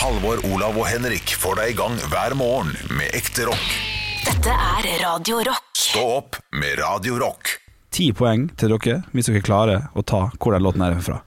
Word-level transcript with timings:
Halvor, 0.00 0.38
Olav 0.48 0.78
og 0.80 0.86
Henrik 0.88 1.34
får 1.36 1.58
deg 1.58 1.74
i 1.74 1.74
gang 1.76 1.98
hver 2.08 2.32
morgen 2.32 2.70
med 2.96 3.12
ekte 3.12 3.44
rock. 3.44 3.72
Dette 4.24 4.52
er 4.54 4.86
Radio 5.02 5.42
Rock. 5.44 5.66
Stå 5.76 6.04
opp 6.14 6.38
med 6.56 6.78
Radio 6.80 7.18
Rock. 7.20 7.58
Ti 7.92 8.06
poeng 8.16 8.46
til 8.56 8.72
dere 8.72 9.02
hvis 9.12 9.28
dere 9.28 9.42
klarer 9.44 9.90
å 9.92 10.00
ta 10.06 10.22
hvor 10.38 10.54
den 10.54 10.64
låten 10.64 10.84
er 10.86 10.96
fra. 11.04 11.18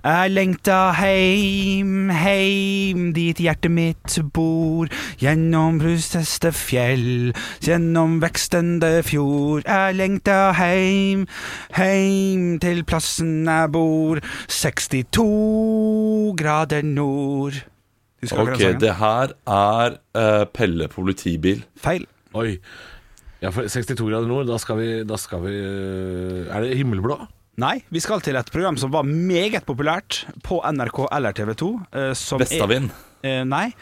Jeg 0.00 0.32
lengta 0.32 0.78
heim, 0.96 2.08
heim, 2.08 3.10
dit 3.12 3.42
hjertet 3.44 3.74
mitt 3.74 4.16
bor. 4.32 4.88
Gjennom 5.20 5.82
brusteste 5.82 6.54
fjell, 6.56 7.34
gjennom 7.60 8.16
vekstende 8.22 8.94
fjord. 9.10 9.66
Jeg 9.68 9.98
lengta 9.98 10.54
heim, 10.56 11.26
heim 11.76 12.56
til 12.64 12.80
plassen 12.88 13.42
jeg 13.44 13.74
bor. 13.76 14.24
62 14.48 16.32
grader 16.40 16.88
nord. 16.96 17.60
Ok, 18.22 18.46
den 18.46 18.58
sangen? 18.60 18.78
det 18.80 18.94
her 19.00 19.32
er 19.50 19.96
eh, 20.14 20.44
Pelle 20.54 20.86
politibil. 20.88 21.64
Feil. 21.82 22.06
Oi. 22.38 22.58
Ja, 23.42 23.50
for 23.50 23.66
62 23.66 23.98
grader 24.06 24.28
nord, 24.30 24.46
da 24.46 24.56
skal 24.62 24.76
vi, 24.78 24.90
da 25.04 25.16
skal 25.18 25.40
vi 25.42 25.54
øh, 25.58 26.46
Er 26.54 26.60
det 26.62 26.76
himmelblå? 26.78 27.16
Nei, 27.58 27.82
vi 27.92 28.00
skal 28.00 28.22
til 28.24 28.36
et 28.38 28.48
program 28.54 28.78
som 28.80 28.92
var 28.94 29.02
meget 29.04 29.66
populært 29.66 30.22
på 30.46 30.62
NRK 30.72 31.02
eller 31.12 31.34
TV 31.36 31.52
2. 31.58 31.72
eh, 31.92 32.12
som 32.14 32.40
er- 32.40 32.46
Vestavind. 32.46 32.90
Eh, 33.22 33.42
nei, 33.44 33.72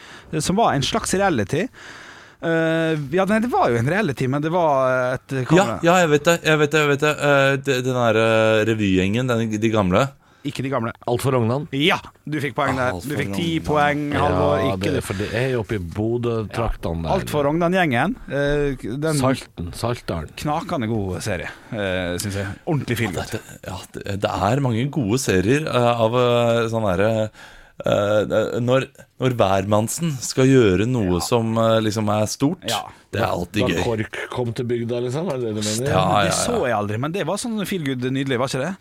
som 0.41 0.57
var 0.57 0.73
en 0.75 0.83
slags 0.83 1.13
reality. 1.15 1.67
Eh, 2.43 2.97
ja, 3.13 3.25
nei, 3.29 3.39
det 3.45 3.51
var 3.53 3.69
jo 3.71 3.77
en 3.77 3.89
reality, 3.89 4.27
men 4.27 4.41
det 4.43 4.51
var 4.53 5.15
et 5.19 5.33
Ja, 5.37 5.45
kamera. 5.45 5.79
ja, 5.85 5.95
jeg 6.01 6.09
vet 6.15 6.25
det. 6.25 6.39
jeg 6.45 6.59
vet 6.59 6.71
det, 6.71 6.81
jeg 6.81 6.89
vet 6.89 7.01
det. 7.01 7.15
Eh, 7.21 7.57
det- 7.57 7.85
Den 7.85 7.95
derre 7.95 8.65
revygjengen, 8.67 9.27
den, 9.29 9.61
de 9.61 9.71
gamle. 9.71 10.09
Ikke 10.49 10.65
de 10.65 10.71
gamle. 10.73 10.93
Alt 11.11 11.25
for 11.25 11.37
Rognan? 11.37 11.67
Ja, 11.77 11.99
du 12.25 12.39
fikk 12.41 12.55
poeng 12.57 12.79
der. 12.79 12.97
Du 13.05 13.13
fikk 13.19 13.35
ti 13.37 13.49
poeng, 13.65 14.07
Halvor. 14.17 14.57
ja, 14.63 14.73
Ikke 14.77 14.95
det, 14.97 15.03
for 15.05 15.21
det 15.21 15.29
er 15.37 15.51
jo 15.53 15.61
oppe 15.65 15.77
i 15.77 15.83
Bodø-traktene 15.83 17.05
der. 17.05 17.13
Alt 17.13 17.33
for 17.33 17.45
Rognan-gjengen. 17.49 18.17
Eh, 18.33 18.89
Salten. 19.21 19.71
Saltdalen. 19.77 20.33
knakende 20.41 20.89
god 20.91 21.21
serie, 21.25 21.51
uh, 21.75 22.17
syns 22.23 22.41
jeg. 22.41 22.49
Ordentlig 22.65 22.97
film. 23.03 23.17
Det, 23.21 23.41
ja, 23.69 23.79
det, 24.01 24.35
er 24.51 24.65
mange 24.65 24.87
gode 24.93 25.21
serier 25.21 25.69
eh, 25.69 26.05
av 26.07 26.17
uh, 26.17 26.69
sånn 26.73 26.89
herre 26.89 27.11
eh, 27.87 28.61
når, 28.61 28.87
når 29.21 29.37
hvermannsen 29.39 30.13
skal 30.25 30.49
gjøre 30.49 30.87
noe 30.89 31.21
som 31.25 31.57
eh, 31.61 31.79
liksom 31.85 32.11
er 32.13 32.27
stort, 32.31 32.65
Ja. 32.69 32.83
det 33.13 33.23
er 33.23 33.29
alltid 33.29 33.67
gøy. 33.69 33.77
Da. 33.77 33.87
KORK 33.87 34.21
kom 34.33 34.53
til 34.57 34.69
bygda, 34.71 35.01
liksom? 35.07 35.31
Er 35.33 35.41
det 35.41 35.51
det 35.51 35.57
du 35.61 35.67
mener? 35.69 35.91
Ja, 35.93 36.05
ja, 36.25 36.29
Det 36.31 36.37
så 36.39 36.61
jeg 36.67 36.77
aldri, 36.77 37.01
men 37.01 37.13
det 37.17 37.27
var 37.29 37.41
sånn 37.41 37.61
feel 37.69 37.85
good 37.87 38.05
nydelig, 38.09 38.39
var 38.41 38.53
ikke 38.53 38.65
det? 38.67 38.75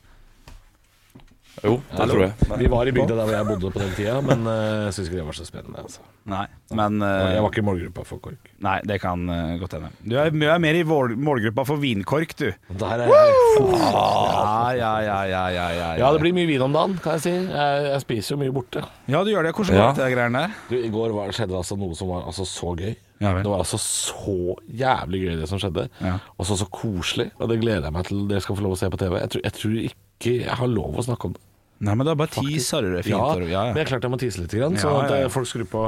Jo, 1.63 1.75
det 1.91 2.05
tror 2.11 2.21
jeg. 2.23 2.33
Vi 2.61 2.67
var 2.71 2.87
i 2.87 2.93
bygda 2.95 3.15
der 3.17 3.25
hvor 3.27 3.35
jeg 3.35 3.47
bodde 3.49 3.71
på 3.75 3.81
den 3.81 3.91
tida, 3.97 4.15
men 4.23 4.45
øh, 4.47 4.85
jeg 4.85 4.93
syns 4.95 5.09
ikke 5.09 5.19
det 5.19 5.25
var 5.27 5.37
så 5.37 5.45
spennende. 5.47 5.83
Altså. 5.83 6.05
Nei, 6.29 6.43
men 6.77 7.01
uh, 7.01 7.07
Jeg 7.33 7.41
var 7.41 7.49
ikke 7.49 7.61
i 7.63 7.65
målgruppa 7.65 8.03
for 8.05 8.21
KORK. 8.23 8.51
Nei, 8.63 8.75
det 8.85 8.99
kan 9.01 9.23
uh, 9.31 9.55
godt 9.61 9.75
hende. 9.77 9.89
Du 10.05 10.15
er, 10.21 10.29
du 10.31 10.45
er 10.45 10.61
mer 10.61 10.77
i 10.77 10.83
mål- 10.87 11.15
målgruppa 11.17 11.65
for 11.67 11.81
vinkork, 11.81 12.35
du. 12.39 12.47
Der 12.79 13.03
er 13.05 13.09
jeg. 13.09 13.35
Ja, 14.69 14.71
ja, 14.75 14.91
ja, 15.01 15.17
ja, 15.25 15.43
ja, 15.49 15.67
ja, 15.73 15.87
Ja, 15.97 16.09
det 16.13 16.21
blir 16.21 16.33
mye 16.35 16.47
vin 16.47 16.61
om 16.61 16.73
dagen, 16.75 16.95
kan 17.03 17.17
jeg 17.17 17.23
si. 17.25 17.31
Jeg, 17.33 17.83
jeg 17.89 18.01
spiser 18.03 18.35
jo 18.35 18.39
mye 18.43 18.53
borte. 18.53 18.83
Ja, 19.09 19.23
du 19.25 19.31
gjør 19.33 19.47
det. 19.47 19.53
Hvordan 19.57 19.75
går 19.79 19.95
det, 19.97 20.05
de 20.05 20.13
greiene 20.15 20.43
der? 20.45 20.57
Du, 20.69 20.75
I 20.77 20.91
går 20.93 21.13
var, 21.15 21.31
skjedde 21.35 21.57
altså 21.57 21.77
noe 21.79 21.97
som 21.97 22.11
var 22.13 22.27
altså 22.29 22.45
så 22.47 22.75
gøy. 22.77 22.93
Ja. 23.19 23.33
Det 23.41 23.49
var 23.51 23.63
altså 23.65 23.79
så 23.81 24.35
jævlig 24.79 25.23
gøy, 25.25 25.33
det 25.41 25.49
som 25.51 25.59
skjedde. 25.59 25.87
Ja. 25.99 26.15
Og 26.39 26.47
så 26.47 26.55
så 26.61 26.69
koselig. 26.71 27.29
Og 27.39 27.49
det 27.51 27.59
gleder 27.63 27.89
jeg 27.89 27.95
meg 27.97 28.07
til 28.07 28.21
dere 28.29 28.43
skal 28.45 28.59
få 28.59 28.63
lov 28.67 28.77
å 28.77 28.79
se 28.79 28.91
på 28.93 28.99
TV. 29.01 29.17
Jeg 29.19 29.33
tror, 29.33 29.43
jeg 29.49 29.57
tror 29.57 29.77
ikke 29.89 30.35
jeg 30.45 30.59
har 30.61 30.71
lov 30.71 30.99
å 30.99 31.05
snakke 31.09 31.29
om 31.31 31.35
det. 31.35 31.43
Nei, 31.79 31.93
men 31.95 32.03
da 32.07 32.13
bare 32.19 32.27
teaser 32.33 32.83
du 32.83 32.89
det 32.97 33.05
fint. 33.05 33.15
Ja, 33.15 33.27
ja, 33.39 33.45
ja, 33.53 33.61
men 33.71 33.79
jeg 33.79 33.87
klarte 33.87 34.09
jeg 34.09 34.11
må 34.11 34.19
tise 34.19 34.41
litt, 34.41 34.51
grann, 34.51 34.75
så 34.75 34.89
Ja, 34.91 35.03
at 35.05 35.13
ja, 35.13 35.19
ja. 35.23 35.29
folk 35.31 35.47
skrur 35.47 35.63
på 35.71 35.83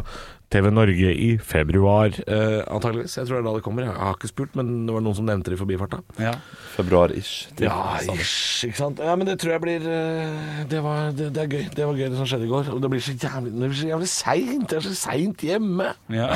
TV 0.51 0.69
Norge 0.71 1.09
i 1.11 1.27
februar, 1.43 2.15
eh, 2.27 2.61
antageligvis. 2.71 3.17
Jeg 3.19 3.27
tror 3.27 3.37
det 3.37 3.41
er 3.41 3.47
da 3.49 3.53
det 3.57 3.63
kommer. 3.65 3.83
Jeg 3.87 3.95
har 3.99 4.15
ikke 4.15 4.29
spurt, 4.31 4.55
men 4.55 4.85
det 4.87 4.95
var 4.95 5.03
noen 5.03 5.17
som 5.19 5.27
nevnte 5.27 5.51
det 5.51 5.57
i 5.57 5.61
forbifarta. 5.61 5.99
Ja. 6.19 6.33
Februar-ish. 6.77 7.33
Ja, 7.59 7.75
ish, 8.15 8.65
ikke 8.69 8.79
sant. 8.79 8.99
Ja, 9.03 9.15
men 9.19 9.27
det 9.27 9.37
tror 9.43 9.55
jeg 9.57 9.63
blir 9.63 9.87
eh, 9.87 10.63
Det, 10.71 10.79
var, 10.83 11.11
det, 11.15 11.29
det 11.35 11.43
er 11.43 11.51
gøy. 11.57 11.65
Det 11.75 11.87
var 11.87 11.99
gøy, 11.99 12.07
det 12.07 12.19
som 12.19 12.29
skjedde 12.31 12.47
i 12.47 12.51
går. 12.51 12.71
Og 12.75 12.79
det 12.83 12.91
blir 12.95 13.03
så 13.03 13.15
jævlig, 13.15 13.51
det 13.55 13.71
blir 13.71 13.79
så 13.81 13.91
jævlig 13.91 14.09
seint. 14.15 14.67
Det 14.71 14.79
er 14.79 14.87
så 14.87 14.95
seint 14.95 15.43
hjemme. 15.47 15.91
Ja. 16.11 16.31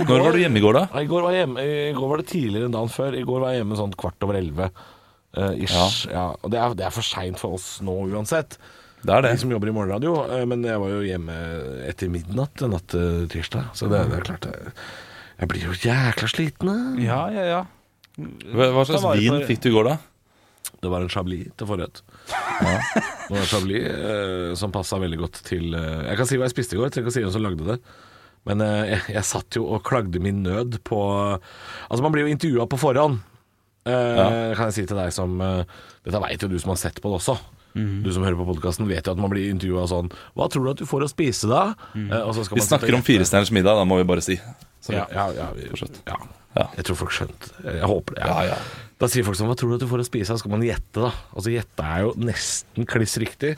I 0.00 0.06
Når 0.08 0.24
var 0.24 0.32
du 0.32 0.40
hjemme 0.40 0.56
i 0.60 0.64
går, 0.64 0.76
da? 0.80 0.86
I 1.02 1.08
går, 1.08 1.24
var 1.28 1.34
hjemme, 1.36 1.60
I 1.60 1.92
går 1.96 2.08
var 2.08 2.20
det 2.22 2.28
tidligere 2.32 2.68
enn 2.68 2.76
dagen 2.76 2.92
før. 2.92 3.16
I 3.18 3.24
går 3.28 3.42
var 3.44 3.52
jeg 3.52 3.60
hjemme 3.60 3.76
sånn 3.80 3.96
kvart 4.00 4.24
over 4.24 4.38
elleve. 4.40 4.70
Eh, 5.36 5.64
ish. 5.64 6.06
Ja. 6.10 6.28
Og 6.42 6.50
det 6.52 6.60
er, 6.60 6.74
det 6.78 6.86
er 6.88 6.94
for 6.94 7.06
seint 7.06 7.38
for 7.40 7.56
oss 7.58 7.78
nå 7.84 7.94
uansett. 8.12 8.58
Det 9.02 9.10
er 9.16 9.24
det. 9.24 9.32
De 9.34 9.42
som 9.42 9.50
jobber 9.50 9.68
i 9.72 9.74
morgenradio. 9.74 10.12
Uh, 10.30 10.44
Men 10.46 10.62
jeg 10.62 10.78
var 10.78 10.92
jo 10.92 11.00
hjemme 11.02 11.34
etter 11.88 12.10
midnatt 12.12 12.62
natt 12.70 12.86
til 12.94 13.24
tirsdag. 13.32 13.72
Så 13.74 13.88
det, 13.90 14.04
det 14.12 14.20
er 14.20 14.26
klart 14.28 14.46
jeg, 14.46 14.72
jeg 15.40 15.48
blir 15.50 15.64
jo 15.66 15.74
jækla 15.88 16.28
sliten. 16.30 16.74
ja, 17.02 17.24
ja, 17.34 17.46
ja. 17.56 17.62
Hva 18.52 18.66
hva 18.76 18.82
slags 18.84 19.00
Da 19.00 19.06
var 19.08 19.16
det 19.16 19.24
vin 19.24 19.32
for- 19.40 19.48
fikk 19.48 19.62
du 19.64 19.68
i 19.70 19.74
går, 19.74 19.88
da? 19.88 19.98
Det 20.82 20.90
var 20.90 21.00
en 21.02 21.08
chablis 21.10 21.48
til 21.58 21.66
forrett. 21.66 22.00
Det 22.28 23.30
var 23.32 23.38
en 23.40 23.48
chablis 23.50 23.84
eh, 23.88 24.54
som 24.58 24.72
passa 24.74 24.98
veldig 24.98 25.18
godt 25.20 25.38
til 25.46 25.74
eh, 25.78 26.08
Jeg 26.10 26.18
kan 26.18 26.26
si 26.28 26.38
hva 26.38 26.46
jeg 26.48 26.54
spiste 26.54 26.74
i 26.76 26.78
går, 26.80 26.88
jeg 26.90 26.94
trenger 26.96 27.06
ikke 27.08 27.12
å 27.12 27.16
si 27.16 27.22
hvem 27.24 27.34
som 27.34 27.44
lagde 27.46 27.66
det. 27.68 27.76
Men 28.50 28.62
eh, 28.66 28.90
jeg, 28.92 29.00
jeg 29.16 29.24
satt 29.30 29.58
jo 29.58 29.64
og 29.74 29.82
klagde 29.86 30.20
min 30.22 30.42
nød 30.44 30.80
på 30.86 30.98
Altså, 31.38 32.02
man 32.04 32.12
blir 32.14 32.26
jo 32.26 32.34
intervjua 32.34 32.66
på 32.70 32.80
forhånd. 32.82 33.22
Eh, 33.86 34.52
Kan 34.54 34.68
jeg 34.70 34.74
si 34.76 34.84
til 34.86 34.96
deg 35.00 35.10
som 35.14 35.40
eh, 35.42 35.64
Dette 36.06 36.20
veit 36.22 36.42
jo 36.44 36.48
du 36.52 36.58
som 36.62 36.70
har 36.74 36.80
sett 36.82 37.00
på 37.02 37.10
det 37.10 37.18
også. 37.22 37.38
Mm. 37.72 38.02
Du 38.04 38.10
som 38.12 38.22
hører 38.26 38.36
på 38.36 38.44
podkasten, 38.50 38.84
vet 38.90 39.06
jo 39.08 39.14
at 39.14 39.20
man 39.22 39.30
blir 39.32 39.48
intervjua 39.48 39.86
sånn 39.88 40.10
Hva 40.36 40.44
tror 40.52 40.66
du 40.66 40.70
at 40.74 40.82
du 40.82 40.84
får 40.86 41.06
å 41.06 41.08
spise, 41.08 41.48
da? 41.48 41.72
Mm. 41.96 42.10
og 42.26 42.34
så 42.36 42.44
Vi 42.52 42.60
snakker 42.60 42.94
om 42.98 43.02
firestjerners 43.06 43.50
middag, 43.54 43.78
da 43.80 43.86
må 43.88 43.96
vi 44.02 44.04
bare 44.10 44.20
si. 44.24 44.36
Så, 44.82 44.92
Ja, 44.92 45.06
ja, 45.14 45.24
ja, 45.38 45.48
vi, 45.56 45.70
ja. 45.72 46.18
Ja. 46.52 46.66
Jeg 46.76 46.84
tror 46.84 46.98
folk 47.00 47.14
skjønte 47.16 47.48
det. 47.64 47.78
Jeg 47.78 47.88
håper 47.88 48.18
det. 48.18 48.26
Ja, 48.28 48.42
ja. 48.50 48.56
Da 49.00 49.08
sier 49.08 49.24
folk 49.24 49.38
sånn 49.38 49.48
Hva 49.48 49.54
tror 49.56 49.70
du 49.72 49.76
at 49.78 49.80
du 49.80 49.88
får 49.88 50.02
å 50.02 50.04
spise? 50.04 50.34
Da 50.34 50.38
skal 50.42 50.52
man 50.52 50.66
gjette, 50.66 51.00
da. 51.00 51.08
Altså 51.32 51.48
gjette 51.54 51.86
er 51.94 52.02
jo 52.04 52.10
nesten 52.28 52.84
kliss 52.92 53.16
riktig 53.22 53.54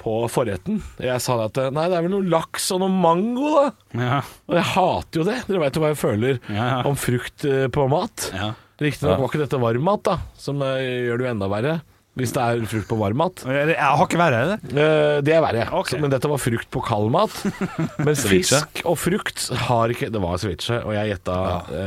på 0.00 0.14
forretten. 0.32 0.80
Jeg 1.04 1.20
sa 1.20 1.36
at 1.44 1.60
Nei, 1.76 1.84
det 1.92 1.98
er 2.00 2.06
vel 2.08 2.14
noe 2.16 2.24
laks 2.32 2.70
og 2.72 2.80
noe 2.86 2.94
mango, 3.04 3.52
da. 3.58 3.66
ja. 4.00 4.22
Og 4.48 4.56
jeg 4.56 4.64
hater 4.72 5.20
jo 5.20 5.28
det. 5.28 5.36
Dere 5.50 5.60
veit 5.66 5.76
jo 5.76 5.84
hva 5.84 5.92
jeg 5.92 6.00
føler 6.06 6.40
Ja, 6.48 6.64
ja. 6.72 6.80
om 6.88 6.96
frukt 6.96 7.44
på 7.76 7.88
mat. 7.92 8.30
ja. 8.32 8.54
Riktignok 8.82 9.16
Ja. 9.16 9.22
var 9.22 9.30
ikke 9.32 9.44
dette 9.46 9.62
varmmat, 9.62 10.02
da, 10.10 10.18
som 10.38 10.60
eh, 10.66 11.06
gjør 11.08 11.18
det 11.22 11.26
jo 11.28 11.32
enda 11.36 11.48
verre. 11.52 11.80
Hvis 12.12 12.28
det 12.36 12.42
er 12.44 12.58
frukt 12.68 12.90
på 12.90 12.96
varmmat. 13.00 13.40
Jeg 13.48 13.72
har 13.80 14.02
ikke 14.04 14.18
verre, 14.20 14.40
er 14.44 14.48
det? 14.50 14.72
Eh, 14.76 15.20
det 15.24 15.32
er 15.32 15.40
verre. 15.40 15.62
okay. 15.78 15.96
Men 15.98 16.10
dette 16.12 16.28
var 16.28 16.36
frukt 16.36 16.68
på 16.68 16.82
kaldmat. 16.84 17.32
Men 18.04 18.12
Ceviche. 18.20 18.58
fisk 18.60 18.82
og 18.84 18.98
frukt 19.00 19.46
har 19.64 19.88
ikke 19.94 20.10
Det 20.12 20.20
var 20.20 20.36
ceviche, 20.36 20.76
og 20.84 20.92
jeg 20.92 21.14
gjetta 21.14 21.38
ja. 21.40 21.80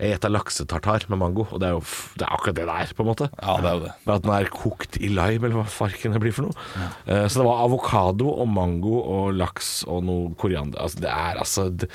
Jeg 0.00 0.14
gjetta 0.14 0.30
laksetartar 0.32 1.04
med 1.12 1.20
mango. 1.20 1.44
Og 1.52 1.60
det 1.60 1.68
er 1.68 1.76
jo 1.76 1.82
det 2.16 2.24
er 2.24 2.32
akkurat 2.32 2.56
det 2.62 2.64
det 2.64 2.78
er, 2.86 2.94
på 2.96 3.04
en 3.04 3.10
måte. 3.12 3.28
Ja, 3.42 3.58
det 3.60 3.68
er 3.68 3.76
jo 3.76 3.84
det. 3.84 3.92
Bare 4.08 4.16
at 4.16 4.24
den 4.24 4.34
er 4.38 4.50
kokt 4.56 4.96
i 5.04 5.12
lime, 5.12 5.44
eller 5.44 5.58
hva 5.60 5.68
farken 5.76 6.16
det 6.16 6.24
blir 6.24 6.32
for 6.32 6.48
noe. 6.48 6.56
Ja. 6.80 7.28
så 7.28 7.42
det 7.42 7.48
var 7.52 7.60
avokado 7.68 8.32
og 8.32 8.48
mango 8.48 9.02
og 9.04 9.36
laks 9.36 9.82
og 9.84 10.00
noe 10.08 10.32
koriander. 10.40 10.80
Altså, 10.80 11.04
det 11.04 11.12
er 11.12 11.44
altså 11.44 11.68
det, 11.68 11.92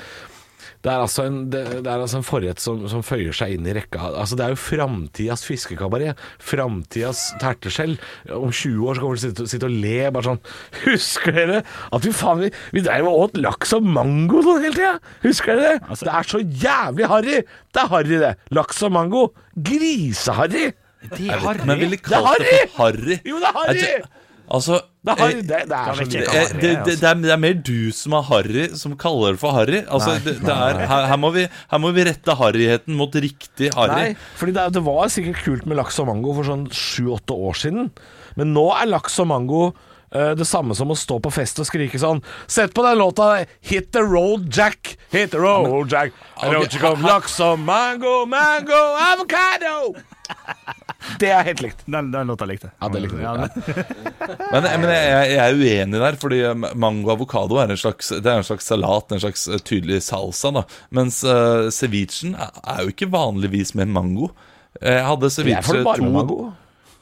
det 0.82 0.90
er 0.90 1.02
altså 1.02 1.24
en, 1.28 1.38
det, 1.52 1.62
det 1.84 1.90
er 1.90 2.02
altså 2.02 2.20
en 2.20 2.26
forrett 2.26 2.62
som, 2.62 2.80
som 2.90 3.02
føyer 3.06 3.34
seg 3.36 3.54
inn 3.56 3.66
i 3.68 3.74
rekka. 3.76 4.00
Altså 4.22 4.38
Det 4.38 4.44
er 4.46 4.54
jo 4.54 4.60
framtidas 4.60 5.44
fiskekabaret. 5.46 6.18
Framtidas 6.42 7.24
terteskjell. 7.42 7.96
Om 8.34 8.52
20 8.52 8.88
år 8.88 8.98
så 8.98 9.04
kommer 9.04 9.18
vi 9.18 9.32
til 9.32 9.46
å 9.46 9.50
sitte, 9.52 9.68
og 9.70 9.78
le 9.84 10.10
bare 10.14 10.28
sånn 10.28 10.42
Husker 10.84 11.36
dere 11.36 11.62
at 11.94 12.06
vi 12.06 12.14
faen 12.14 12.42
Vi, 12.44 12.50
vi 12.76 12.84
dreiv 12.86 13.08
og 13.10 13.24
åt 13.26 13.40
laks 13.42 13.74
og 13.78 13.86
mango 13.86 14.42
sånn 14.46 14.62
hele 14.66 14.76
tida? 14.76 14.94
Husker 15.24 15.58
dere 15.58 15.78
det? 15.78 15.98
det 16.02 16.14
er 16.20 16.30
så 16.34 16.42
jævlig 16.66 17.10
harry! 17.12 17.40
Det 17.74 17.82
er 17.82 17.90
harry, 17.92 18.20
det. 18.22 18.34
Laks 18.54 18.80
og 18.86 18.94
mango. 18.94 19.26
Griseharry! 19.54 20.70
Det 21.12 21.26
er 21.28 21.42
harry! 21.44 21.66
Men 21.68 21.82
ville 21.82 21.98
Det 21.98 22.06
kalt 22.06 22.42
det 22.42 22.64
for 22.74 22.88
harry. 22.88 23.20
Jo, 23.26 23.42
det 23.42 23.50
er 23.52 23.60
harry! 23.62 23.92
Det- 24.48 24.54
Altså 24.56 24.80
Det 25.04 25.12
er, 25.12 25.16
harry. 25.22 25.42
Det, 25.42 26.84
det 26.86 27.00
det, 27.00 27.22
det, 27.22 27.38
mer 27.40 27.52
du 27.64 27.92
som 27.92 28.12
er 28.18 28.22
harry, 28.22 28.68
som 28.76 28.96
kaller 28.96 29.32
det 29.36 29.40
for 29.40 29.52
harry. 29.52 29.82
Altså, 29.86 30.14
det, 30.24 30.40
det 30.40 30.54
er, 30.54 30.80
her, 30.88 31.06
her, 31.06 31.16
må 31.16 31.30
vi, 31.34 31.46
her 31.70 31.78
må 31.78 31.92
vi 31.96 32.04
rette 32.08 32.34
harryheten 32.34 32.96
mot 32.96 33.12
riktig 33.14 33.70
harry. 33.76 33.94
Nei, 34.12 34.16
fordi 34.36 34.56
det, 34.56 34.64
det 34.74 34.82
var 34.84 35.08
sikkert 35.12 35.44
kult 35.44 35.68
med 35.68 35.78
laks 35.80 36.00
og 36.02 36.08
mango 36.10 36.34
for 36.34 36.48
sånn 36.48 36.66
sju-åtte 36.72 37.36
år 37.36 37.60
siden. 37.60 37.90
Men 38.36 38.52
nå 38.56 38.66
er 38.74 38.90
laks 38.90 39.18
og 39.22 39.30
mango 39.30 39.62
eh, 40.12 40.34
det 40.38 40.46
samme 40.48 40.76
som 40.76 40.90
å 40.92 40.96
stå 40.98 41.20
på 41.24 41.32
fest 41.32 41.60
og 41.62 41.68
skrike 41.68 42.00
sånn 42.00 42.20
Sett 42.46 42.74
på 42.76 42.84
den 42.86 42.98
låta 42.98 43.44
'Hit 43.60 43.92
the 43.92 44.02
road, 44.04 44.48
Jack'. 44.52 44.96
Hit 45.12 45.30
the 45.32 45.38
road, 45.38 45.90
Jack. 45.92 46.12
I 46.42 46.50
don't 46.52 46.72
you 46.72 46.80
come 46.80 47.02
laks 47.06 47.38
og 47.40 47.58
mango, 47.60 48.24
mango, 48.26 48.82
avocado. 49.12 49.94
Det 51.18 51.30
er 51.32 51.46
helt 51.46 51.62
likt. 51.64 51.80
Den, 51.86 52.10
den 52.12 52.28
låta 52.30 52.46
likte. 52.46 52.70
Ja, 52.78 52.88
det 52.92 53.00
likte 53.04 53.18
jeg. 53.22 53.24
Ja. 53.24 53.86
Men, 54.52 54.66
men 54.82 54.90
jeg, 54.92 55.30
jeg 55.32 55.40
er 55.40 55.56
uenig 55.56 56.02
der, 56.02 56.18
fordi 56.20 56.40
mango 56.78 57.08
og 57.08 57.14
avokado 57.16 57.58
er 57.62 57.72
en 57.72 57.80
slags, 57.80 58.12
det 58.12 58.28
er 58.28 58.42
en 58.42 58.46
slags 58.46 58.68
salat, 58.70 59.14
en 59.14 59.22
slags 59.22 59.46
eh, 59.48 59.62
tydelig 59.64 60.02
salsa. 60.06 60.52
da 60.54 60.64
Mens 60.94 61.22
uh, 61.26 61.70
cevichen 61.74 62.36
er, 62.38 62.84
jo 62.84 62.92
ikke 62.92 63.10
vanligvis 63.12 63.74
med 63.78 63.90
mango. 63.94 64.30
Jeg 64.82 65.04
hadde 65.06 65.32
ceviche 65.32 65.82
to 65.82 66.10
mango. 66.12 66.40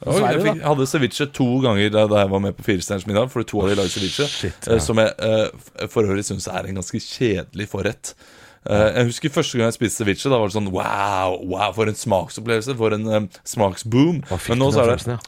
Og 0.05 0.19
jeg, 0.21 0.41
fikk, 0.45 0.59
hadde 0.61 0.85
ceviche 0.89 1.25
to 1.33 1.47
ganger 1.63 1.89
da, 1.93 2.05
jeg 2.21 2.29
var 2.29 2.41
med 2.43 2.57
på 2.57 2.65
Firestjerners 2.67 3.07
middag, 3.09 3.31
fordi 3.33 3.49
to 3.49 3.63
av 3.63 3.71
de 3.71 3.77
lagde 3.79 3.93
ceviche. 3.93 4.27
Shit, 4.29 4.67
eh, 4.67 4.77
ja. 4.77 4.83
Som 4.83 5.01
jeg 5.01 5.13
eh, 5.25 5.87
for 5.89 6.05
øvrig 6.05 6.25
syns 6.27 6.49
er 6.51 6.69
en 6.69 6.77
ganske 6.77 7.01
kjedelig 7.01 7.69
forrett. 7.71 8.13
Eh, 8.67 8.87
jeg 8.97 9.07
husker 9.11 9.31
første 9.31 9.57
gang 9.59 9.69
jeg 9.71 9.77
spiste 9.77 10.01
ceviche. 10.03 10.29
Da 10.31 10.39
var 10.41 10.49
det 10.51 10.57
sånn 10.57 10.71
wow, 10.73 11.37
wow 11.47 11.71
for 11.75 11.87
en 11.91 11.95
smaksopplevelse. 11.97 12.75
For 12.79 12.95
en 12.97 13.05
um, 13.07 13.29
smaksboom. 13.47 14.23
Men 14.27 14.59
nå 14.61 14.71
så 14.75 14.83
er 14.83 14.93
det 14.95 15.13
ja? 15.15 15.19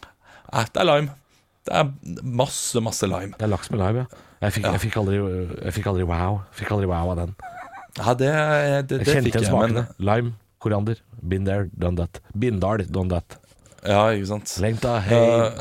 eh, 0.53 0.65
Det 0.73 0.81
er 0.83 0.89
lime. 0.89 1.15
Det 1.69 1.75
er 1.75 2.23
masse, 2.23 2.81
masse 2.83 3.07
lime. 3.07 3.35
Det 3.37 3.45
er 3.47 3.51
laks 3.53 3.71
med 3.71 3.79
lime, 3.83 4.05
ja. 4.05 4.25
Jeg 4.39 4.55
fikk, 4.55 4.65
Ja. 4.65 4.71
jeg 4.75 4.81
fikk, 4.85 4.97
aldri, 5.01 5.17
jeg 5.65 5.73
fikk 5.75 5.87
aldri 5.91 6.05
wow. 6.07 6.41
Fikk 6.55 6.69
aldri 6.71 6.87
wow 6.87 7.09
av 7.11 7.17
den. 7.19 7.33
Ja, 7.99 8.13
det, 8.15 8.29
det, 8.29 8.29
Jeg 8.29 8.87
det 8.87 8.99
kjente 9.09 9.31
fikk 9.31 9.41
jeg, 9.43 9.53
men 9.75 9.87
Lime, 9.99 10.33
koriander. 10.63 11.01
Been 11.21 11.43
there, 11.47 11.67
done 11.75 11.99
that. 11.99 12.21
Bindal, 12.31 12.85
done 12.87 13.09
that. 13.11 13.35
Ja, 13.83 14.05
ikke 14.15 14.29
sant. 14.31 14.53
Lengta, 14.63 14.97
hei. 15.03 15.19
Eh, 15.19 15.51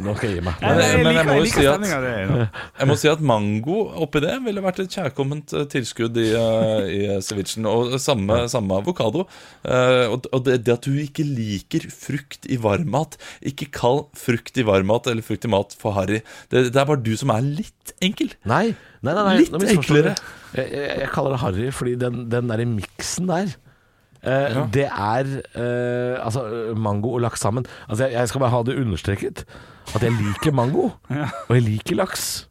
Nå 0.00 0.12
skal 0.16 0.28
jeg 0.28 0.36
gi 0.38 0.42
meg. 0.44 0.58
Men- 0.60 0.80
jeg, 0.80 1.04
men 1.04 1.16
jeg 1.16 1.26
må 1.26 1.34
jo 1.38 1.44
jeg 1.44 1.52
si 1.54 1.66
at- 1.66 1.80
det. 1.80 2.48
Jeg 2.80 2.88
må 2.88 2.96
si 2.96 3.08
at 3.10 3.20
mango 3.20 3.76
oppi 4.04 4.20
det 4.22 4.34
ville 4.44 4.62
vært 4.64 4.80
et 4.84 4.90
kjærkomment 4.94 5.52
eh, 5.56 5.64
tilskudd 5.72 6.16
i, 6.20 6.26
eh, 6.36 6.90
i 6.90 7.00
cevichen. 7.24 7.66
Og 7.68 7.96
samme, 8.00 8.42
samme 8.52 8.78
avokado. 8.80 9.26
Eh, 9.64 10.06
og 10.12 10.44
det, 10.46 10.60
det 10.64 10.76
at 10.76 10.86
du 10.86 10.92
ikke 11.00 11.24
liker 11.26 11.88
frukt 11.92 12.46
i 12.48 12.56
varmmat 12.60 13.16
Ikke 13.46 13.68
kall 13.74 14.04
frukt 14.16 14.56
i 14.60 14.64
varmmat 14.66 15.06
eller 15.10 15.22
frukt 15.26 15.44
i 15.44 15.52
mat 15.52 15.74
for 15.78 15.96
harry. 15.98 16.20
Det, 16.52 16.68
det 16.72 16.76
er 16.80 16.88
bare 16.88 17.02
du 17.02 17.12
som 17.20 17.32
er 17.34 17.42
litt 17.44 17.94
enkel. 18.00 18.32
Nei, 18.48 18.70
nei, 19.02 19.14
nei, 19.16 19.24
nei 19.24 19.38
Litt 19.42 19.56
enklere. 19.74 20.14
Jeg, 20.54 20.70
jeg, 20.72 20.94
jeg 21.04 21.10
kaller 21.14 21.36
det 21.36 21.42
harry 21.44 21.70
fordi 21.74 21.96
den, 22.00 22.24
den 22.32 22.48
der 22.50 22.64
miksen 22.68 23.28
der 23.30 23.52
eh, 24.22 24.50
Ja. 24.54 24.66
Det 24.72 24.86
er 24.86 25.30
eh, 25.54 26.24
altså 26.24 26.74
mango 26.76 27.14
og 27.14 27.20
laks 27.24 27.40
sammen. 27.40 27.66
Altså 27.88 28.04
jeg, 28.06 28.12
jeg 28.18 28.28
skal 28.28 28.40
bare 28.40 28.50
ha 28.54 28.62
det 28.66 28.78
understreket 28.80 29.44
at 29.94 30.02
jeg 30.02 30.12
liker 30.12 30.52
mango, 30.54 30.90
og 31.48 31.54
jeg 31.56 31.62
liker 31.66 31.96
laks. 31.98 32.46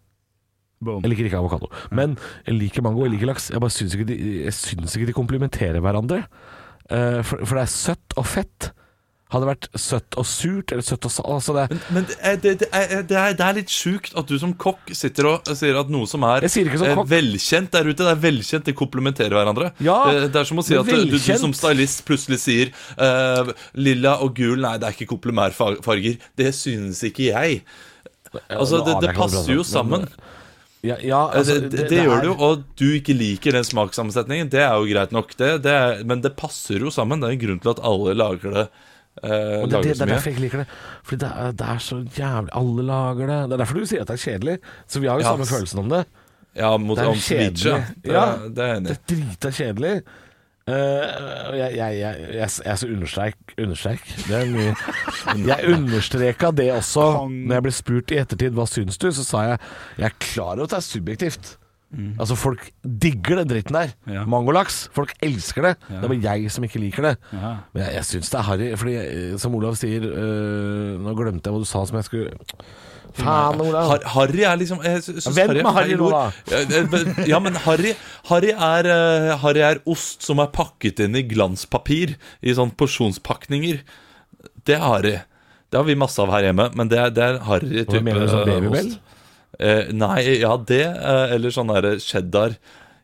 Boom. 0.83 1.01
Jeg 1.03 1.11
liker 1.11 1.27
ikke 1.27 1.37
avokado, 1.41 1.67
men 1.91 2.17
jeg 2.47 2.55
liker 2.55 2.81
mango 2.85 3.01
og 3.03 3.09
jeg 3.09 3.17
liker 3.17 3.27
laks. 3.33 3.49
Jeg 3.51 3.59
bare 3.59 3.75
syns 3.75 3.95
ikke 3.95 4.07
de, 4.07 4.17
jeg 4.45 4.53
syns 4.55 4.95
ikke 4.95 5.09
de 5.11 5.15
komplementerer 5.17 5.79
hverandre. 5.83 6.23
Eh, 6.89 7.19
for, 7.23 7.43
for 7.43 7.59
det 7.59 7.65
er 7.65 7.73
søtt 7.73 8.15
og 8.17 8.25
fett. 8.25 8.71
Hadde 9.29 9.45
vært 9.45 9.67
søtt 9.77 10.17
og 10.17 10.25
surt 10.25 10.73
eller 10.73 10.85
søtt 10.85 11.05
og 11.05 11.13
salt 11.13 11.29
altså 11.35 11.53
det, 11.53 11.65
Men, 11.69 11.81
men 11.93 12.07
det, 12.09 12.17
er, 12.25 12.37
det, 12.41 12.69
er, 12.73 13.03
det, 13.05 13.45
er, 13.45 13.57
litt 13.59 13.73
sjukt 13.73 14.15
at 14.17 14.29
du 14.29 14.39
som 14.41 14.55
kokk 14.57 14.89
sitter 14.97 15.29
og 15.29 15.51
sier 15.53 15.77
at 15.77 15.91
noe 15.93 16.09
som 16.09 16.25
er 16.27 16.47
som 16.49 16.65
eh, 16.65 17.03
velkjent 17.13 17.71
der 17.75 17.91
ute, 17.91 18.01
det 18.01 18.13
er 18.13 18.23
velkjent, 18.23 18.65
de 18.65 18.75
komplementerer 18.77 19.37
hverandre. 19.37 19.71
Ja, 19.85 19.99
Eh, 20.09 20.25
det 20.31 20.41
er 20.41 20.47
som 20.47 20.61
å 20.61 20.65
si 20.65 20.77
at 20.77 20.89
eh, 20.89 21.05
du, 21.09 21.17
du 21.17 21.37
som 21.41 21.53
stylist 21.55 22.03
plutselig 22.07 22.39
sier 22.41 22.73
uh, 22.97 23.51
lilla 23.77 24.17
og 24.23 24.33
gul, 24.37 24.59
nei, 24.63 24.75
det 24.81 24.89
er 24.89 24.97
ikke 24.97 25.11
komplementærfarger. 25.13 26.19
Det 26.39 26.51
synes 26.55 27.01
ikke 27.07 27.29
jeg. 27.29 27.61
Altså, 28.47 28.83
det, 28.85 28.99
det 29.03 29.15
passer 29.17 29.53
jo 29.55 29.65
sammen. 29.67 30.07
Ja, 30.81 30.95
ja 31.03 31.23
Eh, 31.29 31.39
altså, 31.39 31.57
det, 31.59 31.71
det, 31.73 31.87
det, 31.91 32.03
gjør 32.05 32.21
det 32.21 32.29
jo, 32.29 32.35
og 32.45 32.61
du 32.79 32.85
ikke 32.95 33.15
liker 33.17 33.57
den 33.57 33.67
smakssammensetningen, 33.67 34.51
det 34.51 34.61
er 34.63 34.75
jo 34.77 34.87
greit 34.87 35.15
nok, 35.15 35.33
det, 35.39 35.57
det 35.65 35.73
er, 35.75 36.05
men 36.07 36.23
det 36.23 36.37
passer 36.39 36.79
jo 36.79 36.93
sammen. 36.93 37.19
Det 37.19 37.29
er 37.29 37.35
en 37.35 37.43
grunn 37.43 37.59
til 37.63 37.73
at 37.73 37.83
alle 37.91 38.15
lager 38.17 38.55
det. 38.55 38.65
Og 39.23 39.69
det, 39.71 39.83
det, 39.83 39.93
det 39.93 40.01
er 40.01 40.05
derfor 40.13 40.29
jeg 40.29 40.35
ikke 40.37 40.45
liker 40.45 40.63
det. 40.63 40.67
Fordi 41.03 41.19
det 41.25 41.31
er, 41.43 41.51
det 41.59 41.67
er 41.73 41.77
så 41.83 41.97
jævlig 42.17 42.53
Alle 42.61 42.85
lager 42.87 43.27
det. 43.27 43.39
Det 43.49 43.53
er 43.57 43.61
derfor 43.63 43.79
du 43.79 43.85
sier 43.89 44.01
at 44.05 44.07
det 44.07 44.15
er 44.15 44.23
kjedelig. 44.23 44.57
Så 44.87 44.99
vi 45.03 45.07
har 45.11 45.19
jo 45.19 45.25
Ja, 45.25 45.33
samme 45.33 45.45
følelsen 45.49 45.79
om 45.83 45.89
det. 45.91 46.05
Ja, 46.55 46.71
mot 46.77 46.97
Det 46.97 47.05
er 47.05 47.09
om 47.09 47.15
ceviche. 47.15 47.75
kjedelig. 47.75 48.01
Det, 48.03 48.13
Ja. 48.13 48.25
det 48.47 48.65
er 48.65 48.75
enig 48.77 48.87
Det 48.89 48.97
er 48.97 49.03
drita 49.15 49.51
kjedelig. 49.59 49.93
Uh, 50.69 50.75
jeg, 51.57 51.71
jeg, 51.77 51.93
jeg, 51.97 52.15
jeg, 52.35 52.49
er 52.65 52.75
så 52.75 52.87
er 54.37 54.51
mye 54.53 54.75
Jeg 55.49 55.71
understreka 55.73 56.51
det 56.53 56.67
også 56.75 57.05
Når 57.31 57.53
jeg 57.55 57.63
ble 57.65 57.71
spurt 57.73 58.11
i 58.13 58.19
ettertid 58.21 58.53
hva 58.53 58.67
syns 58.69 58.99
du, 59.01 59.07
så 59.09 59.25
sa 59.25 59.41
jeg 59.47 59.57
jeg 59.97 60.05
er 60.11 60.17
klar 60.19 60.53
over 60.59 60.67
at 60.67 60.75
det 60.75 60.77
er 60.77 60.85
subjektivt. 60.85 61.49
Altså 62.19 62.35
Folk 62.37 62.67
digger 62.85 63.39
den 63.41 63.47
dritten 63.49 63.73
der. 63.73 63.93
Ja. 64.13 64.21
Mangolaks. 64.29 64.83
Folk 64.93 65.13
elsker 65.25 65.65
det. 65.65 65.71
Det 65.87 65.97
er 66.03 66.07
bare 66.11 66.19
jeg 66.21 66.51
som 66.53 66.63
ikke 66.67 66.79
liker 66.83 67.01
det. 67.07 67.15
Ja. 67.33 67.55
Men 67.73 67.83
jeg, 67.83 67.93
jeg 67.95 68.05
syns 68.11 68.29
det 68.29 68.37
er 68.37 68.45
harry, 68.45 68.67
fordi 68.77 68.93
eh, 68.99 69.37
som 69.41 69.55
Olav 69.57 69.73
sier 69.79 70.05
øh, 70.05 70.99
Nå 71.01 71.15
glemte 71.17 71.49
jeg 71.49 71.55
hva 71.55 71.63
du 71.63 71.65
sa 71.65 71.81
som 71.89 71.97
jeg 71.97 72.05
skulle 72.05 72.29
Faen, 73.17 73.57
Olav. 73.65 73.87
Har, 73.89 74.03
Harry 74.13 74.43
er 74.45 74.59
liksom 74.61 74.83
jeg 74.85 75.01
sy- 75.01 75.15
synes 75.17 75.33
Vent 75.33 75.49
Harry 75.49 75.59
er 75.59 75.65
med 75.65 75.73
Harry 75.73 75.89
feil 75.89 75.97
nå, 75.97 76.09
ord. 76.11 76.37
Ja, 76.51 76.59
eh, 76.61 77.31
Ja, 77.31 77.39
men 77.41 77.57
Harry, 77.65 77.95
Harry, 78.29 78.51
er, 78.53 78.89
eh, 78.93 79.31
Harry 79.41 79.63
er 79.65 79.81
ost 79.89 80.21
som 80.29 80.37
er 80.45 80.51
pakket 80.53 81.01
inn 81.07 81.17
i 81.17 81.23
glanspapir 81.25 82.13
I 82.45 82.53
sånn 82.53 82.69
porsjonspakninger 82.77 83.81
Det 84.61 84.77
er 84.77 84.85
Harry 84.85 85.15
Det 85.73 85.79
har 85.81 85.89
vi 85.89 85.97
masse 85.97 86.21
av 86.21 86.29
her 86.37 86.51
hjemme 86.51 86.69
Men 86.77 86.87
det 86.93 87.01
er, 87.01 87.09
det 87.17 87.25
er 87.31 87.39
Harry 87.49 87.81
Hva 87.89 88.03
mener 88.05 88.27
du, 88.27 88.29
sånn 88.35 88.53
eh, 88.53 88.69
ost. 88.77 88.99
Eh, 89.57 89.89
nei, 89.97 90.21
ja 90.39 90.53
det 90.61 90.83
eh, 90.85 91.33
Eller 91.33 91.51
sånn 91.51 91.71
derre 91.73 91.95
cheddar 91.99 92.53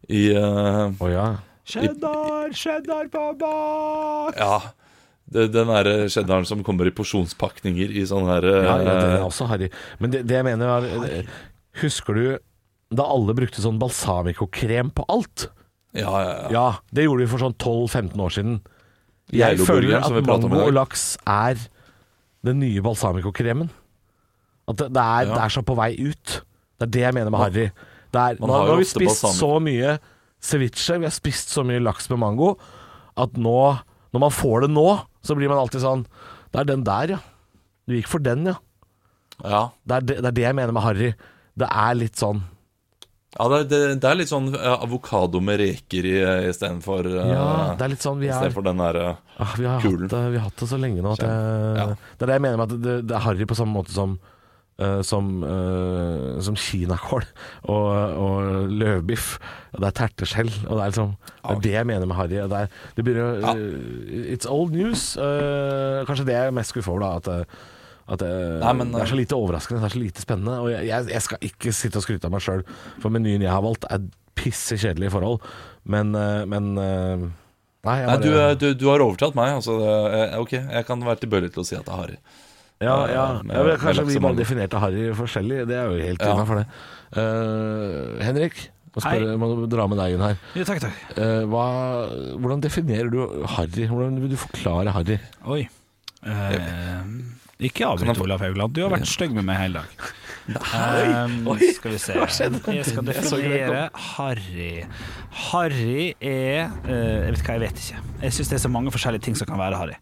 I 0.07 0.27
eh, 0.38 0.94
Å 1.01 1.07
ja. 1.09 1.25
Cheddar, 1.65 2.51
cheddar 2.53 3.07
på 3.09 3.24
bak. 3.42 4.38
Ja 4.38 4.59
det, 5.25 5.47
Den 5.56 5.71
derre 5.74 6.06
cheddaren 6.13 6.45
som 6.45 6.62
kommer 6.63 6.86
i 6.86 6.94
porsjonspakninger 6.94 7.95
I 7.97 8.06
sånn 8.06 8.30
her 8.30 8.45
eh, 8.45 8.62
Ja, 8.62 8.75
ja, 8.77 8.94
den 9.01 9.15
er 9.18 9.25
også 9.25 9.50
harry. 9.50 9.71
Men 9.97 10.13
det, 10.13 10.21
det 10.30 10.38
jeg 10.38 10.47
mener 10.47 10.69
var 10.69 10.86
eh, 11.09 11.33
Husker 11.81 12.19
du 12.19 12.25
da 12.95 13.07
alle 13.09 13.33
brukte 13.36 13.63
sånn 13.63 13.81
balsamico-krem 13.81 14.94
på 14.95 15.03
alt? 15.12 15.50
ja, 15.95 16.12
ja, 16.21 16.30
ja. 16.30 16.50
Ja, 16.53 16.65
det 16.94 17.07
gjorde 17.07 17.25
vi 17.25 17.31
for 17.31 17.42
sånn 17.42 17.56
12-15 17.57 18.21
år 18.21 18.33
siden. 18.36 18.59
Jeg 19.33 19.57
føler 19.65 19.97
at 19.97 20.13
mango 20.27 20.59
og 20.62 20.74
laks 20.75 21.15
er 21.25 21.57
den 22.45 22.62
nye 22.62 22.83
balsamico-kremen. 22.86 23.71
At 24.68 24.80
det, 24.82 24.90
det, 24.94 25.02
er, 25.04 25.28
Ja. 25.30 25.34
det 25.34 25.42
er 25.46 25.54
så 25.54 25.62
på 25.66 25.76
vei 25.78 25.92
ut. 26.00 26.40
Det 26.80 26.88
er 26.88 26.94
det 26.96 27.04
jeg 27.06 27.14
mener 27.18 27.32
med 27.34 27.40
harry. 27.44 27.68
Nå, 28.16 28.48
har 28.48 28.70
har 28.72 28.80
vi 28.80 28.88
spist 28.88 29.26
så 29.36 29.58
mye 29.60 29.98
ceviche, 30.46 30.98
vi 31.02 31.08
har 31.08 31.14
spist 31.16 31.52
så 31.52 31.66
mye 31.68 31.82
laks 31.84 32.08
med 32.12 32.22
mango, 32.22 32.56
at 33.18 33.36
nå, 33.40 33.60
når 34.14 34.24
man 34.24 34.34
får 34.34 34.66
det 34.66 34.72
nå, 34.76 34.88
så 35.26 35.36
blir 35.36 35.52
man 35.52 35.60
alltid 35.60 35.84
sånn 35.84 36.04
Det 36.54 36.62
er 36.62 36.68
den 36.70 36.84
der, 36.88 37.16
ja. 37.18 37.22
Du 37.88 37.96
gikk 37.98 38.08
for 38.08 38.24
den, 38.24 38.46
ja. 38.48 38.56
ja. 39.44 39.64
Det 39.84 39.96
er 39.98 40.06
det, 40.06 40.18
det 40.22 40.30
er 40.32 40.36
det 40.38 40.46
jeg 40.46 40.56
mener 40.56 40.76
med 40.76 40.86
harry. 40.86 41.10
Det 41.60 41.68
er 41.68 41.98
litt 41.98 42.20
sånn 42.20 42.44
Ja, 43.36 43.48
det, 43.52 43.60
det, 43.72 43.80
det 44.04 44.08
er 44.10 44.20
litt 44.22 44.32
sånn 44.32 44.48
ja, 44.54 44.78
avokado 44.86 45.42
med 45.44 45.60
reker 45.60 46.08
istedenfor 46.52 47.10
uh, 47.10 47.20
Ja, 47.28 47.48
det 47.76 47.88
er 47.88 47.94
litt 47.96 48.06
sånn 48.06 48.22
vi 48.22 48.32
er 48.32 48.56
den 48.56 48.80
derre 48.80 49.10
ah, 49.36 49.56
vi, 49.58 49.68
har 49.68 49.84
kulen. 49.84 50.08
hatt 50.08 50.32
vi 50.32 50.40
har 50.40 50.48
hatt 50.48 50.62
det 50.62 50.70
så 50.72 50.80
lenge 50.80 51.04
nå 51.04 51.16
at 51.18 51.24
jeg, 51.26 51.76
Ja. 51.82 51.90
Det 52.16 52.28
er 52.28 52.32
det 52.32 52.38
jeg 52.40 52.46
mener 52.48 52.62
med 52.62 52.72
at 52.72 52.80
det, 52.86 52.96
det 53.10 53.18
er 53.18 53.26
harry 53.28 53.48
på 53.50 53.58
samme 53.60 53.76
måte 53.76 53.96
som 53.96 54.16
eh, 54.80 55.01
som, 55.06 55.30
uh, 55.44 56.42
som 56.44 56.57
kinakål 56.60 57.24
og, 57.72 57.86
og 58.25 58.72
løvbiff. 58.72 59.38
Og 59.75 59.83
det 59.83 59.89
er 59.89 59.95
terteskjell. 60.01 60.52
Og 60.68 60.73
det 60.76 60.81
er 60.81 60.92
liksom 60.92 61.14
Det 61.21 61.54
er 61.56 61.61
det 61.64 61.71
jeg 61.78 61.90
mener 61.92 62.09
med 62.09 62.16
harry. 62.19 62.42
og 62.44 62.50
Det, 62.52 62.59
er, 62.66 62.83
det 62.97 63.06
begynner 63.06 63.40
ja. 63.44 63.54
uh, 63.56 64.33
It's 64.35 64.50
old 64.50 64.76
news. 64.76 65.07
Uh, 65.18 66.04
kanskje 66.09 66.28
det 66.30 66.38
jeg 66.38 66.52
er 66.52 66.57
mest 66.59 66.76
skuffa 66.76 66.92
over, 66.94 67.06
da. 67.06 67.16
At, 67.16 67.64
at 68.16 68.28
Nei, 68.61 68.73
men, 68.78 68.92
det 68.94 69.02
er 69.02 69.14
så 69.14 69.18
lite 69.18 69.38
overraskende, 69.40 69.81
det 69.81 69.90
er 69.90 69.95
så 69.95 70.04
lite 70.04 70.26
spennende. 70.26 70.59
Og 70.61 70.69
jeg, 70.73 70.85
jeg, 70.92 71.09
jeg 71.16 71.26
skal 71.26 71.50
ikke 71.50 71.73
sitte 71.73 72.02
og 72.02 72.06
skryte 72.06 72.30
av 72.30 72.35
meg 72.35 72.44
sjøl, 72.45 72.61
for 73.02 73.14
menyen 73.14 73.42
jeg 73.42 73.50
har 73.54 73.64
valgt, 73.66 73.88
er 73.90 74.06
pisse 74.38 74.78
kjedelige 74.78 75.14
forhold. 75.16 75.42
Men, 75.90 76.11
men 76.52 76.76
Nei, 77.85 78.00
bare... 78.06 78.18
Nei, 78.18 78.18
du, 78.21 78.30
du, 78.61 78.68
du 78.78 78.85
har 78.90 79.04
overtatt 79.06 79.38
meg. 79.38 79.56
Altså, 79.59 79.78
det- 79.81 80.40
ok, 80.42 80.54
jeg 80.57 80.85
kan 80.88 81.06
være 81.06 81.21
tilbøyelig 81.23 81.54
til 81.54 81.64
å 81.64 81.68
si 81.68 81.78
at 81.78 81.85
det 81.85 81.94
er 81.94 82.02
harry. 82.02 82.19
Ja, 82.85 82.95
ja. 83.11 83.25
med- 83.44 83.56
ja 83.71 83.75
kanskje 83.81 84.06
vi 84.11 84.19
bare 84.23 84.37
definerte 84.39 84.80
harry 84.81 85.09
forskjellig. 85.18 85.63
Det 85.69 85.75
er 85.81 85.92
jo 85.92 85.99
helt 86.06 86.21
Ja. 86.23 86.33
innafor 86.35 86.61
det. 86.61 86.68
Uh, 87.15 88.23
Henrik, 88.23 88.57
må, 88.95 89.01
spørre, 89.04 89.37
må 89.42 89.49
dra 89.71 89.87
med 89.92 89.99
deg 90.01 90.15
inn 90.15 90.23
her. 90.23 90.37
Ja, 90.56 90.63
takk, 90.68 90.83
takk. 90.85 90.99
Uh, 91.18 91.44
hva, 91.51 91.65
hvordan 92.39 92.61
definerer 92.63 93.09
du 93.11 93.21
harry? 93.56 93.87
Hvordan 93.92 94.19
vil 94.23 94.35
du 94.35 94.37
forklare 94.39 94.94
harry? 94.95 95.18
Oi. 95.45 95.65
Uh, 96.25 97.33
ikke 97.59 97.85
avbryt, 97.87 98.19
Olaf 98.19 98.42
Haugland. 98.44 98.73
Du 98.75 98.81
har 98.83 98.92
vært 98.92 99.07
stygg 99.07 99.31
med 99.35 99.45
meg 99.47 99.59
hele 99.61 99.81
dag. 99.83 100.13
Um, 100.45 101.47
skal 101.57 101.92
vi 101.95 101.97
se 101.97 102.13
Jeg 102.13 102.85
skal 102.85 103.06
definere 103.07 103.87
Harry. 104.13 104.83
Harry 105.49 106.13
er 106.21 106.68
uh, 106.85 106.92
Jeg 106.92 107.31
vet 107.33 107.42
hva, 107.47 107.56
jeg 107.56 107.63
vet 107.63 107.80
ikke. 107.81 108.04
Jeg 108.27 108.35
syns 108.37 108.51
det 108.51 108.59
er 108.59 108.63
så 108.68 108.69
mange 108.69 108.94
forskjellige 108.94 109.25
ting 109.25 109.39
som 109.39 109.49
kan 109.49 109.57
være 109.57 109.80
harry. 109.80 109.97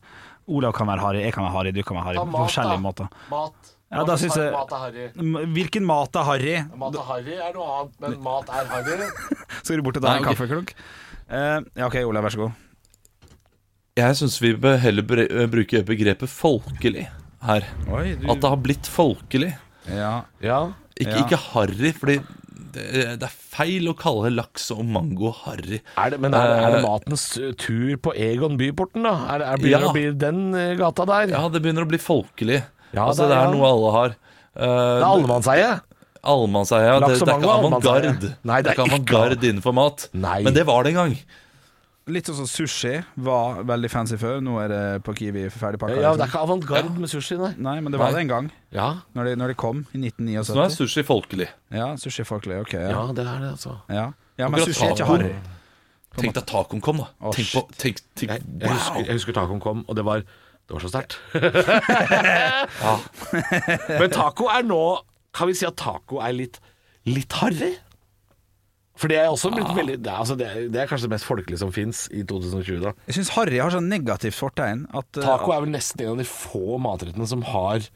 Olav 0.47 0.73
kan 0.75 0.87
være 0.87 0.99
harry, 0.99 1.21
jeg 1.23 1.33
kan 1.33 1.43
være 1.45 1.53
harry, 1.57 1.71
du 1.75 1.83
kan 1.83 1.95
være 1.95 2.03
harry. 2.09 2.17
På 2.33 2.43
forskjellige 2.43 2.81
måter. 2.83 3.07
Mat. 3.31 3.71
Ja, 3.93 4.03
da 4.03 4.15
synes 4.17 4.35
jeg- 4.35 4.51
Mat 4.51 4.71
er 4.71 4.81
harry. 4.83 5.45
Hvilken 5.53 5.85
mat 5.85 6.15
er 6.15 6.23
harry? 6.23 6.55
Mat 6.77 6.95
er 6.95 7.07
harry 7.07 7.37
er 7.37 7.53
noe 7.53 7.67
annet, 7.79 7.95
men 8.01 8.17
mat 8.23 8.49
er 8.49 8.65
harry. 8.73 9.07
Skal 9.63 9.77
du 9.77 9.83
bort 9.83 9.97
og 9.97 10.03
ta 10.03 10.15
en 10.17 10.23
okay. 10.23 10.33
kaffeklunk? 10.33 10.73
Uh, 11.29 11.61
ja, 11.77 11.85
OK, 11.87 11.95
Olav, 12.03 12.23
vær 12.23 12.29
så 12.35 12.37
god. 12.37 12.51
Jeg 13.95 14.15
syns 14.17 14.39
vi 14.41 14.55
bør 14.57 14.79
heller 14.81 15.05
eh, 15.27 15.45
bruke 15.47 15.83
begrepet 15.85 16.29
folkelig 16.31 17.05
her. 17.45 17.67
Oi, 17.93 18.15
du 18.17 18.31
At 18.31 18.41
det 18.41 18.49
har 18.49 18.57
blitt 18.57 18.89
folkelig. 18.89 19.51
Ja. 19.87 20.23
Ja. 20.41 20.59
Ikke, 20.97 21.11
Ja. 21.11 21.23
ikke 21.25 21.37
harry, 21.53 21.91
fordi 21.93 22.19
det, 22.73 23.03
det 23.21 23.27
er 23.29 23.35
feil 23.53 23.87
å 23.91 23.95
kalle 23.97 24.31
laks 24.33 24.67
og 24.75 24.83
mango 24.85 25.31
harry. 25.43 25.79
Er 25.97 26.09
det, 26.13 26.19
men 26.23 26.33
er, 26.33 26.47
det- 26.51 26.59
er 26.65 26.71
det 26.75 26.81
Eh, 26.81 26.87
matens 26.87 27.25
uh, 27.37 27.51
tur 27.57 27.95
på 27.97 28.13
Egon 28.17 28.57
Byporten, 28.59 29.03
da? 29.07 29.13
Er, 29.35 29.39
det- 29.43 29.47
er, 29.53 29.57
begynner 29.63 29.87
Ja. 29.87 29.91
å 29.91 29.93
bli 29.93 30.05
den 30.25 30.41
gata 30.81 31.05
der? 31.09 31.33
Ja, 31.35 31.47
det 31.49 31.61
begynner 31.63 31.85
å 31.85 31.89
bli 31.93 32.01
folkelig. 32.01 32.63
Ja, 32.93 33.07
altså, 33.07 33.27
det- 33.29 33.37
er 33.37 33.53
noe 33.53 33.69
alle 33.69 33.91
har. 33.97 34.15
Uh, 34.53 34.63
Det 34.63 35.03
er 35.03 35.09
allemannseie. 35.13 35.71
Allemannseie. 36.23 36.87
Det, 36.87 36.99
Laks 37.03 37.21
og 37.21 37.27
det 37.27 37.33
er 37.33 37.39
mango 37.39 37.47
ikke 37.47 37.63
avantgarde. 37.67 38.11
Det 38.21 38.53
er 38.53 38.73
ikke 38.75 38.85
avantgarde 38.87 39.47
innenfor 39.49 39.73
mat. 39.75 40.07
Nei. 40.13 40.41
Men 40.45 40.53
det 40.55 40.65
var 40.69 40.83
det 40.83 40.93
en 40.93 40.99
gang. 41.01 41.15
Litt 42.11 42.27
sånn 42.27 42.35
som 42.41 42.47
sushi 42.51 42.97
var 43.23 43.61
veldig 43.63 43.87
fancy 43.87 44.17
før. 44.19 44.41
Nå 44.43 44.57
er 44.59 44.67
det 44.73 44.79
på 45.07 45.13
Kiwi 45.15 45.45
ferdigpakka. 45.53 45.93
Ja, 45.95 46.01
det 46.01 46.07
er 46.09 46.17
liksom. 46.17 46.27
ikke 46.27 46.41
avantgarde 46.43 46.89
med 46.99 47.07
sushi, 47.11 47.37
nei. 47.39 47.51
Nei, 47.63 47.75
men 47.79 47.95
det 47.95 47.99
var 48.01 48.11
Nei. 48.11 48.17
det 48.17 48.23
en 48.25 48.31
gang. 48.33 48.49
Ja, 48.75 48.87
Når 49.15 49.29
de, 49.29 49.35
når 49.39 49.47
de 49.53 49.55
kom 49.61 49.85
i 49.95 50.11
Så 50.43 50.57
nå 50.57 50.65
er 50.65 50.73
sushi 50.75 51.03
folkelig. 51.07 51.47
Ja, 51.71 51.93
sushi 51.95 52.25
folkelig. 52.27 52.57
Ok, 52.65 52.73
ja, 52.73 52.89
ja. 52.91 53.05
det 53.15 53.23
er 53.23 53.39
det, 53.39 53.51
altså. 53.55 53.77
Ja, 53.87 54.11
ja 54.37 54.49
men 54.51 54.59
sushi 54.65 54.83
er 54.89 54.97
ikke 54.97 55.07
harry. 55.13 55.31
Tenk 56.17 56.33
deg 56.35 56.45
tacoen 56.49 56.81
kom, 56.83 56.97
da. 57.01 57.07
Oh, 57.23 57.31
tenk 57.33 57.47
på, 57.55 57.61
tenk, 57.79 57.95
tenk, 58.19 58.29
Jeg, 58.35 58.41
jeg, 58.59 58.67
wow. 58.67 58.75
husker, 58.75 58.99
jeg 59.07 59.15
husker 59.17 59.33
tacoen 59.39 59.61
kom, 59.63 59.79
og 59.87 59.93
det 59.97 60.03
var, 60.05 60.19
det 60.67 60.71
var 60.75 60.81
så 60.83 60.91
sterkt. 60.91 61.13
Men 64.01 64.09
taco 64.13 64.43
er 64.51 64.63
nå 64.67 64.83
Kan 65.33 65.49
vi 65.49 65.55
si 65.57 65.65
at 65.65 65.73
taco 65.79 66.19
er 66.21 66.35
litt, 66.35 66.59
litt 67.09 67.33
harry? 67.39 67.71
For 68.99 69.09
det 69.09 69.17
er 69.17 69.31
også 69.31 69.49
blitt 69.49 69.71
veldig 69.73 69.95
det 70.05 70.09
er, 70.11 70.19
altså 70.21 70.35
det, 70.37 70.47
er, 70.47 70.67
det 70.69 70.81
er 70.83 70.89
kanskje 70.89 71.07
det 71.07 71.15
mest 71.15 71.25
folkelige 71.25 71.59
som 71.63 71.71
fins 71.73 72.05
i 72.13 72.21
2020. 72.29 72.83
da 72.83 72.91
Jeg 73.09 73.17
syns 73.17 73.31
harry 73.33 73.57
har 73.57 73.73
sånn 73.73 73.89
negativt 73.89 74.37
fortegn. 74.37 74.85
At, 74.93 75.09
eh, 75.17 75.25
Taco 75.25 75.55
er 75.55 75.63
vel 75.65 75.73
nesten 75.73 76.03
en 76.05 76.13
av 76.13 76.21
de 76.21 76.27
få 76.29 76.77
matrettene 76.81 77.27
som 77.29 77.41
har 77.49 77.87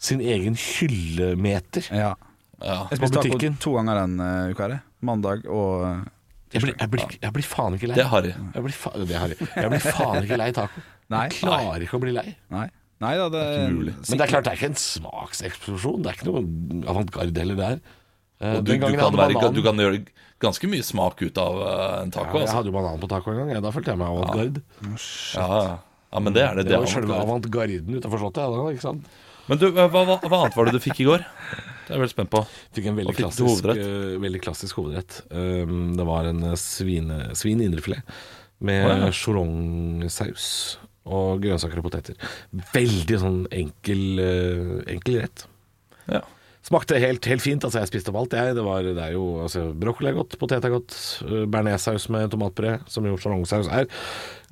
sin 0.00 0.24
egen 0.24 0.58
hyllemeter. 0.58 1.86
ja. 1.94 2.16
Ja. 2.60 2.82
Jeg 2.90 2.98
spiste 3.00 3.22
taco 3.24 3.50
to 3.64 3.70
ganger 3.78 4.02
den 4.02 4.18
uh, 4.20 4.50
uka. 4.52 4.66
her. 4.68 4.82
Mandag 5.00 5.46
og 5.48 5.84
uh, 5.86 6.02
Jeg 6.52 6.60
blir, 6.64 6.74
jeg, 6.76 6.90
blir, 6.92 7.14
jeg 7.22 7.32
blir 7.32 7.46
faen 7.46 7.76
ikke 7.78 7.88
lei. 7.88 7.96
Det 7.96 8.04
er 8.04 8.10
harry. 8.10 8.34
Jeg 8.36 8.64
blir, 8.66 8.74
fa 8.76 8.90
det 8.98 9.14
er 9.14 9.22
harry. 9.22 9.38
Jeg 9.48 9.70
blir 9.72 9.84
faen 9.86 10.26
ikke 10.26 10.38
lei 10.42 10.50
taco. 10.56 10.82
Nei. 11.10 11.22
Jeg 11.30 11.38
klarer 11.38 11.86
ikke 11.86 11.96
å 11.96 12.02
bli 12.02 12.12
lei. 12.18 12.26
Nei. 12.52 12.66
Nei 13.00 13.14
da, 13.16 13.30
det, 13.32 13.44
mulig. 13.72 13.94
Men 13.96 14.20
det 14.20 14.26
er 14.26 14.32
klart 14.34 14.44
det 14.44 14.52
er 14.52 14.58
ikke 14.60 14.68
en 14.74 14.80
smakseksplosjon. 14.82 16.02
Det 16.04 16.10
er 16.10 16.18
ikke 16.18 16.28
noe 16.28 16.82
avantgarde 16.92 17.40
heller 17.40 17.56
der. 17.62 17.80
Eh, 18.40 18.58
Og 18.58 18.66
du, 18.66 18.74
du, 18.74 18.84
kan 19.00 19.16
være, 19.16 19.52
du 19.56 19.62
kan 19.64 19.80
gjøre 19.80 20.02
ganske 20.40 20.70
mye 20.72 20.84
smak 20.86 21.22
ut 21.22 21.38
av 21.40 21.60
en 21.60 21.70
en 21.70 22.10
ja, 22.10 22.16
taco. 22.16 22.38
Jeg 22.38 22.48
Altså. 22.48 22.56
hadde 22.56 22.70
jo 22.72 22.76
banan 22.76 23.00
på 23.00 23.08
taco 23.10 23.32
en 23.32 23.40
gang. 23.42 23.50
Ja, 23.56 23.60
da 23.64 23.72
følte 23.74 23.92
jeg 23.92 24.00
meg 24.00 24.08
avantgarde. 24.08 24.62
Ja, 25.34 25.80
ja, 26.10 26.20
men 26.20 26.32
det 26.36 26.42
er 26.42 26.54
det. 26.56 26.64
Det 26.64 26.72
det 26.72 26.78
var 26.80 26.86
selve 26.86 27.14
avantgarde. 27.14 27.74
avantgarden 27.76 28.00
utenfor 28.00 28.18
slottet. 28.24 28.42
Ja, 28.42 28.50
da, 28.56 28.70
ikke 28.74 28.86
sant? 28.88 29.10
Men 29.50 29.58
du, 29.58 29.66
hva, 29.74 29.88
hva, 29.90 30.16
hva 30.22 30.40
annet 30.44 30.56
var 30.56 30.68
det 30.68 30.76
du 30.76 30.82
fikk 30.82 31.00
i 31.02 31.08
går? 31.08 31.24
Det 31.24 31.96
er 31.96 31.96
jeg 31.96 32.02
veldig 32.04 32.12
spent 32.14 32.30
på. 32.30 32.42
Fikk 32.76 32.84
en 32.86 32.98
veldig 33.00 33.14
fikk 33.16 33.24
klassisk, 33.24 33.46
hovedrett? 33.48 33.80
Uh, 33.82 34.18
veldig 34.22 34.40
klassisk 34.44 34.78
hovedrett. 34.78 35.16
Um, 35.34 35.96
det 35.98 36.06
var 36.06 36.28
en 36.30 36.44
eh, 36.52 36.58
svine, 36.60 37.16
svin 37.34 37.62
indrefilet 37.64 38.12
med 38.62 38.84
Å, 38.86 39.08
ja. 39.10 40.28
og 41.10 41.42
grønnsaker 41.42 41.80
og 41.80 41.88
poteter. 41.88 42.14
Veldig 42.76 43.18
sånn 43.24 43.40
enkel, 43.50 44.04
uh, 44.22 44.76
enkel 44.92 45.18
rett. 45.24 45.46
Ja. 46.06 46.22
Smakte 46.66 47.00
helt, 47.00 47.24
helt 47.24 47.42
fint. 47.42 47.64
Altså, 47.64 47.80
jeg 47.80 47.90
spiste 47.90 48.12
opp 48.12 48.20
alt, 48.20 48.36
jeg. 48.36 48.54
Det, 48.58 48.64
var, 48.66 48.84
det 48.84 49.00
er 49.00 49.16
jo 49.16 49.26
altså, 49.46 49.70
Brokkoli 49.80 50.10
er 50.12 50.16
godt, 50.18 50.36
potet 50.40 50.66
er 50.66 50.74
godt. 50.74 50.96
uh, 51.24 51.44
Bearnéssaus 51.48 52.10
med 52.12 52.32
tomatpuré, 52.34 52.78
som 52.90 53.06
jo 53.08 53.16
sjalongsaus 53.20 53.70
er. 53.72 53.88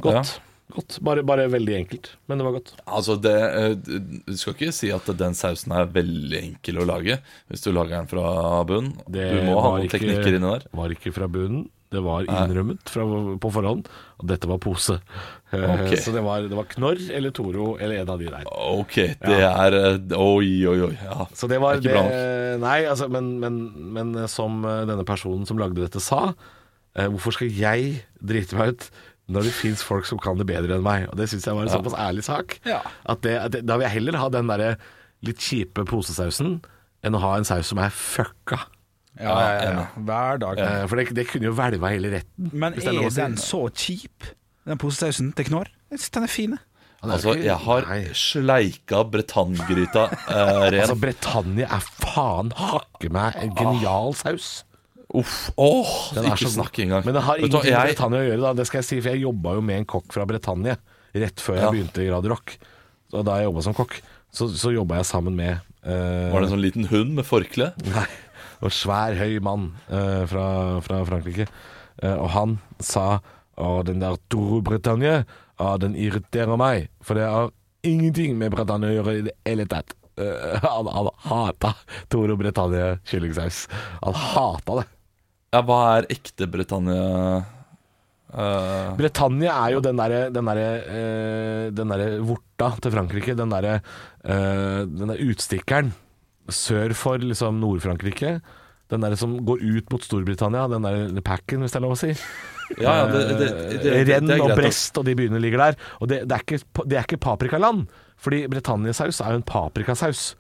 Godt. 0.05 0.39
godt. 0.73 0.99
Bare, 1.05 1.25
bare 1.27 1.47
veldig 1.53 1.77
enkelt, 1.83 2.11
men 2.29 2.41
det 2.41 2.47
var 2.49 2.57
godt. 2.59 2.73
Altså, 2.87 3.19
det, 3.21 3.37
eh, 3.37 3.77
Du 4.25 4.37
skal 4.41 4.57
ikke 4.57 4.73
si 4.77 4.91
at 4.95 5.09
den 5.21 5.37
sausen 5.37 5.73
er 5.77 5.89
veldig 5.93 6.41
enkel 6.43 6.81
å 6.81 6.89
lage 6.89 7.21
hvis 7.49 7.65
du 7.65 7.73
lager 7.73 7.99
den 7.99 8.11
fra 8.11 8.65
bunnen. 8.69 8.97
Du 9.09 9.21
må 9.49 9.61
ha 9.61 9.75
noen 9.77 9.93
teknikker 9.93 10.33
inni 10.33 10.55
der. 10.57 10.69
var 10.73 10.97
ikke 10.97 11.13
fra 11.17 11.29
bunnen. 11.29 11.69
Det 11.89 12.03
var 12.05 12.27
innrømmet 12.29 12.91
fra, 12.93 13.05
på 13.41 13.51
forhånd, 13.55 13.87
og 14.21 14.27
dette 14.29 14.49
var 14.51 14.61
pose. 14.63 14.99
Okay. 15.49 15.97
Så 15.97 16.13
det 16.13 16.21
var, 16.21 16.43
det 16.45 16.53
var 16.53 16.67
Knorr 16.69 16.99
eller 17.17 17.33
Toro 17.33 17.71
eller 17.81 18.03
en 18.03 18.11
av 18.13 18.19
de 18.21 18.27
der. 18.29 18.43
Ok, 18.53 18.99
det 19.23 19.37
er 19.47 19.77
eh, 19.79 19.95
Oi, 20.21 20.51
oi, 20.69 20.75
oi. 20.91 20.93
Ja. 21.01 21.25
Så 21.33 21.49
det 21.49 21.57
var 21.63 21.79
Det 21.79 21.89
ikke 21.89 22.03
det, 22.05 22.59
Nei, 22.61 22.83
altså, 22.85 23.09
men, 23.09 23.31
men, 23.41 23.57
men 23.97 24.11
som 24.29 24.59
eh, 24.69 24.83
denne 24.91 25.07
personen 25.09 25.49
som 25.49 25.57
lagde 25.57 25.81
dette 25.81 26.03
sa, 26.05 26.35
eh, 26.93 27.09
hvorfor 27.09 27.39
skal 27.39 27.49
jeg 27.49 28.03
drite 28.21 28.61
meg 28.61 28.75
ut 28.75 28.91
når 29.33 29.49
det 29.49 29.55
fins 29.57 29.81
folk 29.89 30.05
som 30.09 30.21
kan 30.21 30.37
det 30.37 30.45
bedre 30.53 30.77
enn 30.77 30.85
meg? 30.85 31.09
Og 31.09 31.17
det 31.17 31.31
syns 31.33 31.49
jeg 31.49 31.57
var 31.57 31.65
en 31.65 31.73
såpass 31.73 31.97
ærlig 31.97 32.29
sak. 32.29 32.59
Ja. 32.69 32.83
At 33.09 33.25
det, 33.25 33.39
at 33.41 33.57
da 33.65 33.81
vil 33.81 33.89
jeg 33.89 33.97
heller 34.03 34.21
ha 34.21 34.29
den 34.37 34.53
derre 34.53 34.75
litt 35.25 35.41
kjipe 35.41 35.89
posesausen 35.89 36.59
enn 37.09 37.17
å 37.17 37.25
ha 37.25 37.39
en 37.41 37.49
saus 37.49 37.73
som 37.73 37.81
er 37.81 37.89
fucka. 37.95 38.67
Ja, 39.21 39.35
ja, 39.35 39.73
ja, 39.73 39.87
Hver 39.99 40.39
dag. 40.45 40.59
Eh, 40.63 40.87
For 40.87 40.97
det, 41.01 41.09
det 41.15 41.27
kunne 41.29 41.49
jo 41.51 41.55
hvelva 41.59 41.91
hele 41.91 42.11
retten. 42.15 42.51
Men 42.53 42.73
hvis 42.77 42.85
det 42.87 42.95
lov 42.95 43.05
er 43.05 43.11
å 43.11 43.15
si. 43.15 43.21
den 43.23 43.37
så 43.43 43.61
kjip, 43.75 44.29
den 44.69 44.79
posesausen 44.79 45.33
til 45.35 45.49
Knorr? 45.51 45.69
Jeg 45.91 45.99
syns 46.03 46.11
den 46.19 46.23
er 46.29 46.33
fin. 46.33 46.59
Han 47.01 47.11
er 47.11 47.15
Altså, 47.15 47.35
ikke- 47.37 47.45
jeg 47.47 47.59
har 47.65 47.83
Nei. 47.89 48.01
sleika 48.13 49.03
Bretannegryta 49.11 50.05
eh, 50.29 50.71
ren. 50.71 50.81
Altså, 50.83 50.97
Bretagne 50.99 51.63
er 51.69 51.81
faen 52.03 52.51
hakke 52.59 53.11
meg 53.15 53.37
en 53.43 53.55
genial 53.55 54.15
saus. 54.19 54.65
Uff. 55.15 55.51
Åh, 55.57 55.93
Den 56.15 56.25
er 56.27 56.35
ikke 56.35 56.45
så 56.45 56.51
god. 56.51 56.57
snakk 56.59 56.79
engang. 56.85 57.05
Men 57.07 57.15
det 57.15 57.23
har 57.25 57.39
Vet 57.39 57.49
du 57.51 57.57
hva, 57.57 57.63
ingenting 57.63 57.73
med 57.73 57.79
jeg- 57.79 57.95
Bretagne 57.97 58.19
å 58.19 58.27
gjøre, 58.29 58.41
da. 58.43 58.53
Det 58.59 58.67
skal 58.69 58.79
jeg 58.83 58.85
si, 58.91 59.01
for 59.01 59.09
jeg 59.15 59.23
jobba 59.23 59.55
jo 59.55 59.63
med 59.63 59.77
en 59.79 59.87
kokk 59.87 60.13
fra 60.13 60.27
Bretagne 60.29 60.77
rett 61.15 61.41
før 61.41 61.57
jeg 61.57 61.71
begynte 61.73 62.03
i 62.05 62.11
Radio 62.13 62.31
Rock. 62.35 62.59
Og 63.15 63.25
da 63.25 63.39
jeg 63.41 63.47
jobba 63.49 63.63
som 63.65 63.75
kokk, 63.79 64.01
så, 64.31 64.51
så 64.53 64.75
jobba 64.75 64.99
jeg 65.01 65.07
sammen 65.09 65.35
med 65.39 65.55
eh, 65.87 66.29
Var 66.29 66.41
det 66.43 66.51
en 66.51 66.53
sånn 66.53 66.61
liten 66.67 66.85
hund 66.91 67.15
med 67.17 67.25
forkle? 67.25 67.71
Nei, 67.89 68.05
og 68.65 68.75
svær, 68.75 69.17
høy 69.19 69.39
mann 69.45 69.71
eh, 69.87 70.25
fra, 70.31 70.47
fra 70.85 71.03
Frankrike. 71.09 71.49
Eh, 72.03 72.15
og 72.15 72.31
han 72.35 72.59
sa 72.83 73.19
Å, 73.59 73.81
den 73.83 73.99
der 73.99 74.15
Toro 74.31 74.61
Bretagne, 74.63 75.25
ja, 75.59 75.71
den 75.83 75.97
irriterer 75.99 76.55
meg. 76.61 76.93
For 77.03 77.19
det 77.19 77.25
har 77.27 77.49
ingenting 77.83 78.37
med 78.39 78.53
Bretagne 78.55 78.87
å 78.87 78.95
gjøre 79.01 79.15
i 79.19 79.25
det 79.27 79.35
hele 79.49 79.67
tatt. 79.67 79.97
Eh, 80.15 80.63
han, 80.63 80.91
han 80.95 81.11
hata 81.27 81.73
Toro 82.13 82.37
Bretagne 82.39 83.01
kyllingsaus. 83.09 83.65
Han 84.05 84.15
hata 84.15 84.81
det. 84.81 84.87
Ja, 85.57 85.63
hva 85.65 85.81
er 85.97 86.11
ekte 86.13 86.47
Bretagne? 86.51 86.99
Uh... 88.29 88.93
Bretagne 88.99 89.49
er 89.49 89.73
jo 89.73 89.79
den 89.81 89.97
derre 89.97 90.27
den 90.29 90.45
derre 90.51 90.67
uh, 90.85 91.63
den 91.73 91.95
derre 91.95 92.19
vorta 92.29 92.75
til 92.85 92.93
Frankrike. 92.93 93.35
Den 93.39 93.55
derre 93.55 93.79
uh, 93.81 94.85
den 94.85 95.15
der 95.15 95.23
utstikkeren 95.25 95.95
sør 96.53 96.95
for 96.97 97.23
liksom 97.23 97.61
Nord-Frankrike. 97.63 98.39
Den 98.89 99.05
der 99.05 99.17
som 99.21 99.37
går 99.45 99.61
ut 99.61 99.91
mot 99.93 100.05
Storbritannia. 100.05 100.67
Den 100.73 100.87
der 100.87 101.21
packen, 101.25 101.61
hvis 101.63 101.75
det 101.75 101.81
er 101.81 101.87
lov 101.89 101.97
å 101.97 102.01
si. 102.01 102.15
Ja, 102.77 102.99
ja, 102.99 103.05
det, 103.09 103.21
det, 103.41 103.79
det, 103.81 103.93
Renn 104.05 104.29
og 104.35 104.51
Brest 104.53 104.99
og 105.01 105.07
de 105.09 105.15
byene 105.17 105.39
ligger 105.41 105.63
der. 105.63 105.77
Og 106.05 106.11
det, 106.11 106.19
det, 106.29 106.37
er, 106.37 106.43
ikke, 106.45 106.83
det 106.85 106.99
er 106.99 107.07
ikke 107.07 107.19
paprikaland. 107.25 107.87
Fordi 108.21 108.43
Britanniasaus 108.53 109.23
er 109.25 109.33
jo 109.33 109.39
en 109.41 109.47
paprikasaus. 109.49 110.35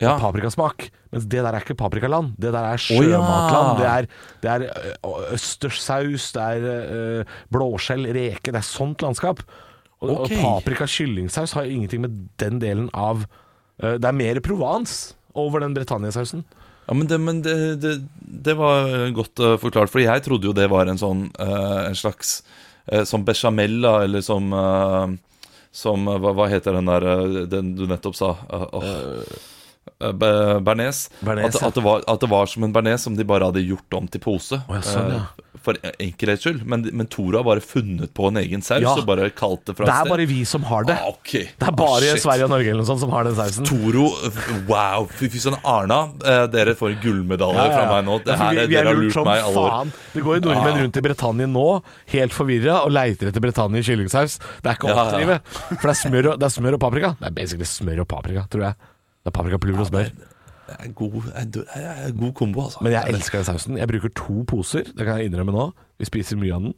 Ja. 0.00 0.14
Paprikasmak. 0.16 0.86
Mens 1.12 1.26
det 1.28 1.42
der 1.44 1.52
er 1.52 1.60
ikke 1.60 1.76
paprikaland. 1.76 2.32
Det 2.40 2.54
der 2.54 2.64
er 2.64 2.80
sjømatland. 2.80 3.12
sjømatland. 3.12 3.82
ja. 3.84 3.98
Det 4.40 4.50
er, 4.54 4.64
det 4.64 4.72
er 4.72 5.36
østerssaus, 5.36 6.30
det 6.32 6.48
er 6.48 6.88
ø, 6.96 7.28
blåskjell, 7.52 8.08
reke. 8.16 8.54
Det 8.54 8.62
er 8.62 8.68
sånt 8.70 9.04
landskap. 9.04 9.44
Og, 10.00 10.14
okay. 10.22 10.40
og 10.40 10.62
paprika 10.64 10.88
kyllingsaus 10.88 11.52
har 11.58 11.68
ingenting 11.68 12.06
med 12.06 12.16
den 12.40 12.56
delen 12.62 12.88
av 12.96 13.26
ø, 13.82 13.98
Det 14.00 14.08
er 14.08 14.16
mer 14.16 14.40
Provence 14.40 15.12
over 15.38 15.60
den 15.64 15.74
Britanniasausen. 15.76 16.44
Ja, 16.86 16.94
men, 16.94 17.06
det, 17.06 17.18
men 17.22 17.42
det, 17.42 17.54
det, 17.82 17.92
det 18.20 18.54
var 18.58 18.88
godt 19.14 19.38
eh, 19.38 19.56
forklart, 19.62 19.92
for 19.92 20.02
jeg 20.02 20.24
trodde 20.24 20.48
jo 20.48 20.54
det 20.56 20.66
var 20.72 20.88
en 20.90 20.98
sånn 20.98 21.28
eh, 21.38 21.86
En 21.86 21.94
slags 21.94 22.40
eh, 22.90 23.04
Som 23.06 23.22
bechamel, 23.28 23.76
da, 23.84 24.00
eller 24.08 24.24
som 24.26 24.48
Som 25.70 26.08
hva, 26.10 26.32
hva 26.34 26.48
heter 26.50 26.74
den 26.74 26.90
der 26.90 27.06
Den 27.52 27.74
du 27.78 27.84
nettopp 27.86 28.18
sa? 28.18 28.32
Eh, 28.48 28.66
åh. 28.80 29.22
Eh, 30.00 30.12
be- 30.12 30.60
Bearnés. 30.64 31.08
At, 31.24 31.54
ja. 31.60 31.66
at, 31.68 31.74
det 31.74 31.82
var, 31.84 32.02
at 32.08 32.20
det 32.20 32.28
var 32.30 32.46
som 32.48 32.64
en 32.64 32.72
bearnés 32.72 33.00
som 33.04 33.16
de 33.16 33.24
bare 33.24 33.44
hadde 33.48 33.62
gjort 33.66 33.96
om 33.96 34.06
til 34.08 34.20
pose. 34.20 34.56
ja, 34.68 34.80
sånn, 34.84 35.10
ja. 35.12 35.20
eh, 35.24 35.46
For 35.60 35.76
enkelhets 36.00 36.40
skyld. 36.44 36.62
Men, 36.64 36.86
men 36.96 37.06
Toro 37.10 37.36
har 37.36 37.44
bare 37.44 37.60
funnet 37.60 38.12
på 38.16 38.28
en 38.30 38.38
egen 38.40 38.62
saus 38.64 38.80
Ja. 38.80 38.94
og 38.96 39.04
bare 39.08 39.28
kalt 39.36 39.64
det 39.68 39.74
fra 39.76 39.84
Det 39.84 39.92
er 39.92 40.04
sted. 40.06 40.10
bare 40.14 40.26
vi 40.30 40.38
som 40.48 40.62
har 40.68 40.84
det. 40.88 40.96
ah, 40.96 41.10
okay. 41.12 41.48
Det 41.58 41.68
er 41.68 41.72
bare 41.76 42.12
Ah. 42.14 42.20
Sverige 42.22 42.44
og 42.46 42.52
Norge 42.54 42.68
eller 42.70 42.80
noe 42.80 42.88
sånt 42.88 43.00
som 43.02 43.10
har 43.12 43.24
den 43.28 43.34
sausen. 43.36 43.66
Toro, 43.68 44.06
wow. 44.68 45.04
Fy 45.12 45.28
søren, 45.36 45.58
Arna. 45.64 46.00
eh, 46.24 46.46
Dere 46.54 46.74
får 46.78 46.96
gullmedalje 47.02 47.66
fra 47.74 47.84
meg 47.92 48.04
nå. 48.08 48.18
Det 48.24 48.32
Ja, 48.32 48.36
her, 48.44 48.50
vi- 48.54 48.66
vi 48.66 48.76
er 48.76 48.84
dere 48.84 48.94
har 48.94 48.94
lurt 49.02 49.14
lurt 49.16 49.24
meg 49.26 49.42
alle 49.44 49.56
år. 49.66 49.92
Det 50.14 50.22
går 50.24 50.34
jo 50.40 50.40
nordmenn 50.48 50.76
Ja. 50.76 50.82
rundt 50.84 50.96
i 50.96 51.00
Bretagne 51.08 51.46
nå, 51.52 51.82
helt 52.06 52.32
forvirra, 52.32 52.84
og 52.86 52.92
leiter 52.92 53.28
etter 53.28 53.40
Bretagne 53.40 53.82
kyllingsaus. 53.84 54.38
Det 54.62 54.70
er 54.70 54.74
ikke 54.76 54.88
å 54.88 54.96
Ja, 54.96 55.18
ja. 55.20 55.38
For 55.68 55.88
det 55.88 55.96
er, 55.96 56.00
smør 56.08 56.32
og, 56.32 56.38
det 56.40 56.46
er 56.48 56.60
smør 56.60 56.74
og 56.74 56.80
paprika. 56.80 57.16
Det 57.20 57.26
er 57.26 57.30
basically 57.36 57.64
smør 57.68 58.00
og 58.00 58.08
paprika, 58.08 58.46
tror 58.48 58.62
jeg. 58.62 58.74
Det 59.20 59.30
er 59.30 59.36
paprika, 59.36 59.58
pulver 59.60 59.80
og 59.84 59.88
smør. 59.90 60.10
Det 60.70 60.76
er 60.78 60.92
god, 60.94 61.16
det 61.52 61.64
er 61.74 62.12
god 62.16 62.32
kombo, 62.38 62.62
altså. 62.68 62.78
Men 62.86 62.92
jeg 62.94 63.10
elsker 63.14 63.38
den 63.40 63.44
sausen. 63.48 63.76
Jeg 63.80 63.88
bruker 63.90 64.12
to 64.16 64.44
poser, 64.48 64.84
det 64.96 65.06
kan 65.06 65.18
jeg 65.18 65.30
innrømme 65.30 65.52
nå. 65.52 65.64
Vi 65.98 66.06
spiser 66.08 66.38
mye 66.40 66.54
av 66.54 66.62
den. 66.68 66.74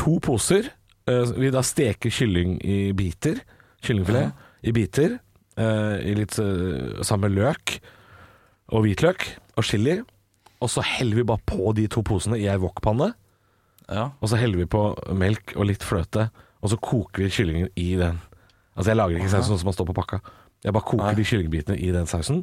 To 0.00 0.18
poser. 0.24 0.70
eh, 1.06 1.32
Vi 1.36 1.50
da 1.50 1.60
steker 1.62 2.10
kylling 2.10 2.58
i 2.64 2.92
biter. 2.92 3.40
Kyllingfilet 3.84 4.32
i 4.64 4.72
biter. 4.72 5.18
eh, 5.58 5.98
I 6.10 6.14
litt 6.14 6.38
eh, 6.38 7.02
sammen 7.04 7.28
med 7.30 7.38
løk 7.42 7.78
og 8.72 8.82
hvitløk 8.84 9.28
og 9.56 9.64
chili. 9.64 10.00
og 10.60 10.68
så 10.68 10.82
heller 10.82 11.16
vi 11.16 11.22
bare 11.22 11.38
på 11.46 11.72
de 11.76 11.86
to 11.86 12.02
posene 12.02 12.38
i 12.38 12.46
ei 12.48 12.56
wokpanne. 12.58 13.12
Ja. 13.88 14.08
Og 14.20 14.28
så 14.28 14.36
heller 14.36 14.56
vi 14.58 14.66
på 14.66 14.82
melk 15.14 15.54
og 15.56 15.66
litt 15.66 15.82
fløte, 15.86 16.30
og 16.62 16.70
så 16.70 16.76
koker 16.76 17.22
vi 17.22 17.30
kyllingen 17.30 17.68
i 17.76 17.94
den. 17.96 18.18
Altså 18.76 18.90
Jeg 18.90 18.96
lager 18.96 19.16
ikke 19.18 19.30
sausen 19.30 19.52
sånn 19.54 19.58
som 19.62 19.66
man 19.70 19.74
står 19.76 19.86
på 19.92 19.94
pakka. 19.94 20.18
Jeg 20.64 20.74
bare 20.74 20.86
koker 20.88 21.14
de 21.18 21.24
kyllingbitene 21.28 21.78
i 21.78 21.90
den 21.94 22.06
sausen, 22.10 22.42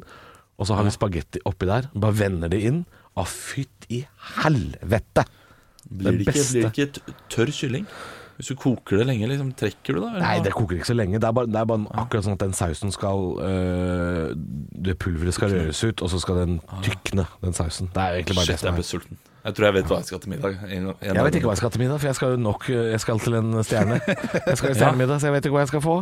og 0.56 0.68
så 0.68 0.76
har 0.78 0.86
vi 0.86 0.92
spagetti 0.94 1.42
oppi 1.44 1.68
der. 1.68 1.90
Bare 1.94 2.16
vender 2.16 2.48
det 2.52 2.62
inn. 2.64 2.84
Å, 3.16 3.24
fytt 3.28 3.88
i 3.92 4.02
helvete! 4.42 5.26
Blir 5.86 6.16
det, 6.18 6.26
ikke, 6.26 6.46
blir 6.50 6.64
det 6.66 6.70
ikke 6.86 7.16
tørr 7.30 7.52
kylling? 7.54 7.84
Hvis 8.36 8.50
du 8.52 8.56
koker 8.60 8.98
det 9.00 9.06
lenge, 9.08 9.28
liksom, 9.30 9.52
trekker 9.56 9.96
du 9.96 10.00
da? 10.02 10.08
eller 10.10 10.20
Nei, 10.26 10.40
det 10.44 10.50
koker 10.52 10.76
ikke 10.76 10.88
så 10.90 10.96
lenge. 10.96 11.20
Det 11.22 11.28
er 11.28 11.36
bare, 11.38 11.48
det 11.48 11.56
er 11.60 11.68
bare 11.70 11.86
akkurat 12.02 12.26
sånn 12.26 12.34
at 12.36 12.42
den 12.42 12.52
sausen 12.56 12.92
skal 12.92 13.22
øh, 13.40 14.34
Det 14.36 14.96
pulveret 15.00 15.32
skal 15.36 15.54
røres 15.54 15.80
ut, 15.86 16.02
og 16.04 16.10
så 16.12 16.20
skal 16.20 16.42
den 16.42 16.58
tykne, 16.84 17.24
den 17.40 17.56
sausen. 17.56 17.88
Det 17.94 18.02
er 18.02 18.18
egentlig 18.18 18.36
bare 18.36 18.44
Shit, 18.50 18.52
det 18.52 18.58
jeg 18.58 18.66
som 18.66 18.76
ble 18.76 18.84
er. 18.84 18.90
sulten. 18.90 19.22
Jeg 19.46 19.56
tror 19.56 19.68
jeg 19.68 19.74
vet 19.78 19.88
hva 19.92 19.96
jeg 20.02 20.08
skal 20.10 20.20
til 20.24 20.32
middag. 20.34 20.58
En, 20.66 20.86
en 20.90 20.94
Jeg 21.06 21.24
vet 21.28 21.38
ikke 21.38 21.48
hva 21.48 21.54
jeg 21.56 21.62
skal 21.62 21.72
til 21.76 21.84
middag, 21.86 22.02
for 22.02 22.10
jeg 22.10 22.18
skal 22.18 22.34
jo 22.34 22.38
nok 22.44 22.68
Jeg 22.74 23.00
skal 23.06 23.24
til 23.24 23.38
en 23.40 23.50
stjerne. 23.64 24.00
Jeg 24.50 24.58
skal 24.60 24.70
i 24.74 24.78
stjernemiddag, 24.82 25.20
så 25.22 25.30
jeg 25.30 25.36
vet 25.38 25.46
ikke 25.48 25.56
hva 25.56 25.62
jeg 25.64 25.72
skal 25.72 25.84
få. 25.86 25.96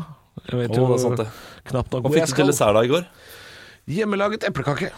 Jeg 0.50 0.59
vet 0.61 0.76
jo 0.76 0.87
det 0.91 0.95
er 0.99 1.03
sant 1.03 1.21
det. 1.23 1.26
knapt 1.71 1.93
nok 1.95 2.03
hvor 2.09 2.17
jeg 2.19 2.29
skal. 2.29 2.47
dessert 2.50 2.75
da 2.75 2.83
i 2.85 2.88
går? 2.91 3.05
Hjemmelaget 3.88 4.45
eplekake. 4.49 4.91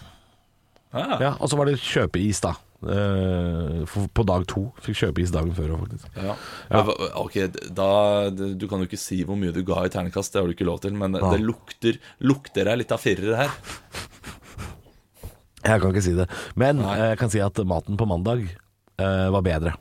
Ah, 0.96 1.18
Ja, 1.20 1.34
og 1.40 1.50
så 1.50 1.56
var 1.58 1.66
det 1.68 1.76
kjøpeis, 1.82 2.40
da. 2.40 2.54
Eh, 2.86 3.84
på 4.14 4.24
dag 4.28 4.44
to. 4.46 4.72
Fikk 4.84 4.96
kjøpeis 5.00 5.32
dagen 5.34 5.52
før 5.56 5.74
òg, 5.76 5.86
faktisk. 5.86 6.06
Ja. 6.16 6.34
Ja. 6.70 6.82
Ok, 7.20 7.36
da 7.74 8.30
Du 8.30 8.66
kan 8.68 8.78
jo 8.80 8.86
ikke 8.86 8.98
si 9.00 9.22
hvor 9.24 9.36
mye 9.36 9.52
du 9.52 9.62
ga 9.66 9.82
i 9.84 9.88
ternekast, 9.92 10.32
det 10.32 10.40
har 10.40 10.46
du 10.48 10.54
ikke 10.54 10.68
lov 10.68 10.80
til, 10.84 10.92
men 10.94 11.12
det, 11.12 11.22
Ja. 11.22 11.30
det 11.32 11.40
lukter 11.44 11.98
Lukter 12.20 12.64
deg 12.64 12.78
litt 12.78 12.92
av 12.92 13.00
firere 13.02 13.36
her. 13.36 13.50
Jeg 15.66 15.80
kan 15.82 15.90
ikke 15.90 16.02
si 16.04 16.12
det. 16.14 16.28
Men 16.54 16.78
Nei. 16.78 16.94
eh, 16.98 17.08
jeg 17.14 17.18
kan 17.18 17.30
si 17.32 17.40
at 17.42 17.58
maten 17.66 17.96
på 17.98 18.06
mandag 18.06 18.44
uh, 19.00 19.28
var 19.34 19.42
bedre. 19.42 19.72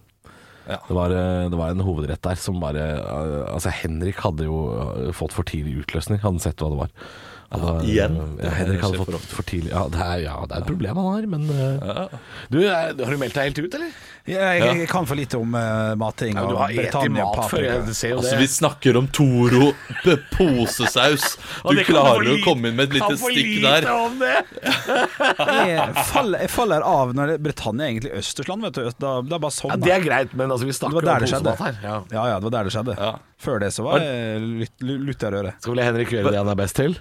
Ja. 0.65 0.79
Det 0.87 0.95
var, 0.97 1.13
eh, 1.13 1.45
det 1.51 1.57
var 1.59 1.69
en 1.73 1.85
hovedrett 1.85 2.23
der 2.25 2.39
som 2.41 2.57
bare 2.61 2.85
eh, 2.97 3.53
Altså, 3.53 3.69
Henrik 3.69 4.21
hadde 4.25 4.47
jo 4.47 4.59
eh, 4.73 5.11
fått 5.13 5.35
for 5.35 5.45
tidlig 5.47 5.83
utløsning. 5.83 6.21
Hadde 6.23 6.41
sett 6.43 6.61
hva 6.61 6.71
det 6.73 6.81
var. 6.81 6.93
Hadde, 7.51 7.85
igjen? 7.87 8.15
Ja, 8.41 8.49
Henrik 8.57 8.81
hadde 8.81 8.97
fått 8.99 9.11
for 9.13 9.35
for 9.37 9.47
tidlig 9.47 9.71
Ja, 9.71 9.85
det 9.91 10.01
er, 10.01 10.17
ja, 10.25 10.35
det 10.49 10.57
er 10.57 10.63
et 10.63 10.69
problem 10.69 10.99
han 11.01 11.07
har, 11.13 11.27
men 11.35 11.47
uh, 11.51 11.85
Ja. 11.85 12.05
Du, 12.51 12.59
er, 12.63 12.93
har 12.97 13.15
du 13.15 13.21
meldt 13.21 13.37
deg 13.37 13.49
helt 13.51 13.61
ut, 13.61 13.77
eller? 13.77 13.95
Jeg, 14.25 14.41
jeg, 14.41 14.77
jeg 14.81 14.89
kan 14.89 15.05
for 15.05 15.19
lite 15.19 15.37
om 15.37 15.51
uh, 15.53 15.93
matting. 16.01 16.33
Ja, 16.33 16.45
du 16.49 16.55
har 16.57 16.71
spist 16.73 17.11
mat 17.13 17.41
før. 17.51 17.65
Jeg 17.67 17.93
ser 17.93 18.13
jo 18.15 18.17
Altså, 18.17 18.31
det. 18.33 18.39
vi 18.41 18.47
snakker 18.49 18.97
om 18.97 19.09
Toro 19.13 19.67
posesaus. 20.33 21.35
Du 21.75 21.81
klarer 21.85 22.31
å 22.33 22.39
komme 22.41 22.71
inn 22.71 22.79
med 22.79 22.89
et 22.89 22.95
lite 22.97 23.11
kan 23.11 23.19
for 23.21 23.35
stikk 23.35 23.51
lite 23.59 23.81
der. 23.83 23.87
om 23.93 24.17
det. 24.21 24.33
Jeg 25.69 26.05
faller, 26.09 26.41
jeg 26.45 26.51
faller 26.53 26.85
av 26.87 27.13
når 27.17 27.33
det, 27.33 27.37
Britannia 27.45 27.85
er 27.85 27.93
egentlig 27.93 28.13
østersland, 28.21 28.65
vet 28.65 28.79
du. 28.79 28.89
Da, 29.03 29.13
det 29.21 29.37
er 29.37 29.45
bare 29.45 29.57
sånn. 29.59 29.75
Ja, 29.75 29.79
det 29.85 29.93
er 29.99 30.05
greit, 30.07 30.33
men 30.33 30.53
altså, 30.55 30.69
vi 30.69 30.77
snakker 30.79 31.03
om 31.03 31.05
det 31.05 31.19
posemat 31.27 31.63
her. 31.67 31.79
Ja. 31.85 31.97
Ja, 32.15 32.27
ja, 32.33 32.39
det 32.39 32.49
var 32.49 32.57
der 32.57 32.69
det 32.69 32.75
skjedde. 32.77 32.97
Ja. 32.97 33.13
Før 33.45 33.61
det 33.61 33.73
så 33.75 33.85
var 33.85 34.01
jeg 34.01 34.69
røret. 35.35 35.59
Skal 35.61 35.75
vel 35.75 35.83
Henrik 35.85 36.13
gjøre 36.13 36.33
det 36.33 36.41
han 36.41 36.49
er 36.49 36.59
best 36.59 36.79
til? 36.79 36.97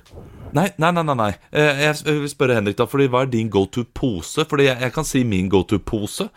Nei, 0.55 0.69
nei, 0.79 0.93
nei, 0.95 1.03
nei, 1.05 1.17
nei. 1.19 1.33
Eh, 1.53 1.81
Jeg 1.83 1.95
vil 2.07 2.29
spørre 2.31 2.55
Henrik, 2.55 2.77
da. 2.79 2.87
Fordi 2.87 3.09
Hva 3.11 3.23
er 3.25 3.31
din 3.33 3.49
go 3.51 3.65
to-pose? 3.67 4.45
Fordi 4.49 4.69
jeg, 4.69 4.79
jeg 4.81 4.93
kan 4.95 5.05
si 5.05 5.25
min 5.27 5.49
go 5.51 5.63
to-pose. 5.63 6.29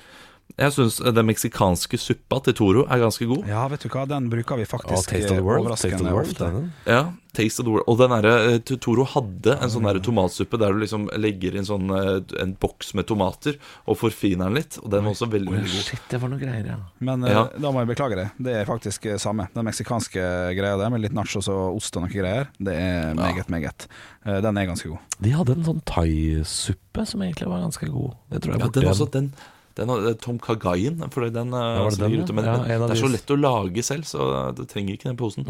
Jeg 0.58 0.74
syns 0.74 0.96
den 1.14 1.28
meksikanske 1.28 2.00
suppa 2.02 2.40
til 2.48 2.56
Toro 2.58 2.86
er 2.90 2.98
ganske 3.04 3.28
god. 3.30 3.44
Ja, 3.46 3.68
vet 3.70 3.84
du 3.86 3.90
hva, 3.94 4.08
den 4.10 4.26
bruker 4.32 4.58
vi 4.58 4.64
Ja, 4.66 4.70
faktisk 4.72 5.12
Taste 5.12 5.30
of 5.30 5.38
the 5.38 5.44
World. 5.46 5.68
Taste 5.70 5.92
of 5.92 6.02
overraskende 6.02 6.08
the 6.08 6.14
world 6.16 6.32
ofte. 6.32 6.48
den. 6.56 6.72
Ja, 6.88 7.02
Taste 7.38 7.62
of 7.62 7.66
the 7.68 7.74
World. 7.76 7.86
Og 7.92 7.98
den 8.00 8.10
derre 8.16 8.32
eh, 8.56 8.78
Toro 8.82 9.04
hadde 9.06 9.54
en 9.62 9.70
sånn 9.70 9.86
derre 9.86 10.02
tomatsuppe 10.02 10.58
der 10.58 10.74
du 10.74 10.80
liksom 10.82 11.04
legger 11.22 11.60
inn 11.60 11.68
sånn 11.68 11.92
eh, 11.94 12.42
en 12.42 12.56
boks 12.58 12.96
med 12.98 13.06
tomater 13.06 13.60
og 13.86 14.00
forfiner 14.02 14.48
den 14.50 14.58
litt. 14.58 14.80
Og 14.82 14.90
den 14.96 15.06
var 15.06 15.14
også 15.14 15.28
veldig, 15.30 15.52
veldig 15.60 15.70
god. 15.76 15.84
Shit, 15.92 16.08
det 16.10 16.22
var 16.24 16.32
noe 16.34 16.42
greier, 16.42 16.66
ja. 16.72 16.78
Men 17.06 17.24
eh, 17.28 17.36
Ja. 17.38 17.44
da 17.54 17.72
må 17.76 17.84
jeg 17.84 17.92
beklage 17.92 18.18
det. 18.18 18.26
Det 18.48 18.56
er 18.64 18.66
faktisk 18.66 19.06
eh, 19.14 19.20
samme. 19.22 19.46
Den 19.54 19.68
meksikanske 19.70 20.26
greia 20.58 20.80
der 20.82 20.90
med 20.96 21.04
litt 21.06 21.14
nachos 21.14 21.52
og 21.54 21.78
ost 21.78 21.94
og 22.02 22.08
noe 22.08 22.10
greier, 22.16 22.50
det 22.58 22.74
er 22.74 23.14
meget, 23.14 23.46
meget. 23.54 23.86
Eh, 24.26 24.42
Den 24.42 24.58
er 24.58 24.66
ganske 24.72 24.90
god. 24.90 25.06
De 25.22 25.36
hadde 25.38 25.54
en 25.60 25.70
sånn 25.70 25.84
thaisuppe 25.86 27.06
som 27.06 27.22
egentlig 27.22 27.46
var 27.54 27.62
ganske 27.62 27.92
god. 27.94 28.18
Det 28.34 28.42
tror 28.42 28.54
jeg 28.58 28.60
Ja, 28.60 28.66
borte 28.66 28.82
den 28.82 28.90
også, 28.96 29.12
den, 29.14 29.30
den 29.78 30.18
Tom 30.24 30.40
Kagayen, 30.42 31.00
for 31.14 31.28
den, 31.30 31.54
ja, 31.54 31.86
det 31.90 32.00
den, 32.02 32.18
ute. 32.22 32.34
Men 32.36 32.46
ja? 32.50 32.58
Ja, 32.68 32.80
det 32.84 32.98
er 32.98 33.02
så 33.04 33.12
lett 33.12 33.34
å 33.34 33.38
lage 33.40 33.84
selv, 33.86 34.08
så 34.10 34.28
det 34.58 34.68
trenger 34.72 34.98
ikke 34.98 35.10
den 35.12 35.20
posen. 35.20 35.48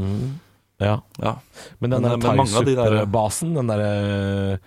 Ja. 0.80 1.00
Ja. 1.18 1.38
Men 1.80 1.90
den 1.90 2.02
Men, 2.02 2.10
der 2.10 2.14
eh, 2.14 2.18
men 2.18 2.38
mange 2.38 2.66
de 2.66 2.76
der- 2.76 3.54
den 3.56 3.68
derre 3.72 4.60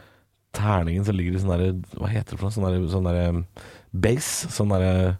terningen 0.52 1.04
som 1.06 1.14
ligger 1.14 1.36
i 1.36 1.42
sånn 1.42 1.52
derre 1.52 1.68
Hva 1.94 2.08
heter 2.10 2.34
det 2.34 2.40
for 2.40 2.48
noe? 2.48 2.54
Sånn 2.56 2.66
derre 2.66 2.88
sånn 2.90 3.06
der, 3.06 3.44
base? 3.92 4.48
Sånn 4.50 4.72
derre 4.74 5.18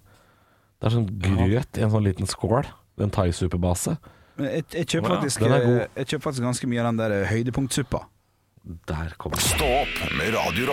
Det 0.81 0.89
er 0.89 0.97
sånn 0.97 1.11
grøt 1.21 1.79
i 1.79 1.85
en 1.85 1.93
sånn 1.93 2.05
liten 2.05 2.27
skål. 2.27 2.67
En 2.99 3.11
thaisuppebase. 3.11 3.99
Men 4.37 4.51
jeg, 4.51 4.65
jeg, 4.73 4.87
kjøper 4.87 5.17
faktisk, 5.17 5.43
eh, 5.45 5.87
jeg 5.97 6.07
kjøper 6.07 6.25
faktisk 6.25 6.45
ganske 6.49 6.67
mye 6.73 6.81
av 6.81 6.91
den 6.91 7.01
der 7.03 7.17
eh, 7.21 7.29
høydepunktsuppa. 7.29 8.07
Der 8.89 9.15
kommer 9.21 9.37
den. 9.37 9.47
Stå 9.47 9.71
opp 9.85 10.17
med 10.17 10.35
Radio 10.35 10.73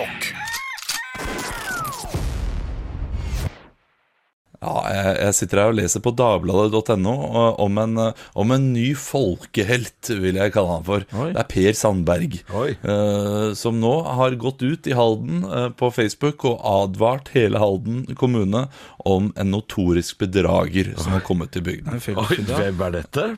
Ja, 4.58 4.74
jeg, 4.90 5.10
jeg 5.22 5.34
sitter 5.38 5.60
her 5.62 5.70
og 5.70 5.76
leser 5.78 6.02
på 6.02 6.10
dagbladet.no 6.18 7.12
om, 7.62 7.76
en, 7.78 8.00
om 8.42 8.54
en 8.54 8.64
ny 8.74 8.88
folkehelt, 8.98 10.10
vil 10.18 10.38
jeg 10.40 10.54
kalle 10.54 10.78
han 10.80 10.86
for. 10.86 11.04
Oi. 11.14 11.28
Det 11.30 11.42
er 11.44 11.50
Per 11.52 11.76
Sandberg. 11.78 12.38
Oi. 12.58 12.72
eh, 12.74 13.52
som 13.58 13.78
nå 13.78 13.92
har 14.18 14.34
gått 14.40 14.64
ut 14.66 14.88
i 14.90 14.96
Halden 14.98 15.44
uh, 15.46 15.68
på 15.78 15.92
Facebook 15.94 16.42
og 16.48 16.58
advart 16.66 17.30
hele 17.36 17.62
Halden 17.62 18.02
kommune 18.18 18.66
om 19.06 19.30
en 19.38 19.52
notorisk 19.54 20.18
bedrager 20.24 20.90
som 20.98 21.14
har 21.14 21.22
kommet 21.26 21.54
til 21.54 21.62
bygden. 21.68 22.02
Hvem 22.02 22.82
er 22.88 22.96
dette? 22.98 23.28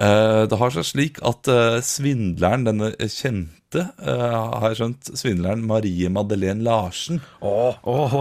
Uh, 0.00 0.46
det 0.48 0.56
har 0.62 0.72
seg 0.76 0.86
slik 0.86 1.18
at 1.26 1.50
svindleren, 1.84 2.68
denne 2.68 2.94
kjente, 3.10 3.58
Uh, 3.70 4.56
har 4.58 4.72
jeg 4.72 4.80
skjønt, 4.80 5.10
svindleren 5.14 5.60
Marie 5.62 6.08
Madeleine 6.10 6.64
Larsen 6.66 7.20
Å, 7.38 7.52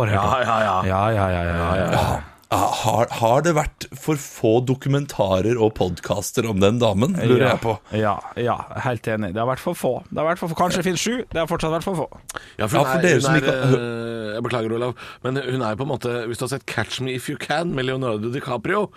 ja, 0.05 0.25
ja, 0.45 0.57
ja. 0.61 0.75
Ja, 0.85 0.99
ja, 1.09 1.23
ja, 1.33 1.39
ja, 1.41 1.55
ja. 1.57 1.87
Ja, 1.89 2.03
har, 2.49 3.05
har 3.13 3.43
det 3.45 3.51
vært 3.53 3.85
for 3.93 4.17
få 4.17 4.51
dokumentarer 4.65 5.59
og 5.61 5.75
podkaster 5.77 6.47
om 6.49 6.57
den 6.63 6.79
damen, 6.81 7.13
lurer 7.13 7.45
jeg 7.51 7.61
på. 7.61 7.75
Ja, 7.93 8.15
ja, 8.41 8.55
helt 8.87 9.05
enig. 9.11 9.33
Det 9.35 9.41
har 9.43 9.49
vært 9.51 9.61
for 9.61 9.77
få. 9.77 9.91
Det 10.09 10.17
har 10.17 10.25
vært 10.31 10.41
for 10.41 10.49
få. 10.49 10.57
Kanskje 10.57 10.81
det 10.81 10.87
finnes 10.87 11.03
sju. 11.03 11.19
Det 11.29 11.37
har 11.43 11.49
fortsatt 11.51 11.75
vært 11.77 11.85
for 11.85 11.99
få. 12.01 12.07
Ja, 12.09 12.63
Ja, 12.63 12.67
for 12.71 12.89
hun 12.89 13.03
dere 13.05 13.21
som 13.21 13.35
er, 13.35 13.41
ikke- 13.43 13.77
øh, 13.77 14.33
Jeg 14.33 14.43
beklager, 14.43 14.73
Olav, 14.79 14.95
men 15.23 15.35
hun 15.35 15.61
er 15.61 15.75
på 15.75 15.83
en 15.83 15.89
måte 15.89 16.09
Hvis 16.27 16.37
du 16.37 16.43
har 16.45 16.49
sett 16.49 16.65
'Catch 16.65 17.01
Me 17.01 17.11
If 17.15 17.29
You 17.29 17.37
Can' 17.37 17.73
med 17.75 17.85
Leonardo 17.85 18.31
DiCaprio, 18.31 18.89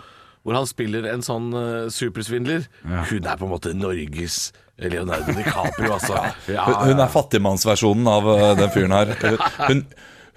hvor 0.43 0.53
han 0.55 0.65
spiller 0.65 1.05
en 1.13 1.21
sånn 1.21 1.53
øh, 1.53 1.89
supersvindler 1.89 2.65
Hun 2.83 3.25
er 3.25 3.35
på 3.37 3.43
en 3.45 3.49
måte 3.51 3.73
Norges 3.73 4.51
Leonardo 4.79 5.31
DiCaprio, 5.33 5.93
altså. 5.93 6.33
Ja, 6.49 6.63
Hun, 6.65 6.73
hun 6.89 6.99
er 6.99 7.07
fattigmannsversjonen 7.07 8.07
av 8.07 8.23
eh, 8.27 8.55
den 8.55 8.69
fyren 8.69 8.91
her. 8.91 9.05
Hun, 9.69 9.85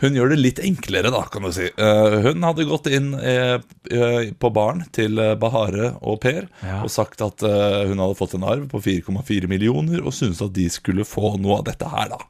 hun 0.03 0.17
gjør 0.17 0.33
det 0.35 0.39
litt 0.43 0.61
enklere, 0.61 1.11
da, 1.13 1.23
kan 1.33 1.47
du 1.47 1.51
si. 1.57 1.67
Eh, 1.73 2.17
hun 2.27 2.45
hadde 2.45 2.67
gått 2.69 2.89
inn 2.93 3.15
eh, 3.17 3.57
eh, 3.89 4.31
på 4.37 4.51
baren 4.53 4.85
til 4.93 5.17
Bahare 5.41 5.95
og 6.03 6.21
Per 6.25 6.45
Ja. 6.61 6.83
og 6.83 6.91
sagt 6.93 7.23
at 7.25 7.41
hun 7.43 8.01
hadde 8.03 8.17
fått 8.19 8.35
en 8.37 8.45
arv 8.45 8.67
på 8.73 8.81
4,4 8.85 9.49
millioner, 9.49 10.03
og 10.05 10.13
syntes 10.13 10.43
at 10.45 10.53
de 10.57 10.67
skulle 10.73 11.07
få 11.09 11.37
noe 11.41 11.61
av 11.61 11.69
dette 11.71 11.89
her, 11.89 12.11
da. 12.13 12.21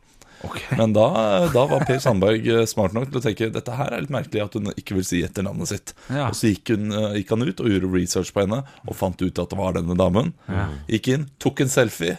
Men 0.78 0.92
da, 0.94 1.06
da 1.50 1.64
var 1.66 1.82
Per 1.88 1.98
Sandberg 1.98 2.44
smart 2.70 2.94
nok 2.94 3.08
til 3.08 3.18
å 3.18 3.24
tenke 3.24 3.48
dette 3.50 3.74
her 3.74 3.90
er 3.96 4.04
litt 4.04 4.12
merkelig 4.14 4.44
at 4.44 4.54
hun 4.54 4.70
ikke 4.76 4.98
vil 4.98 5.06
si 5.08 5.22
etternavnet 5.26 5.70
sitt. 5.72 5.94
Ja. 6.12 6.28
Og 6.28 6.36
så 6.38 6.52
gikk, 6.52 6.70
hun, 6.76 6.92
gikk 7.16 7.32
han 7.34 7.46
ut 7.48 7.62
og 7.64 7.72
gjorde 7.72 7.90
research 7.90 8.30
på 8.36 8.44
henne 8.44 8.60
og 8.84 8.94
fant 8.94 9.18
ut 9.24 9.42
at 9.42 9.50
det 9.50 9.58
var 9.58 9.74
denne 9.74 9.96
damen. 9.98 10.34
Gikk 10.92 11.10
inn, 11.16 11.28
tok 11.42 11.64
en 11.64 11.72
selfie 11.72 12.18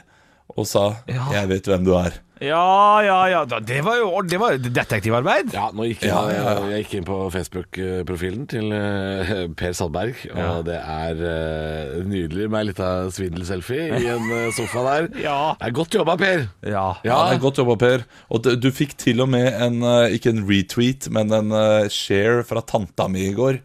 og 0.58 0.66
sa 0.68 1.04
'Jeg 1.08 1.48
vet 1.54 1.70
hvem 1.70 1.86
du 1.86 1.94
er'. 1.96 2.20
Ja, 2.44 3.02
ja, 3.02 3.18
ja. 3.30 3.42
Det 3.46 3.80
var 3.86 3.98
jo 3.98 4.22
det 4.28 4.38
var 4.42 4.58
detektivarbeid. 4.62 5.54
Ja, 5.56 5.70
nå 5.74 5.88
gikk 5.88 6.04
jeg, 6.06 6.12
Ja, 6.12 6.22
ja, 6.32 6.44
ja. 6.58 6.66
jeg 6.72 6.86
gikk 6.86 6.96
inn 7.00 7.08
på 7.08 7.18
Facebook-profilen 7.34 8.46
til 8.52 8.74
eh, 8.76 9.32
Per 9.58 9.74
Sandberg, 9.78 10.22
og 10.34 10.68
det 10.68 10.78
er 10.78 11.22
uh, 11.22 12.06
nydelig 12.06 12.50
med 12.52 12.60
ei 12.60 12.70
lita 12.70 12.90
svindelselfie 13.14 13.88
i 13.98 14.10
en 14.14 14.30
eh, 14.44 14.50
sofa 14.56 14.86
der. 14.90 15.10
Ja. 15.28 15.56
Det 15.58 15.70
er 15.70 15.74
godt 15.76 15.96
jobba, 15.98 16.18
Per! 16.20 16.46
Ja. 16.68 16.86
Ja, 17.06 17.18
det 17.28 17.38
er 17.38 17.42
godt 17.42 17.62
jobba, 17.62 17.78
Per. 17.82 18.06
Og 18.34 18.44
du, 18.46 18.52
du 18.60 18.70
fikk 18.76 18.94
til 19.02 19.24
og 19.24 19.32
med 19.34 19.50
en 19.50 19.82
ikke 20.14 20.32
en 20.34 20.44
retweet, 20.48 21.10
men 21.14 21.34
en 21.34 21.52
share 21.92 22.46
fra 22.48 22.62
tanta 22.66 23.08
mi 23.12 23.26
i 23.32 23.34
går. 23.36 23.60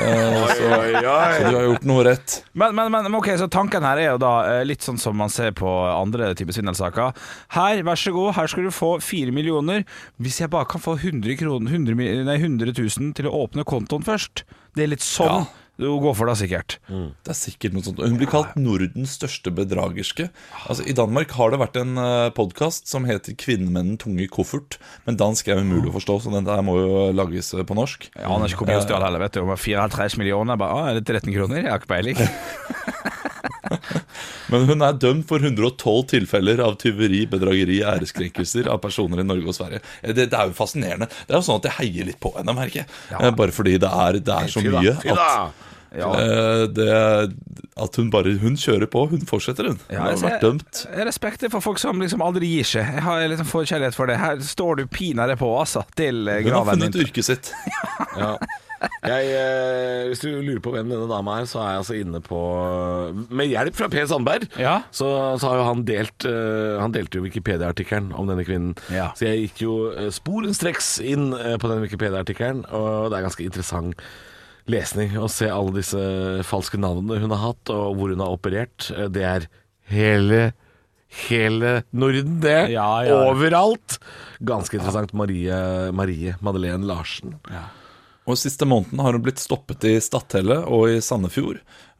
Eh, 0.00 0.40
så, 0.56 0.70
så 0.70 1.44
du 1.44 1.58
har 1.58 1.68
gjort 1.68 1.86
noe 1.88 2.06
rett. 2.08 2.38
Men, 2.56 2.74
men, 2.78 2.90
men 2.94 3.20
ok, 3.20 3.34
så 3.40 3.50
tanken 3.52 3.84
her 3.86 4.00
er 4.00 4.10
jo 4.14 4.22
da 4.22 4.34
litt 4.66 4.84
sånn 4.84 4.98
som 5.00 5.16
man 5.18 5.32
ser 5.32 5.52
på 5.56 5.68
andre 5.92 6.32
typer 6.38 6.56
svindelsaker. 6.56 7.14
Her, 7.54 7.84
vær 7.84 8.00
så 8.00 8.13
så 8.13 8.13
god, 8.14 8.34
her 8.38 8.50
skal 8.50 8.68
du 8.68 8.72
få 8.74 8.94
4 9.04 9.34
millioner. 9.34 9.84
Hvis 10.22 10.40
jeg 10.42 10.52
bare 10.54 10.68
kan 10.70 10.82
få 10.82 10.96
100, 11.00 11.36
kroner, 11.40 11.74
100, 11.74 12.24
nei, 12.28 12.38
100 12.38 12.72
000 12.72 13.12
til 13.18 13.28
å 13.30 13.36
åpne 13.44 13.66
kontoen 13.68 14.06
først. 14.06 14.46
Det 14.74 14.86
er 14.86 14.94
litt 14.94 15.04
sånn 15.04 15.46
du 15.74 15.88
går 15.98 16.12
for 16.14 16.30
det 16.30 16.36
sikkert. 16.38 16.76
Det 16.86 17.32
er 17.32 17.34
sikkert 17.34 17.74
noe 17.74 17.82
sånt. 17.82 17.98
Hun 17.98 18.18
blir 18.20 18.30
kalt 18.30 18.52
Nordens 18.54 19.16
største 19.18 19.50
bedragerske. 19.54 20.28
Altså, 20.68 20.84
I 20.86 20.94
Danmark 20.94 21.34
har 21.34 21.50
det 21.50 21.58
vært 21.58 21.78
en 21.80 21.98
uh, 21.98 22.30
podkast 22.34 22.86
som 22.90 23.08
heter 23.08 23.34
'Kvinnen 23.34 23.72
med 23.74 23.88
den 23.88 23.98
tunge 23.98 24.28
koffert'. 24.30 24.78
Men 25.08 25.18
dansk 25.18 25.50
er 25.50 25.64
umulig 25.64 25.90
å 25.90 25.96
forstå, 25.98 26.20
så 26.22 26.34
den 26.36 26.46
der 26.46 26.62
må 26.62 26.78
jo 26.78 27.10
lages 27.10 27.50
eh, 27.58 27.66
på 27.66 27.74
norsk. 27.74 28.06
Ikke 28.06 28.62
hvor 28.62 28.70
mye 28.70 28.78
hun 28.78 28.86
stjal 28.86 29.02
heller, 29.02 29.24
vet 29.26 29.34
du. 29.34 29.42
Om 29.42 29.56
54 29.58 30.22
millioner. 30.22 30.60
Bare, 30.62 30.78
å, 30.78 30.86
er 30.92 31.00
det 31.00 31.08
13 31.10 31.34
kroner? 31.34 31.64
Jeg 31.64 31.74
har 31.74 31.82
ikke 31.82 31.94
peiling. 31.96 32.22
Men 34.52 34.66
hun 34.70 34.86
er 34.86 34.98
dømt 35.00 35.28
for 35.30 35.42
112 35.44 36.06
tilfeller 36.14 36.62
av 36.64 36.76
tyveri, 36.82 37.24
bedrageri, 37.30 37.80
æreskrenkelser 37.94 38.70
av 38.72 38.80
personer 38.84 39.22
i 39.24 39.26
Norge 39.26 39.50
og 39.52 39.58
Sverige. 39.58 39.82
Eh, 40.02 40.14
Det, 40.14 40.30
det 40.32 40.40
er 40.40 40.50
jo 40.50 40.56
fascinerende. 40.58 41.10
Det 41.26 41.34
er 41.34 41.40
jo 41.40 41.46
sånn 41.48 41.62
at 41.62 41.70
jeg 41.70 41.78
heier 41.80 42.10
litt 42.12 42.20
på 42.22 42.34
henne, 42.38 42.56
merker 42.56 42.84
jeg. 42.84 42.90
Ja. 43.12 43.30
Bare 43.34 43.54
fordi 43.54 43.78
det 43.82 43.90
er, 43.90 44.20
det 44.24 44.40
er 44.40 44.52
så 44.52 44.64
mye 44.64 44.98
at 44.98 45.62
Eh, 45.94 46.66
det, 46.74 46.90
at 47.76 47.96
hun 47.96 48.10
bare 48.10 48.32
Hun 48.42 48.56
kjører 48.58 48.86
på, 48.90 49.04
hun 49.10 49.22
fortsetter, 49.28 49.68
hun. 49.70 49.78
Hun 49.86 49.94
Ja, 49.94 50.00
har 50.02 50.10
altså, 50.14 50.26
vært 50.26 50.42
dømt. 50.42 50.80
Jeg 50.90 51.06
respekter 51.06 51.46
respekt 51.46 51.52
for 51.54 51.60
folk 51.64 51.78
som 51.78 52.00
liksom 52.02 52.22
aldri 52.24 52.50
gir 52.56 52.66
seg. 52.66 52.88
Jeg 52.98 53.02
har 53.06 53.28
liksom 53.30 53.46
forkjærlighet 53.46 53.94
for 53.94 54.10
det. 54.10 54.18
Her 54.18 54.42
står 54.42 54.76
du 54.82 54.86
pinadø 54.90 55.36
på, 55.38 55.50
altså, 55.60 55.84
til 55.96 56.26
eh, 56.28 56.42
Hun 56.42 56.52
har 56.58 56.64
funnet 56.72 56.98
yrket 57.04 57.24
sitt. 57.30 57.52
Ja. 58.14 58.36
Jeg, 59.04 59.28
eh, 59.36 60.02
hvis 60.10 60.22
du 60.24 60.28
lurer 60.30 60.60
på 60.64 60.72
hvem 60.74 60.88
denne 60.92 61.06
dama 61.10 61.38
er, 61.42 61.48
så 61.50 61.60
er 61.62 61.68
jeg 61.74 61.80
altså 61.82 61.96
inne 61.98 62.20
på 62.24 62.38
Med 63.34 63.50
hjelp 63.50 63.76
fra 63.78 63.88
Per 63.92 64.06
Sandberg, 64.10 64.46
Ja. 64.60 64.76
så, 64.94 65.08
så 65.40 65.50
har 65.50 65.60
jo 65.60 65.66
han 65.68 65.84
delt 65.88 66.26
eh, 66.28 66.76
Han 66.82 66.94
delte 66.94 67.18
jo 67.20 67.24
Wikipedia-artikkelen 67.26 68.12
om 68.16 68.28
denne 68.30 68.44
kvinnen. 68.46 68.74
Ja. 68.94 69.10
Så 69.18 69.28
jeg 69.28 69.46
gikk 69.48 69.64
jo 69.66 69.74
uh, 69.94 70.08
sporenstreks 70.14 70.94
inn 71.04 71.30
eh, 71.36 71.56
på 71.60 71.70
den 71.70 71.82
Wikipedia-artikkelen, 71.84 72.64
og 72.74 73.10
det 73.12 73.18
er 73.20 73.26
ganske 73.28 73.46
interessant 73.46 74.04
lesning 74.70 75.12
å 75.20 75.26
se 75.28 75.50
alle 75.52 75.74
disse 75.76 76.00
falske 76.48 76.78
navnene 76.80 77.18
hun 77.20 77.32
har 77.34 77.42
hatt, 77.50 77.68
og 77.74 77.98
hvor 77.98 78.12
hun 78.14 78.22
har 78.24 78.32
operert. 78.32 78.88
Eh, 78.96 79.08
Det 79.12 79.24
er 79.28 79.48
hele 79.92 80.44
Hele 81.28 81.84
Norden, 81.94 82.40
det. 82.42 82.70
Ja, 82.72 82.88
ja. 83.06 83.20
Overalt. 83.28 84.00
Ganske 84.42 84.80
interessant. 84.80 85.12
Marie, 85.14 85.54
Marie 85.94 86.32
Madeleine 86.42 86.82
Larsen. 86.88 87.36
Og 88.24 88.38
Siste 88.40 88.64
måneden 88.64 89.02
har 89.04 89.12
hun 89.12 89.24
blitt 89.24 89.42
stoppet 89.42 89.84
i 89.84 89.98
Stathelle 90.00 90.62
og 90.64 90.88
i 90.94 91.00
Sandefjord. 91.04 91.58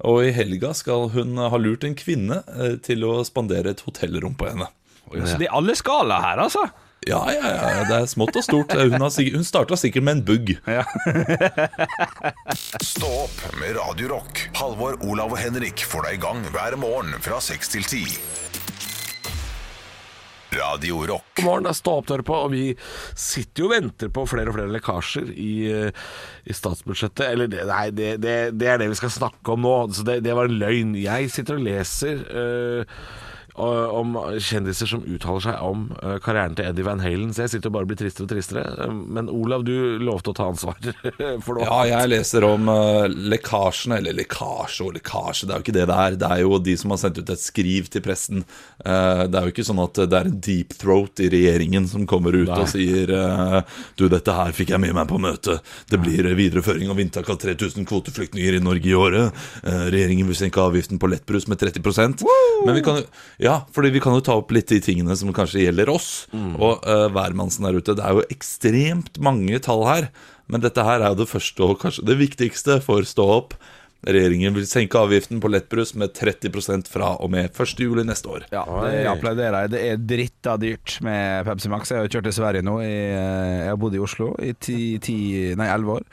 Og 0.08 0.22
i 0.24 0.32
helga 0.32 0.72
skal 0.76 1.10
hun 1.12 1.36
ha 1.36 1.58
lurt 1.60 1.84
en 1.84 1.96
kvinne 1.98 2.40
eh, 2.56 2.78
til 2.84 3.04
å 3.04 3.18
spandere 3.28 3.74
et 3.74 3.84
hotellrom 3.84 4.36
på 4.38 4.48
henne. 4.48 4.70
Så 5.12 5.36
det 5.36 5.50
er 5.50 5.54
alle 5.54 5.76
skala 5.76 6.22
her, 6.24 6.40
altså. 6.46 6.64
Ja, 7.04 7.20
ja, 7.28 7.44
ja, 7.44 7.82
det 7.84 7.98
er 7.98 8.06
smått 8.08 8.38
og 8.40 8.44
stort. 8.46 8.72
Hun, 8.72 8.96
har 8.96 9.12
hun 9.34 9.44
starta 9.44 9.76
sikkert 9.76 10.06
med 10.06 10.16
en 10.16 10.22
bugg. 10.24 10.54
Stå 12.94 13.10
opp 13.26 13.44
med 13.60 13.76
Radio 13.76 14.08
Rock. 14.14 14.46
Halvor, 14.56 14.96
Olav 15.04 15.36
og 15.36 15.42
Henrik 15.42 15.84
får 15.84 16.08
deg 16.08 16.16
i 16.16 16.22
gang 16.24 16.40
hver 16.54 16.78
morgen 16.80 17.12
fra 17.20 17.42
6 17.44 17.76
til 17.76 17.84
10. 17.84 18.16
Radio 20.54 21.06
Rock. 21.06 21.24
God 21.36 21.44
morgen, 21.44 21.66
det 21.66 21.72
er 21.72 21.78
Stå 21.78 21.94
på, 22.22 22.36
og 22.36 22.52
vi 22.52 22.64
sitter 23.18 23.64
jo 23.64 23.68
og 23.68 23.74
venter 23.74 24.10
på 24.14 24.24
flere 24.30 24.52
og 24.52 24.56
flere 24.58 24.72
lekkasjer 24.74 25.30
i, 25.34 25.52
eh, 25.72 26.06
i 26.46 26.56
statsbudsjettet. 26.56 27.26
Eller 27.26 27.50
det, 27.50 27.64
nei, 27.68 27.84
det, 27.90 28.10
det, 28.22 28.36
det 28.58 28.70
er 28.70 28.80
det 28.80 28.90
vi 28.92 28.98
skal 28.98 29.12
snakke 29.14 29.54
om 29.54 29.64
nå, 29.66 29.76
så 29.96 30.06
det, 30.06 30.22
var 30.30 30.50
en 30.50 30.58
løgn. 30.60 30.94
Jeg 31.00 31.32
sitter 31.34 31.58
og 31.58 31.66
leser 31.66 32.22
eh, 32.30 32.98
om 33.54 34.16
kjendiser 34.42 34.88
som 34.90 35.04
uttaler 35.06 35.44
seg 35.44 35.60
om 35.62 35.84
eh, 36.02 36.16
karrieren 36.22 36.56
til 36.58 36.66
Eddie 36.66 36.86
Van 36.86 37.02
Halen, 37.02 37.30
så 37.34 37.44
jeg 37.44 37.52
sitter 37.52 37.70
og 37.70 37.76
bare 37.76 37.86
blir 37.86 37.98
tristere 38.00 38.26
og 38.26 38.32
tristere. 38.32 38.64
Eh, 38.82 38.94
Men 39.14 39.28
Olav, 39.30 39.62
du 39.66 40.00
lovte 40.02 40.32
å 40.32 40.34
ta 40.34 40.48
ansvar 40.50 40.74
for 41.44 41.60
noe. 41.60 41.62
Ja, 41.68 41.78
jeg 41.92 42.10
leser 42.10 42.46
om 42.48 42.66
uh, 42.66 43.06
lekkasjene, 43.06 44.00
eller 44.00 44.16
lekkasje 44.18 44.88
og 44.88 44.96
lekkasje, 44.98 45.46
det 45.46 45.54
er 45.54 45.62
jo 45.62 45.66
ikke 45.68 45.76
det 45.78 45.86
det 45.90 45.98
er. 46.06 46.16
Det 46.18 46.30
er 46.34 46.42
jo 46.42 46.58
de 46.66 46.74
som 46.80 46.94
har 46.94 47.00
sendt 47.04 47.20
ut 47.22 47.30
et 47.30 47.44
skriv 47.44 47.90
til 47.94 48.02
pressen. 48.04 48.42
Eh, 48.82 49.22
det 49.30 49.38
er 49.38 49.46
jo 49.46 49.54
ikke 49.54 49.66
sånn 49.70 49.82
at 49.84 50.02
det 50.02 50.18
er 50.18 50.32
en 50.32 50.40
deep 50.48 50.74
throat 50.80 51.22
i 51.22 51.30
regjeringen 51.32 51.86
som 51.90 52.08
kommer 52.10 52.34
ut 52.34 52.50
Nei. 52.50 52.58
og 52.58 52.70
sier 52.72 53.14
eh, 53.14 53.60
Du, 53.94 54.08
dette 54.10 54.34
her 54.34 54.50
fikk 54.56 54.74
jeg 54.74 54.82
med 54.82 54.96
meg 54.98 55.06
på 55.10 55.20
møtet. 55.22 55.62
Det 55.90 56.00
blir 56.02 56.26
eh, 56.26 56.34
videreføring 56.38 56.90
av 56.90 56.98
inntak 57.02 57.30
av 57.30 57.38
3000 57.42 57.86
kvoteflyktninger 57.86 58.58
i 58.58 58.64
Norge 58.64 58.90
i 58.90 58.98
året. 58.98 59.46
Eh, 59.62 59.86
regjeringen 59.94 60.26
vil 60.30 60.42
senke 60.42 60.62
avgiften 60.62 60.98
på 60.98 61.12
lettbrus 61.14 61.46
med 61.46 61.62
30 61.62 61.86
Men 62.66 62.74
vi 62.74 62.82
kan 62.82 62.98
jo 62.98 63.06
Ja, 63.44 63.58
fordi 63.74 63.92
vi 63.92 64.00
kan 64.00 64.16
jo 64.16 64.24
ta 64.24 64.38
opp 64.40 64.54
litt 64.56 64.70
de 64.72 64.80
tingene 64.84 65.16
som 65.20 65.32
kanskje 65.36 65.66
gjelder 65.66 65.92
oss. 65.92 66.10
Og 66.32 66.80
uh, 66.88 67.06
hvermannsen 67.12 67.66
der 67.68 67.76
ute. 67.76 67.96
Det 67.98 68.04
er 68.04 68.16
jo 68.16 68.26
ekstremt 68.32 69.20
mange 69.22 69.60
tall 69.64 69.84
her. 69.88 70.10
Men 70.48 70.64
dette 70.64 70.84
her 70.84 71.00
er 71.00 71.12
jo 71.12 71.22
det 71.22 71.30
første 71.30 71.64
og 71.64 71.80
kanskje 71.82 72.04
det 72.08 72.20
viktigste 72.20 72.80
for 72.84 73.04
Stå 73.08 73.28
opp. 73.38 73.56
Regjeringen 74.04 74.52
vil 74.52 74.66
senke 74.68 75.00
avgiften 75.00 75.40
på 75.40 75.48
lettbrus 75.48 75.94
med 75.96 76.12
30% 76.12 76.90
fra 76.92 77.14
og 77.24 77.30
med 77.32 77.48
1. 77.48 77.80
juli 77.80 78.04
neste 78.04 78.28
år. 78.28 78.44
Ja, 78.52 78.64
det 78.84 78.98
jeg 78.98 79.08
applauderer 79.08 79.64
jeg. 79.64 79.72
Det 79.72 79.82
er 79.88 80.02
dritta 80.12 80.56
dyrt 80.60 80.96
med 81.04 81.48
Pepsi 81.48 81.72
Max. 81.72 81.92
Jeg 81.92 82.02
har 82.02 82.08
jo 82.08 82.12
kjørt 82.12 82.28
til 82.28 82.36
Sverige 82.36 82.66
nå. 82.66 82.78
Eh, 82.84 83.62
jeg 83.64 83.70
har 83.70 83.80
bodd 83.80 83.96
i 83.96 84.02
Oslo 84.04 84.34
i 84.44 84.52
ti, 84.60 84.78
ti, 85.04 85.16
nei, 85.56 85.70
11 85.72 85.94
år. 85.96 86.04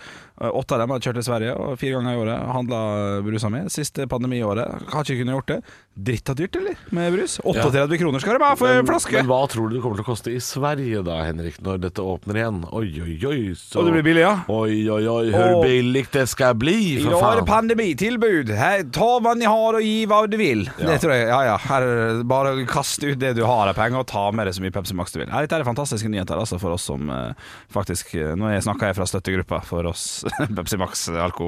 Eh, 0.42 0.50
Åtte 0.58 0.74
av 0.74 0.80
dem 0.82 0.90
har 0.94 1.04
kjørt 1.04 1.20
til 1.20 1.28
Sverige 1.28 1.54
og 1.54 1.78
fire 1.80 2.00
ganger 2.00 2.16
i 2.16 2.22
året. 2.24 2.50
Handla 2.56 2.82
brusa 3.26 3.52
mi. 3.54 3.62
Siste 3.70 4.08
pandemiåret 4.10 4.90
har 4.92 5.06
ikke 5.06 5.22
kunnet 5.22 5.38
gjort 5.38 5.52
det. 5.52 5.60
Dritta 5.92 6.34
dyrt, 6.34 6.56
eller? 6.56 6.78
Med 6.96 7.14
brus. 7.14 7.38
38 7.44 8.00
kroner 8.00 8.24
skal 8.24 8.40
de 8.40 8.46
ha 8.48 8.56
for 8.58 8.80
en 8.80 8.88
flaske! 8.88 9.14
Men 9.20 9.28
hva 9.30 9.42
tror 9.52 9.70
du 9.70 9.76
det 9.76 9.82
kommer 9.84 10.00
til 10.00 10.06
å 10.06 10.08
koste 10.08 10.32
i 10.34 10.40
Sverige 10.42 11.04
da, 11.06 11.20
Henrik, 11.28 11.60
når 11.62 11.82
dette 11.84 12.06
åpner 12.06 12.40
igjen? 12.40 12.62
Oi, 12.72 12.88
oi, 13.04 13.16
oi. 13.28 13.42
Så... 13.60 13.82
Og 13.82 13.90
det 13.90 13.98
blir 13.98 14.06
billig, 14.08 14.24
ja. 14.24 14.34
Oi, 14.50 14.80
oi, 14.88 15.02
oi, 15.12 15.26
hvor 15.36 15.58
Åh. 15.60 15.66
billig 15.68 16.06
det 16.16 16.24
skal 16.32 16.56
bli, 16.58 16.78
I 16.96 17.04
for 17.04 17.14
dag 17.14 17.26
er 17.28 17.42
det 17.42 17.48
pandemitilbud. 17.52 18.54
Her, 18.58 18.86
ta 18.96 19.10
hva 19.22 19.36
ni 19.38 19.46
har 19.50 19.78
og 19.78 19.86
gi 19.86 20.08
hva 20.10 20.24
du 20.32 20.38
vil. 20.40 20.64
Det 20.80 20.98
tror 21.04 21.14
jeg, 21.14 21.28
ja 21.30 21.42
ja. 21.52 21.58
Her, 21.68 21.86
er 21.86 22.24
bare 22.28 22.56
kast 22.70 23.04
ut 23.04 23.20
det 23.22 23.36
du 23.38 23.44
har 23.46 23.70
av 23.70 23.78
penger, 23.78 24.02
og 24.02 24.10
ta 24.10 24.26
med 24.34 24.48
deg 24.48 24.58
så 24.58 24.64
mye 24.64 24.74
Pepsi 24.74 24.98
Max 24.98 25.14
du 25.14 25.20
vil. 25.22 25.30
Nei, 25.30 25.44
Dette 25.46 25.60
er 25.60 25.68
fantastiske 25.68 26.10
nyheter 26.10 26.40
altså, 26.40 26.58
for 26.62 26.78
oss 26.78 26.88
som 26.90 27.12
eh, 27.12 27.52
faktisk 27.72 28.16
eh, 28.16 28.34
Nå 28.40 28.50
snakker 28.64 28.90
jeg 28.90 28.98
fra 28.98 29.08
støttegruppa 29.12 29.62
for 29.68 29.92
oss 29.92 30.24
Pepsi 30.58 30.80
Max 30.82 31.08
alko, 31.10 31.48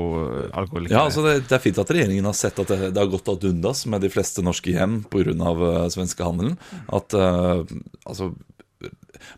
alkoholikere. 0.52 0.98
Ja, 0.98 1.06
altså 1.08 1.26
det, 1.26 1.36
det 1.50 1.58
er 1.58 1.64
fint 1.64 1.82
at 1.82 1.94
regjeringen 1.94 2.28
har 2.30 2.38
sett 2.38 2.60
at 2.62 2.72
det, 2.72 2.94
det 2.96 3.02
har 3.02 3.12
gått 3.12 3.32
ad 3.32 3.46
undas 3.50 3.86
med 3.90 4.04
de 4.04 4.12
fleste 4.14 4.46
norske 4.46 4.74
hjem 4.74 5.02
pga. 5.12 5.34
Uh, 5.34 5.86
svenskehandelen. 5.92 6.58
At 6.94 7.14
uh, 7.16 7.64
altså 8.04 8.34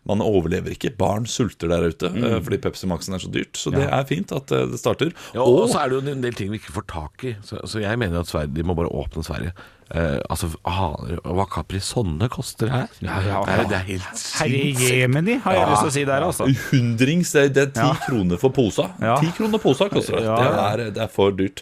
man 0.10 0.23
overlever 0.23 0.73
ikke. 0.73 0.93
Barn 0.97 1.27
sulter 1.29 1.69
der 1.71 1.89
ute 1.91 2.10
mm. 2.13 2.41
fordi 2.45 2.60
Pepsi 2.63 2.89
Max-en 2.89 3.17
er 3.17 3.23
så 3.23 3.31
dyrt. 3.31 3.58
Så 3.60 3.73
det 3.73 3.86
er 3.86 4.05
fint 4.10 4.34
at 4.36 4.51
uh, 4.55 4.65
det 4.71 4.81
starter. 4.81 5.13
Ja, 5.36 5.45
og 5.45 5.69
så 5.71 5.84
er 5.84 5.91
det 5.91 5.99
jo 5.99 6.15
en 6.15 6.25
del 6.25 6.38
ting 6.38 6.51
vi 6.53 6.62
ikke 6.62 6.75
får 6.79 6.89
tak 6.91 7.25
i. 7.29 7.36
Så, 7.45 7.62
så 7.69 7.84
jeg 7.84 8.01
mener 8.01 8.23
at 8.23 8.31
Sverige, 8.31 8.53
de 8.55 8.65
må 8.65 8.77
bare 8.77 8.91
åpne 8.93 9.25
Sverige. 9.25 9.55
Eh, 9.93 10.17
altså, 10.34 10.47
aner 10.65 11.19
du 11.19 11.34
hva 11.38 11.43
kaprisonne 11.45 12.25
koster 12.34 12.71
her? 12.73 12.88
Ja, 13.05 13.19
ja, 13.21 13.41
det, 13.45 13.53
er, 13.53 13.67
det 13.69 13.75
er 13.77 13.84
helt 13.91 14.08
sykt 14.17 14.39
sinnssykt. 14.39 14.86
jemeni, 14.89 15.36
har 15.43 15.60
jeg 15.60 15.67
lyst 15.69 15.84
til 15.84 15.91
å 15.91 15.95
si 15.97 16.05
der, 16.10 16.25
altså. 16.25 16.47
Hundrings, 16.71 17.34
det 17.36 17.43
det 17.53 17.67
er 17.67 17.73
ti 17.75 17.84
Ja. 17.86 17.97
kroner 18.08 18.41
for 18.41 18.55
posa. 18.55 18.88
Ja. 18.97 19.19
Ti 19.21 19.29
kroner 19.38 19.62
posa 19.62 19.89
koster 19.93 20.17
det. 20.17 20.23
Ja, 20.25 20.39
Det, 20.41 20.63
er, 20.63 20.89
det 20.95 21.03
er 21.05 21.12
for 21.13 21.36
dyrt. 21.38 21.62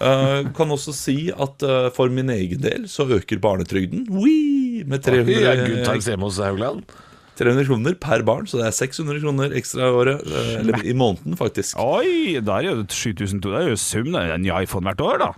Uh, 0.00 0.48
kan 0.56 0.70
også 0.70 0.94
si 0.96 1.16
at 1.30 1.62
uh, 1.66 1.90
for 1.94 2.10
min 2.10 2.30
egen 2.32 2.62
del 2.62 2.86
så 2.88 3.04
øker 3.10 3.40
barnetrygden 3.42 4.06
Wee! 4.08 4.84
med 4.86 5.04
Ja, 5.04 5.20
Good 5.20 5.26
300, 5.26 5.84
times 5.84 6.06
hjemme 6.08 6.26
hos 6.26 6.38
Haugland. 6.40 6.94
300 7.40 7.66
kroner 7.70 7.96
per 8.02 8.22
barn. 8.28 8.46
Så 8.50 8.60
det 8.60 8.66
er 8.68 8.76
600 8.76 9.22
kroner 9.24 9.54
ekstra 9.58 9.88
i 9.88 9.94
året. 10.02 10.20
uh, 10.28 10.50
eller 10.60 10.84
i 10.84 10.92
måneden, 10.96 11.38
faktisk. 11.40 11.78
Oi, 11.80 12.36
da 12.44 12.58
er 12.60 12.68
det 12.68 12.74
jo 12.74 12.84
7000 13.16 13.40
Det 13.46 13.56
er 13.62 13.70
jo 13.72 13.80
sum, 13.80 14.12
det 14.12 14.20
er 14.26 14.36
en 14.36 14.46
iPhone 14.60 14.86
hvert 14.90 15.00
år, 15.08 15.18
da. 15.24 15.30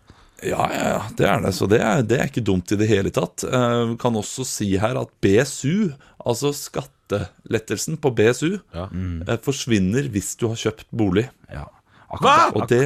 Ja, 0.42 0.64
ja, 0.74 0.86
ja, 0.96 1.02
det 1.18 1.26
er 1.30 1.42
det. 1.44 1.52
Så 1.54 1.68
det 1.70 1.78
er, 1.86 2.00
det 2.02 2.16
er 2.18 2.26
ikke 2.26 2.42
dumt 2.42 2.72
i 2.74 2.78
det 2.80 2.88
hele 2.90 3.12
tatt. 3.14 3.44
Uh, 3.46 3.94
kan 4.02 4.16
også 4.18 4.42
si 4.48 4.72
her 4.82 4.98
at 4.98 5.12
BSU, 5.22 5.92
altså 6.26 6.50
skattelettelsen 6.54 7.96
på 8.02 8.10
BSU, 8.18 8.58
Ja. 8.74 8.88
eh, 9.28 9.38
forsvinner 9.42 10.08
hvis 10.10 10.34
du 10.40 10.48
har 10.50 10.58
kjøpt 10.58 10.86
bolig. 10.90 11.28
Ja. 11.52 11.68
Hva? 12.20 12.50
Og 12.58 12.66
det, 12.68 12.82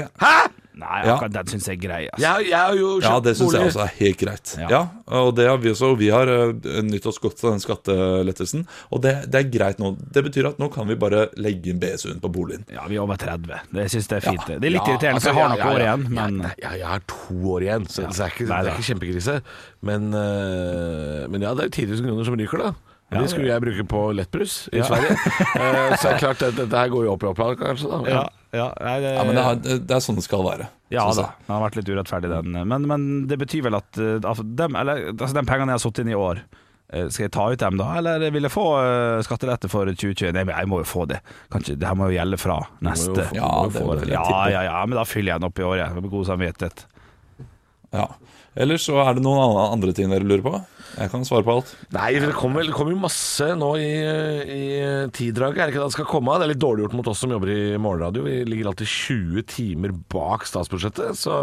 Nei, 0.77 1.07
Ja. 1.07 1.15
akkurat 1.15 1.33
den 1.33 1.47
syns 1.49 1.67
jeg 1.71 1.79
er 1.79 1.81
grei. 1.81 2.01
Altså. 2.13 2.21
Jeg, 2.21 2.49
jeg 2.51 2.59
har 2.61 2.75
jo 2.77 2.89
ja, 3.01 3.13
det 3.25 3.33
syns 3.39 3.55
jeg 3.57 3.69
også 3.71 3.81
er 3.87 3.93
helt 3.97 4.19
greit. 4.21 4.51
Ja. 4.61 4.69
Ja, 4.69 4.81
og 5.23 5.31
det 5.39 5.47
har 5.49 5.57
vi 5.63 5.71
også. 5.73 5.95
Vi 5.97 6.11
har 6.13 6.29
uh, 6.29 6.51
nytt 6.85 7.07
oss 7.09 7.17
godt 7.23 7.41
av 7.47 7.55
den 7.55 7.63
skattelettelsen. 7.65 8.67
Og 8.93 9.01
det, 9.07 9.15
det 9.33 9.41
er 9.41 9.49
greit 9.55 9.81
nå. 9.81 9.95
Det 10.13 10.23
betyr 10.27 10.51
at 10.51 10.61
nå 10.61 10.69
kan 10.75 10.85
vi 10.91 10.99
bare 11.01 11.31
legge 11.41 11.73
inn 11.73 11.81
BSU-en 11.81 12.21
på 12.21 12.29
boligen. 12.35 12.67
Ja, 12.73 12.85
vi 12.91 12.99
er 13.01 13.07
over 13.07 13.17
30. 13.17 13.63
Det 13.73 13.87
syns 13.95 14.11
jeg 14.13 14.21
er 14.21 14.27
fint. 14.29 14.45
Ja. 14.53 14.59
Det 14.61 14.69
er 14.69 14.75
litt 14.77 14.83
Ja, 14.85 14.93
irriterende, 14.99 15.23
altså, 15.23 15.33
for 15.33 15.41
jeg 15.41 15.49
har 15.49 15.55
noen 15.57 15.65
ja, 15.65 15.73
år 15.73 15.87
igjen, 15.87 16.05
men 16.13 16.51
jeg 16.61 16.91
har 16.93 17.07
to 17.09 17.39
år 17.57 17.65
igjen, 17.71 17.89
så, 17.89 18.05
så 18.05 18.11
det, 18.13 18.27
er 18.27 18.35
ikke, 18.37 18.49
Nei 18.53 18.61
det 18.61 18.71
er 18.71 18.77
ikke 18.77 18.89
kjempekrise. 18.91 19.39
Men, 19.87 20.11
øh, 20.13 21.23
men 21.33 21.49
ja, 21.49 21.55
det 21.57 21.71
er 21.71 21.73
10 21.73 21.89
000 21.97 22.11
kroner 22.11 22.29
som 22.29 22.37
ryker, 22.39 22.67
da. 22.67 22.86
Ja, 23.13 23.21
det 23.23 23.31
skulle 23.31 23.47
jeg 23.53 23.63
bruke 23.63 23.85
på 23.87 24.01
lettbrus 24.19 24.55
i 24.75 24.81
Ja. 24.81 24.89
Sverige. 24.89 25.15
Eh, 25.57 25.95
så 25.97 26.09
er 26.09 26.13
det 26.17 26.21
klart, 26.25 26.43
at 26.43 26.57
dette 26.59 26.77
her 26.81 26.89
går 26.91 27.05
jo 27.07 27.13
opp 27.15 27.23
i 27.23 27.29
opplag, 27.31 27.57
kanskje. 27.61 27.87
da 27.89 28.01
ja, 28.11 28.23
ja, 28.57 28.67
nei, 28.83 28.97
det, 29.05 29.13
Ja, 29.15 29.23
men 29.29 29.35
det 29.39 29.45
er, 29.47 29.61
det 29.63 29.77
det 29.87 29.95
er 29.97 30.03
sånn 30.05 30.19
det 30.19 30.25
skal 30.27 30.43
være. 30.45 30.67
Ja 30.91 31.05
synes 31.07 31.21
da, 31.23 31.27
jeg. 31.31 31.47
den 31.47 31.55
har 31.57 31.63
vært 31.69 31.77
litt 31.81 31.89
urettferdig, 31.95 32.31
den. 32.35 32.59
Men, 32.73 32.87
men 32.91 33.07
det 33.31 33.39
betyr 33.39 33.63
vel 33.69 33.79
at 33.79 33.99
uh, 34.03 34.17
altså, 34.27 34.43
dem, 34.59 34.75
eller, 34.79 35.05
altså, 35.15 35.33
de 35.39 35.45
pengene 35.49 35.71
jeg 35.75 35.79
har 35.81 35.85
satt 35.87 36.03
inn 36.05 36.13
i 36.15 36.19
år, 36.19 36.43
Eh, 36.95 37.09
Skal 37.11 37.25
jeg 37.25 37.33
ta 37.35 37.43
ut 37.51 37.59
dem 37.59 37.75
da, 37.81 37.87
eller 37.99 38.23
vil 38.31 38.45
jeg 38.47 38.53
få 38.55 38.63
eh, 38.79 39.17
skattelette 39.27 39.67
for 39.67 39.89
2021? 39.91 40.31
Nei, 40.37 40.45
men 40.47 40.55
jeg 40.55 40.69
må 40.71 40.77
jo 40.79 40.87
få 40.87 41.03
det. 41.11 41.17
Kan 41.51 41.65
ikke, 41.65 41.75
det 41.83 41.89
her 41.89 41.97
må 41.99 42.07
jo 42.07 42.15
gjelde 42.15 42.39
fra 42.39 42.61
neste. 42.87 43.25
få- 43.27 43.35
Ja, 43.35 43.49
må 43.51 43.65
jo 43.65 43.73
det 43.75 43.81
få 43.83 43.89
vil 43.91 43.99
det. 44.05 44.07
jeg 44.07 44.15
ja, 44.15 44.23
tippe. 44.29 44.53
ja, 44.55 44.61
ja, 44.69 44.77
men 44.87 44.95
da 45.01 45.03
fyller 45.11 45.33
jeg 45.33 45.43
den 45.43 45.49
opp 45.49 45.59
i 45.59 45.65
år, 45.67 45.75
jeg, 45.81 45.97
med 45.97 46.07
god 46.13 46.29
samvittighet. 46.31 46.85
Ja. 47.91 48.07
Ellers 48.57 48.87
så 48.89 48.97
er 49.05 49.19
det 49.19 49.23
noen 49.27 49.59
andre- 49.61 49.93
ting 49.97 50.09
dere 50.11 50.25
lurer 50.25 50.43
på? 50.45 50.55
Jeg 50.97 51.11
kan 51.13 51.25
svare 51.29 51.45
på 51.45 51.53
alt. 51.59 51.71
Nei, 51.93 52.15
det 52.23 52.31
kommer, 52.33 52.65
det 52.65 52.73
kommer 52.73 52.95
jo 52.95 53.01
masse 53.03 53.45
nå 53.61 53.69
i, 53.77 53.89
i 54.49 54.63
tiddraget. 55.13 55.59
Er 55.61 55.67
det 55.69 55.75
ikke 55.75 55.83
det 55.83 55.89
det 55.91 55.97
skal 55.99 56.09
komme? 56.09 56.37
Det 56.41 56.47
er 56.47 56.53
litt 56.55 56.63
dårlig 56.63 56.87
gjort 56.87 56.95
mot 56.97 57.11
oss 57.13 57.21
som 57.21 57.35
jobber 57.35 57.51
i 57.53 57.77
morgenradio. 57.77 58.25
Vi 58.25 58.39
ligger 58.49 58.71
alltid 58.71 58.89
20 58.89 59.45
timer 59.53 59.93
bak 60.15 60.47
statsbudsjettet. 60.49 61.19
Så, 61.21 61.37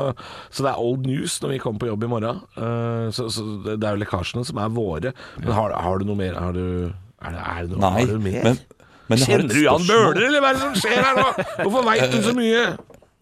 så 0.50 0.66
det 0.66 0.72
er 0.72 0.82
old 0.82 1.06
news 1.06 1.38
når 1.44 1.54
vi 1.54 1.60
kommer 1.62 1.84
på 1.84 1.92
jobb 1.92 2.08
i 2.08 2.12
morgen. 2.16 2.42
Eh, 2.58 3.12
så, 3.14 3.28
så 3.30 3.46
det 3.68 3.78
er 3.78 3.94
jo 3.94 4.02
lekkasjene 4.02 4.48
som 4.50 4.64
er 4.64 4.74
våre. 4.74 5.14
Men 5.38 5.54
har, 5.54 5.78
har 5.86 6.02
du 6.02 6.10
noe 6.10 6.18
mer? 6.24 6.34
Har 6.40 6.58
du, 6.58 6.66
er 7.22 7.38
det, 7.38 7.46
er 7.54 7.70
det 7.70 7.78
noe, 7.78 7.84
Nei, 7.86 7.94
har 8.08 8.10
du 8.16 8.26
mer? 8.26 8.42
men, 8.50 8.60
men 9.14 9.22
Kjenner 9.22 9.54
du 9.54 9.62
Jan. 9.68 9.86
Bøhler, 9.86 10.26
eller 10.32 10.42
hva 10.42 10.50
er 10.56 10.58
det 10.58 10.66
som 10.66 10.82
skjer 10.82 10.98
her 11.04 11.22
nå? 11.22 11.30
Hvorfor 11.62 11.86
veit 11.92 12.10
du 12.10 12.20
så 12.26 12.34
mye? 12.42 12.66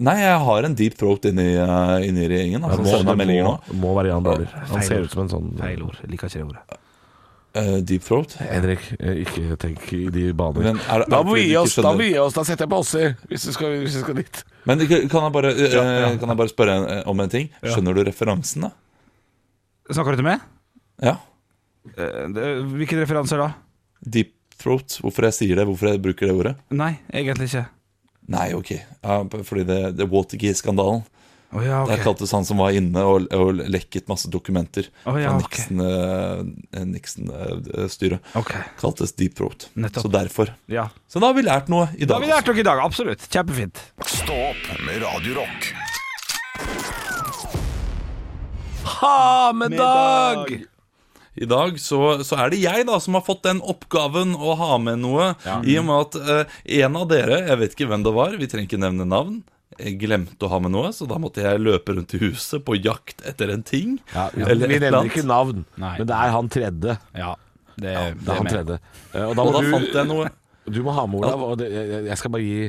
Nei, 0.01 0.15
jeg 0.23 0.37
har 0.47 0.65
en 0.67 0.75
deep 0.77 0.95
throat 0.97 1.25
inni, 1.29 1.47
uh, 1.61 1.97
inni 2.01 2.23
regjeringen. 2.25 2.63
Altså, 2.65 2.81
må, 2.81 2.93
sender 3.03 3.27
nå. 3.29 3.51
må, 3.69 3.79
må 3.83 3.91
være 3.99 4.09
Jan 4.13 4.23
Bøhler. 4.25 4.53
Han 4.71 4.79
Feil 4.79 4.87
ser 4.87 5.03
ut 5.05 5.13
som 5.13 5.23
en 5.27 5.29
sånn 5.29 5.51
Feil 5.59 5.83
ord. 5.85 5.99
Liker 6.09 6.31
ikke 6.31 6.41
det 6.41 6.47
ordet. 6.47 6.79
Uh, 7.51 7.77
deep 7.83 8.05
throat? 8.07 8.33
Henrik, 8.39 8.85
eh, 8.97 9.17
ikke 9.25 9.57
tenk 9.59 9.81
i 9.97 10.05
de 10.15 10.29
baner. 10.39 10.63
Men 10.71 10.77
er 10.79 11.03
det- 11.03 11.09
da 11.11 11.17
det 11.19 11.27
må 11.27 11.35
vi 11.35 11.43
gi 11.49 11.57
oss, 11.59 11.75
da 11.75 11.91
må 11.91 11.99
vi 11.99 12.13
gi 12.13 12.19
oss, 12.23 12.33
da 12.37 12.43
setter 12.47 12.63
jeg 12.65 12.71
på 12.71 12.79
oss 12.79 12.93
hvis 12.95 13.45
vi 13.49 13.53
skal, 13.57 13.73
hvis 13.83 13.97
vi 13.97 14.03
skal 14.05 14.15
dit. 14.21 14.43
Men 14.65 14.79
kan 14.87 15.25
jeg 15.27 15.33
bare, 15.35 15.51
eh, 15.51 16.17
kan 16.21 16.29
jeg 16.31 16.37
bare 16.39 16.53
spørre 16.53 16.77
en, 16.79 17.03
om 17.11 17.19
en 17.19 17.29
ting? 17.29 17.49
Skjønner 17.61 17.93
du 17.99 18.03
referansen, 18.07 18.61
da? 18.61 18.71
Snakker 19.91 20.15
du 20.15 20.21
til 20.23 20.29
meg? 20.31 20.39
Ja. 21.03 21.17
Eh, 21.97 22.27
det- 22.31 22.63
Hvilke 22.71 23.01
referanser 23.03 23.37
da? 23.37 23.53
Deep 24.07 24.31
throat. 24.57 24.99
Hvorfor 25.03 25.23
jeg 25.27 25.33
sier 25.33 25.55
det? 25.57 25.67
Hvorfor 25.67 25.91
jeg 25.91 26.01
bruker 26.01 26.27
det 26.27 26.35
ordet? 26.37 26.55
Nei, 26.71 26.99
egentlig 27.11 27.49
ikke. 27.51 27.67
Nei, 28.31 28.51
ok. 28.57 28.71
Ja, 28.75 29.17
fordi 29.47 29.65
det, 29.67 29.79
det 29.97 30.05
er 30.05 30.11
Watergate-skandalen. 30.11 31.03
Oh, 31.51 31.59
ja, 31.59 31.81
Der 31.83 31.99
ok. 31.99 32.03
kaltes 32.05 32.31
han 32.31 32.45
som 32.47 32.61
var 32.63 32.71
inne 32.71 33.01
og, 33.03 33.25
og 33.35 33.57
lekket 33.67 34.07
masse 34.07 34.29
dokumenter 34.31 34.85
oh, 35.03 35.17
ja, 35.19 35.33
fra. 35.33 35.41
Nixon-styret. 35.41 36.87
Nixon, 36.93 37.27
eh, 37.35 37.89
styret. 37.91 38.31
Kaltes 38.79 39.11
deep 39.19 39.35
throat. 39.35 39.67
Nettopp. 39.75 40.05
Så 40.07 40.13
derfor. 40.13 40.53
ja. 40.71 40.87
Så 41.11 41.19
da 41.19 41.27
har 41.27 41.35
vi 41.35 41.43
lært 41.43 41.67
noe 41.71 41.89
i 41.97 42.05
dag. 42.05 42.13
Da 42.13 42.21
har 42.21 42.23
vi 42.23 42.31
lært 42.31 42.47
noe 42.47 42.63
i 42.63 42.67
dag, 42.69 42.79
absolutt. 42.79 43.27
Kjempefint. 43.27 43.83
Stå 44.07 44.37
opp 44.53 44.71
med 44.87 45.03
Radio 45.03 45.41
Rock. 45.41 45.71
Ha 49.01 49.51
med 49.53 49.75
dag! 49.75 50.70
I 51.41 51.47
dag 51.49 51.79
så, 51.81 51.99
så 52.27 52.37
er 52.43 52.51
det 52.53 52.59
jeg 52.61 52.85
da 52.85 52.99
som 53.01 53.15
har 53.17 53.23
fått 53.25 53.41
den 53.47 53.61
oppgaven 53.65 54.35
å 54.37 54.53
ha 54.59 54.75
med 54.81 54.99
noe. 55.01 55.31
I 55.65 55.77
og 55.81 55.87
med 55.87 55.95
at 56.05 56.19
eh, 56.21 56.59
en 56.83 56.99
av 56.99 57.07
dere, 57.09 57.39
jeg 57.49 57.61
vet 57.63 57.73
ikke 57.77 57.87
hvem 57.89 58.03
det 58.05 58.13
var, 58.13 58.35
vi 58.37 58.49
trenger 58.51 58.69
ikke 58.69 58.81
nevne 58.83 59.07
navn, 59.09 59.39
jeg 59.79 59.95
glemte 60.03 60.45
å 60.45 60.51
ha 60.51 60.59
med 60.61 60.73
noe, 60.75 60.91
så 60.93 61.07
da 61.09 61.17
måtte 61.23 61.41
jeg 61.41 61.61
løpe 61.63 61.95
rundt 61.97 62.13
i 62.13 62.19
huset 62.21 62.61
på 62.67 62.75
jakt 62.77 63.23
etter 63.25 63.49
en 63.55 63.63
ting. 63.65 63.95
vi 64.35 64.43
eller 64.45 64.69
vi 64.69 64.77
nevner 64.83 65.07
ikke 65.09 65.23
navn, 65.25 65.63
Nei. 65.81 65.95
men 65.97 66.09
det 66.11 66.17
er 66.19 66.33
han 66.35 66.51
tredje. 66.53 66.97
Ja, 67.17 67.31
det, 67.73 67.95
Det 67.95 68.29
er 68.35 68.37
han 68.43 68.51
tredje. 68.51 68.77
Eh, 69.15 69.25
Og 69.25 69.33
da 69.39 69.45
Og 69.47 69.53
da 69.55 69.61
du, 69.65 69.71
fant 69.73 69.95
jeg 70.01 70.09
noe. 70.11 70.29
du 70.69 70.81
må 70.85 70.93
ha 70.93 71.07
med 71.09 71.23
Olav, 71.23 71.47
og 71.47 71.57
det, 71.63 71.71
jeg 72.11 72.19
skal 72.21 72.35
bare 72.35 72.45
gi 72.45 72.67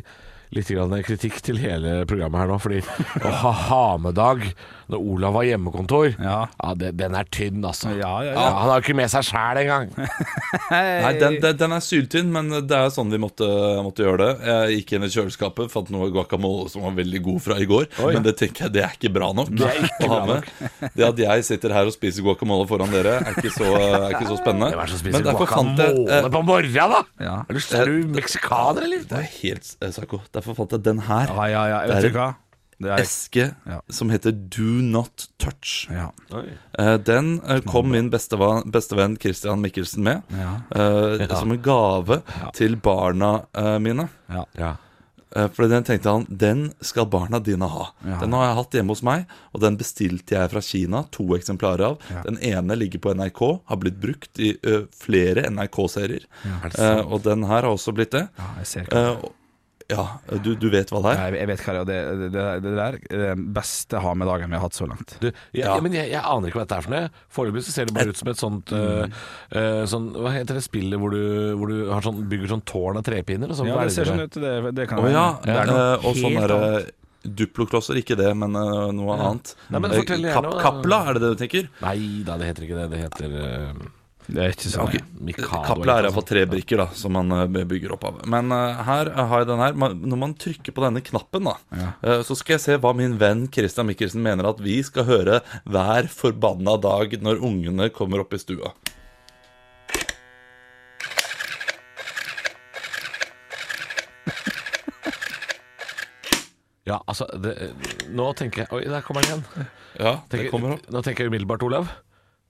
litt 0.53 0.69
grann 0.73 0.95
kritikk 1.07 1.41
til 1.45 1.61
hele 1.63 2.03
programmet 2.09 2.43
her 2.45 2.53
nå. 2.53 2.59
Fordi 2.63 2.83
å 3.23 3.35
ha 3.43 3.53
ha-med-dag 3.69 4.45
når 4.93 5.05
Olav 5.15 5.37
har 5.39 5.47
hjemmekontor, 5.49 6.11
Ja. 6.21 6.47
det, 6.77 6.91
den 7.01 7.15
er 7.17 7.25
tynn, 7.33 7.63
altså. 7.65 7.95
Ja, 7.97 8.13
ja, 8.27 8.33
ja. 8.37 8.49
Han 8.59 8.69
har 8.69 8.81
jo 8.81 8.85
ikke 8.85 8.97
med 8.99 9.09
seg 9.13 9.25
sjæl 9.25 9.61
engang. 9.63 9.87
Nei, 10.73 11.13
den, 11.21 11.39
den, 11.41 11.57
den 11.57 11.75
er 11.77 11.85
syltynn, 11.85 12.29
men 12.35 12.51
det 12.69 12.77
er 12.77 12.93
sånn 12.93 13.13
vi 13.13 13.21
måtte, 13.23 13.47
måtte 13.85 14.05
gjøre 14.05 14.21
det. 14.27 14.51
Jeg 14.51 14.77
gikk 14.83 14.93
inn 14.99 15.07
i 15.07 15.11
kjøleskapet, 15.15 15.73
fant 15.73 15.93
noe 15.95 16.11
guacamole 16.13 16.69
som 16.73 16.85
var 16.85 16.97
veldig 16.99 17.23
god 17.25 17.41
fra 17.47 17.57
i 17.63 17.69
går. 17.71 17.89
Men 18.03 18.27
det 18.27 18.35
tenker 18.43 18.67
jeg 18.67 18.75
det 18.77 18.85
er 18.85 18.97
ikke 18.99 19.13
bra 19.15 19.31
nok. 19.37 19.53
Det 19.57 19.71
ikke 19.87 20.09
å 20.11 20.13
ha 20.13 20.21
med. 20.29 20.51
Det 20.99 21.05
at 21.07 21.21
jeg 21.23 21.45
sitter 21.47 21.73
her 21.73 21.89
og 21.89 21.95
spiser 21.95 22.25
guacamole 22.27 22.67
foran 22.69 22.93
dere, 22.93 23.17
er 23.23 23.39
ikke 23.39 23.53
så, 23.55 23.69
er 23.79 24.09
ikke 24.13 24.29
så 24.29 24.37
spennende. 24.43 24.73
Det 24.77 24.99
som 25.01 25.09
Men 25.15 25.25
derfor 25.25 25.49
fant 25.49 25.81
jeg 25.81 25.95
guacamole 25.97 26.21
eh, 26.21 26.31
på 26.37 26.43
morgenen, 26.45 26.93
da? 26.93 27.03
Ja. 27.23 27.37
Er, 27.49 27.89
du, 27.89 27.97
du 28.03 28.13
meksikaner, 28.19 28.85
eller? 28.85 29.07
Det 29.09 29.19
er 29.23 29.29
helt 29.39 29.73
eh, 29.81 29.93
psyko. 29.95 30.21
Derfor 30.43 30.59
fant 30.59 30.75
jeg 30.75 30.83
den 30.91 30.99
her. 31.07 31.31
Ja, 31.31 31.47
ja, 31.47 31.63
ja. 31.71 31.81
Det 31.87 32.03
Vet 32.03 32.13
du 32.13 32.19
hva? 32.19 32.31
Det 32.83 32.91
er 32.91 32.99
Eske 33.05 33.45
Ja. 33.69 33.77
som 33.95 34.11
heter 34.11 34.33
Do 34.35 34.65
Not 34.83 35.29
Touch. 35.39 35.87
ja. 35.89 36.09
Uh, 36.35 36.97
Den 36.99 37.37
uh, 37.47 37.61
kom 37.63 37.93
min 37.95 38.11
bestevenn, 38.11 38.65
bestevenn 38.75 39.15
Christian 39.23 39.63
Mikkelsen 39.63 40.03
med 40.03 40.23
Ja. 40.35 40.57
eh, 40.75 41.29
som 41.39 41.53
en 41.53 41.63
gave 41.63 42.23
til 42.55 42.75
barna 42.77 43.45
mine. 43.79 44.09
Ja. 44.29 44.45
Ja. 44.59 44.73
Eh, 45.37 45.47
For 45.49 45.69
den 45.69 45.85
tenkte 45.85 46.11
han, 46.11 46.27
den 46.29 46.73
skal 46.83 47.07
barna 47.07 47.39
dine 47.39 47.69
ha. 47.71 47.87
Ja. 48.05 48.19
Den 48.21 48.33
har 48.33 48.49
jeg 48.49 48.57
hatt 48.59 48.73
hjemme 48.73 48.89
hos 48.97 49.03
meg, 49.07 49.27
og 49.55 49.61
den 49.63 49.77
bestilte 49.79 50.35
jeg 50.35 50.51
fra 50.51 50.61
Kina. 50.61 51.05
To 51.13 51.25
eksemplarer 51.37 51.87
av. 51.87 51.99
Ja. 52.11 52.23
Den 52.27 52.37
ene 52.43 52.77
ligger 52.77 52.99
på 52.99 53.15
NRK, 53.15 53.61
har 53.71 53.77
blitt 53.77 54.01
brukt 54.03 54.39
i 54.43 54.57
flere 54.93 55.47
NRK-serier. 55.49 56.27
Det 56.75 56.91
og 57.07 57.23
den 57.23 57.45
her 57.45 57.63
har 57.63 57.71
også 57.71 57.95
blitt 57.95 58.11
det. 58.11 58.27
ja, 58.37 58.51
jeg 58.59 58.67
ser 58.67 58.83
ikke 58.89 59.07
og- 59.23 59.33
ja, 59.93 60.07
du, 60.43 60.51
du 60.59 60.67
vet 60.73 60.91
hva 60.93 61.03
det 61.05 61.13
er? 61.13 61.21
jeg, 61.23 61.39
jeg 61.43 61.51
vet 61.53 61.65
hva 61.67 61.75
det 61.77 61.81
er, 61.81 61.85
det, 61.87 62.17
det, 62.23 62.31
det, 62.35 62.47
det 62.65 62.73
der 62.79 62.97
er 62.99 63.23
den 63.37 63.45
beste 63.57 64.01
ha 64.03 64.15
med 64.19 64.31
dagen 64.33 64.51
vi 64.53 64.59
har 64.59 64.65
hatt 64.67 64.79
så 64.79 64.89
langt. 64.89 65.17
Du, 65.23 65.29
ja, 65.29 65.35
Ja. 65.63 65.77
ja, 65.77 65.81
men 65.85 65.95
jeg, 65.97 66.09
jeg 66.15 66.23
aner 66.23 66.49
ikke 66.51 66.59
hva 66.61 66.65
dette 66.67 66.79
er 66.81 66.87
for 66.89 66.95
noe. 66.97 67.11
Foreløpig 67.37 67.65
ser 67.69 67.91
det 67.91 67.95
bare 67.97 68.15
ut 68.15 68.19
som 68.23 68.33
et 68.33 68.41
sånt 68.41 68.73
Mm. 68.73 69.13
uh, 69.13 69.59
eh, 69.59 69.83
sånn, 69.91 70.09
Hva 70.17 70.31
heter 70.33 70.57
det 70.59 70.63
spillet 70.65 71.01
hvor 71.01 71.13
du, 71.13 71.23
hvor 71.61 71.71
du 71.71 71.91
har 71.93 72.03
sånn, 72.05 72.23
bygger 72.31 72.51
sånn 72.55 72.65
tårn 72.69 72.99
av 73.01 73.05
trepinner? 73.07 73.51
Og 73.53 73.59
så 73.59 73.67
Ja, 73.69 73.77
det 73.85 73.93
ser 73.95 74.09
sånn 74.09 74.25
ut. 74.25 74.35
Det, 74.43 74.53
det 74.75 74.87
kan 74.91 75.03
oh, 75.03 75.09
ja, 75.13 75.25
Det 75.45 75.55
er 75.55 75.71
noe 75.71 75.87
eh, 75.93 76.07
og 76.09 76.17
sånn 76.19 76.37
helt 76.37 76.45
derre 76.47 76.59
annet. 76.73 76.93
Duploklosser, 77.23 77.99
ikke 78.01 78.17
det, 78.19 78.33
men 78.35 78.57
uh, 78.59 78.89
noe 78.91 79.15
annet. 79.15 79.53
Nei, 79.71 79.79
men 79.85 79.93
Eh, 79.95 80.31
Kap. 80.35 80.49
Kapla, 80.59 80.99
er 81.11 81.19
det 81.19 81.23
det 81.23 81.29
du 81.35 81.43
tenker? 81.45 81.69
Nei 81.85 81.99
da, 82.27 82.35
det 82.41 82.49
heter 82.51 82.67
ikke 82.67 82.81
det. 82.81 82.87
Det 82.97 83.03
heter 83.05 83.37
uh, 83.39 83.85
Det 84.33 84.41
er 84.41 84.55
ikke 84.55 84.71
sånn. 84.73 84.95
Mikado. 85.21 85.61
Kapla 85.67 85.99
er 85.99 86.07
iallfall 86.09 86.25
tre 86.25 86.43
brikker 86.49 86.81
da 86.81 86.87
som 86.97 87.13
man 87.17 87.33
eh, 87.37 87.65
bygger 87.69 87.93
opp 87.97 88.07
av. 88.09 88.23
Men 88.33 88.49
uh, 88.55 88.81
her 88.87 89.11
har 89.13 89.43
jeg 89.43 89.51
den 89.51 89.61
her. 89.61 89.77
Når 89.77 90.21
man 90.23 90.33
trykker 90.41 90.75
på 90.75 90.85
denne 90.87 91.03
knappen, 91.05 91.51
da 91.51 91.57
eh, 92.01 92.23
så 92.25 92.37
skal 92.39 92.57
jeg 92.57 92.65
se 92.65 92.79
hva 92.81 92.95
min 92.97 93.19
venn 93.21 93.45
Christian 93.53 93.91
Mikkelsen 93.91 94.25
mener 94.25 94.49
at 94.49 94.63
vi 94.65 94.79
skal 94.87 95.05
høre 95.09 95.43
hver 95.69 96.09
forbanna 96.13 96.79
dag 96.81 97.19
når 97.21 97.45
ungene 97.45 97.91
kommer 97.93 98.25
opp 98.25 98.33
i 98.33 98.41
stua. 98.41 98.73
Ja, 106.83 106.97
altså 107.07 107.29
det, 107.39 107.53
Nå 108.11 108.25
tenker 108.35 108.65
jeg 108.65 108.75
Oi, 108.75 108.81
der 108.91 109.05
kommer 109.07 109.23
den 109.23 109.37
igjen. 109.39 109.69
Ja, 110.03 110.17
det 110.17 110.33
Tenker, 110.33 110.49
kommer 110.51 110.75
opp. 110.75 110.89
Nå 110.91 111.03
tenker 111.07 111.23
jeg 111.23 111.31
umiddelbart, 111.31 111.63
Olav. 111.63 111.93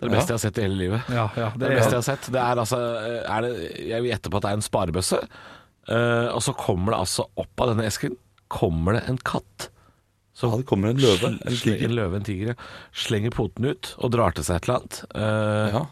Det 0.02 0.08
er 0.08 0.10
det 0.10 0.16
Ja. 0.16 0.18
beste 0.18 0.32
jeg 0.32 0.38
har 0.40 0.42
sett 0.42 0.58
i 0.58 0.62
hele 0.66 0.78
livet. 0.80 1.02
Ja, 1.14 1.28
ja, 1.38 1.48
Det 1.54 1.58
det 1.60 1.66
er 1.66 1.70
det 1.70 1.78
beste 1.78 1.92
jeg 1.94 2.00
har 2.02 2.08
sett. 2.08 2.26
Det 2.34 2.40
er 2.42 2.56
altså 2.58 2.78
er 3.22 3.40
det, 3.46 3.52
Jeg 3.86 4.02
vil 4.02 4.10
gjette 4.10 4.30
på 4.32 4.36
at 4.36 4.42
det 4.42 4.50
er 4.50 4.58
en 4.58 4.64
sparebøsse. 4.66 5.20
Uh, 5.88 6.28
og 6.34 6.42
så 6.42 6.52
kommer 6.54 6.92
det 6.94 6.98
altså 7.02 7.24
opp 7.36 7.60
av 7.62 7.72
denne 7.72 7.86
esken 7.86 8.16
Kommer 8.52 8.92
det 8.98 9.08
en 9.08 9.16
katt. 9.18 9.68
Så 10.34 10.50
det 10.56 10.66
kommer 10.66 10.90
en 10.90 10.98
løve. 11.00 11.38
En 11.38 11.56
tiger. 11.56 11.84
En 11.86 11.94
løve, 11.96 12.16
en 12.18 12.24
tiger, 12.26 12.46
ja. 12.52 12.54
Slenger 12.92 13.30
poten 13.30 13.64
ut 13.64 13.94
og 13.98 14.10
drar 14.12 14.34
til 14.34 14.44
seg 14.44 14.56
et 14.56 14.68
eller 14.68 14.80
annet. 14.82 15.04
Uh, 15.14 15.78
Ja. 15.78 15.86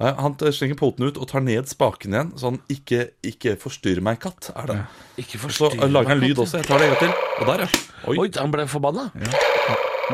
Eh, 0.00 0.14
Han 0.16 0.34
slenger 0.38 0.74
poten 0.74 1.04
ut 1.06 1.18
og 1.18 1.28
tar 1.28 1.40
ned 1.40 1.68
spaken 1.68 2.12
igjen, 2.14 2.32
sånn 2.40 2.58
'ikke, 2.68 3.10
ikke 3.22 3.56
forstyrr 3.60 4.00
meg, 4.00 4.18
katt', 4.20 4.50
er 4.56 4.66
det. 4.66 4.78
Ikke 5.18 5.38
så 5.52 5.70
eh, 5.70 5.86
lager 5.88 6.08
han 6.08 6.20
lyd 6.20 6.36
også. 6.38 6.58
Jeg 6.58 6.66
tar 6.66 6.78
det 6.78 6.88
en 6.88 6.94
gang 6.94 7.00
til. 7.00 7.12
Og 7.40 7.46
der, 7.46 7.58
ja. 7.60 7.68
Oi. 8.08 8.16
Oi, 8.18 8.28
han 8.36 8.50
ble 8.50 8.66
forbanna. 8.66 9.10
Men 9.14 9.28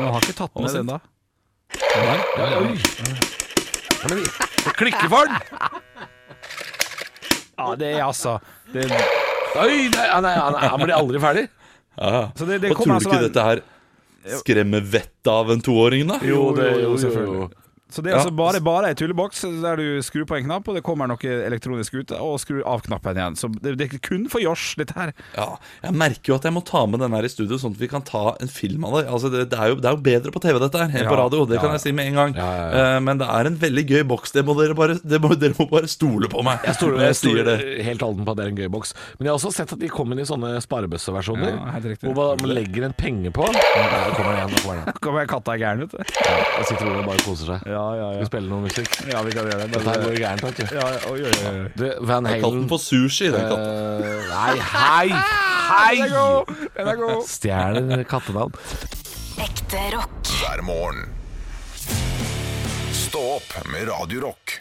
han 0.05 0.13
har 0.13 0.19
ikke 0.21 0.35
tatt 0.35 0.55
med 0.55 0.69
den, 0.73 0.85
da. 0.85 0.99
Ja, 2.37 2.59
oi. 2.59 3.38
Ja, 3.99 4.09
men 4.09 4.23
det 4.23 4.73
klikker 4.79 5.09
for 5.11 5.25
den! 5.27 5.37
Ja, 7.59 7.75
det 7.75 7.89
er 7.97 8.03
altså 8.05 8.37
det, 8.71 8.85
Oi, 9.59 9.89
nei, 9.89 9.89
nei, 9.91 10.19
nei, 10.23 10.33
han, 10.39 10.55
han 10.61 10.79
blir 10.83 10.93
aldri 10.95 11.19
ferdig. 11.19 11.47
Ja. 11.97 12.29
Så 12.37 12.45
det- 12.47 12.61
det 12.63 12.69
Og 12.71 12.77
kommer 12.77 12.99
tror 13.01 13.01
du 13.01 13.09
altså 13.09 13.09
ikke 13.09 13.27
dette 13.27 13.43
her 13.49 13.61
skremmer 14.39 14.81
vettet 14.93 15.27
av 15.31 15.49
en 15.51 15.61
toåring, 15.65 16.05
da? 16.07 16.19
Jo, 16.23 16.53
det- 16.55 16.69
jo, 16.83 16.93
selvfølgelig. 17.01 17.49
Så 17.89 18.03
det 18.05 18.11
er 18.11 18.17
Ja. 18.17 18.21
altså 18.23 18.35
bare, 18.37 18.59
bare 18.61 18.89
ei 18.91 18.93
tulleboks 18.97 19.41
der 19.63 19.75
du 19.81 19.85
skrur 20.05 20.25
på 20.29 20.37
en 20.37 20.45
knapp, 20.45 20.67
og 20.69 20.75
det 20.77 20.83
kommer 20.85 21.07
noe 21.09 21.17
elektronisk 21.47 21.95
ut, 21.97 22.11
og 22.13 22.37
skrur 22.39 22.61
av 22.69 22.83
knappen 22.85 23.17
igjen. 23.17 23.35
Så 23.39 23.49
det, 23.61 23.75
det 23.79 23.87
er 23.89 23.97
kun 24.05 24.27
for 24.29 24.39
Josh, 24.43 24.75
dette 24.77 24.93
her. 24.93 25.11
Ja, 25.35 25.47
jeg 25.83 25.95
merker 25.97 26.33
jo 26.33 26.35
at 26.37 26.45
jeg 26.45 26.53
må 26.53 26.61
ta 26.67 26.83
med 26.85 26.99
den 27.01 27.15
her 27.17 27.25
i 27.25 27.31
studio, 27.33 27.57
sånn 27.57 27.73
at 27.73 27.81
vi 27.81 27.89
kan 27.89 28.05
ta 28.05 28.35
en 28.39 28.47
film 28.51 28.85
av 28.85 28.99
det. 28.99 29.05
Altså, 29.09 29.31
det, 29.33 29.47
det, 29.49 29.57
er, 29.59 29.73
jo, 29.73 29.79
det 29.81 29.89
er 29.89 29.97
jo 29.97 30.03
bedre 30.05 30.31
på 30.35 30.41
TV 30.43 30.59
dette 30.61 30.77
her 30.77 30.85
enn 30.85 31.03
Ja, 31.03 31.09
på 31.09 31.17
radio, 31.17 31.45
det 31.49 31.57
ja, 31.57 31.63
kan 31.65 31.73
jeg 31.73 31.81
si 31.87 31.91
med 31.97 32.11
en 32.11 32.19
gang. 32.21 32.37
Eh, 32.37 32.99
Men 33.01 33.17
det 33.23 33.27
er 33.27 33.49
en 33.49 33.57
veldig 33.57 33.85
gøy 33.89 34.03
boks. 34.13 34.31
Det 34.37 34.45
må 34.45 34.53
dere 34.59 34.77
bare, 34.77 34.99
det 35.01 35.21
må, 35.23 35.33
dere 35.39 35.57
må 35.57 35.65
bare 35.73 35.89
stole 35.89 36.29
på 36.29 36.43
meg. 36.45 36.61
Jeg 36.69 36.77
stoler, 36.77 37.01
jeg 37.09 37.17
stoler 37.23 37.65
helt 37.89 38.05
alden 38.05 38.25
på 38.27 38.31
at 38.35 38.37
det 38.37 38.45
er 38.45 38.53
en 38.53 38.61
gøy 38.61 38.69
boks. 38.77 38.93
Men 39.17 39.25
jeg 39.25 39.33
har 39.33 39.39
også 39.41 39.53
sett 39.57 39.73
at 39.73 39.81
de 39.81 39.89
kommer 39.89 40.19
i 40.21 40.27
sånne 40.29 40.53
sparebøsseversjoner. 40.61 41.57
Ja, 41.57 42.13
hvor 42.13 42.37
man 42.41 42.53
legger 42.53 42.85
en 42.89 42.93
penge 42.93 43.31
på. 43.33 43.49
Ja, 43.49 43.85
der 43.89 44.13
kommer 44.13 44.35
den 44.35 44.39
igjen. 44.43 44.53
Da 44.53 44.61
kommer 44.61 44.85
den. 44.85 44.95
Kommer 45.09 45.25
katta 45.31 45.55
gæren 45.57 45.83
ut. 45.87 45.93
Ja, 45.95 46.35
da 46.59 46.63
sitter 46.67 46.85
Olav 46.91 47.05
bare 47.07 47.17
og 47.21 47.25
koser 47.25 47.53
seg. 47.55 47.63
Ja, 47.79 47.85
Ja, 47.95 48.07
ja, 48.11 48.11
Skal 48.11 48.23
vi 48.25 48.29
spille 48.29 48.49
noe 48.51 48.61
musikk? 48.65 48.95
ja 49.13 49.21
vi 49.23 49.31
kan 49.35 49.47
gjøre 49.47 49.59
det. 49.63 49.67
Dette 49.77 49.93
her 49.93 50.01
går 50.03 50.17
gærent, 50.19 50.43
vet 50.43 50.57
du. 50.57 50.63
ja, 50.75 50.87
ja, 50.91 51.91
Van 52.09 52.25
Halen 52.27 52.57
den 52.59 52.67
på 52.71 52.79
sushi, 52.81 53.29
den 53.31 53.45
katten. 53.47 54.03
eh, 54.03 54.33
Nei, 54.33 54.55
hei! 54.73 55.07
Hei! 55.69 55.95
Den 56.75 56.87
er 56.91 56.99
god. 56.99 57.23
Stjeler 57.29 58.03
kattenavn. 58.09 58.57
Ekte 59.39 59.85
rock. 59.95 60.33
hver 60.41 60.61
morgen. 60.67 61.05
Stå 62.99 63.21
opp 63.37 63.55
med 63.71 63.87
Radio 63.89 64.25
Rock. 64.27 64.57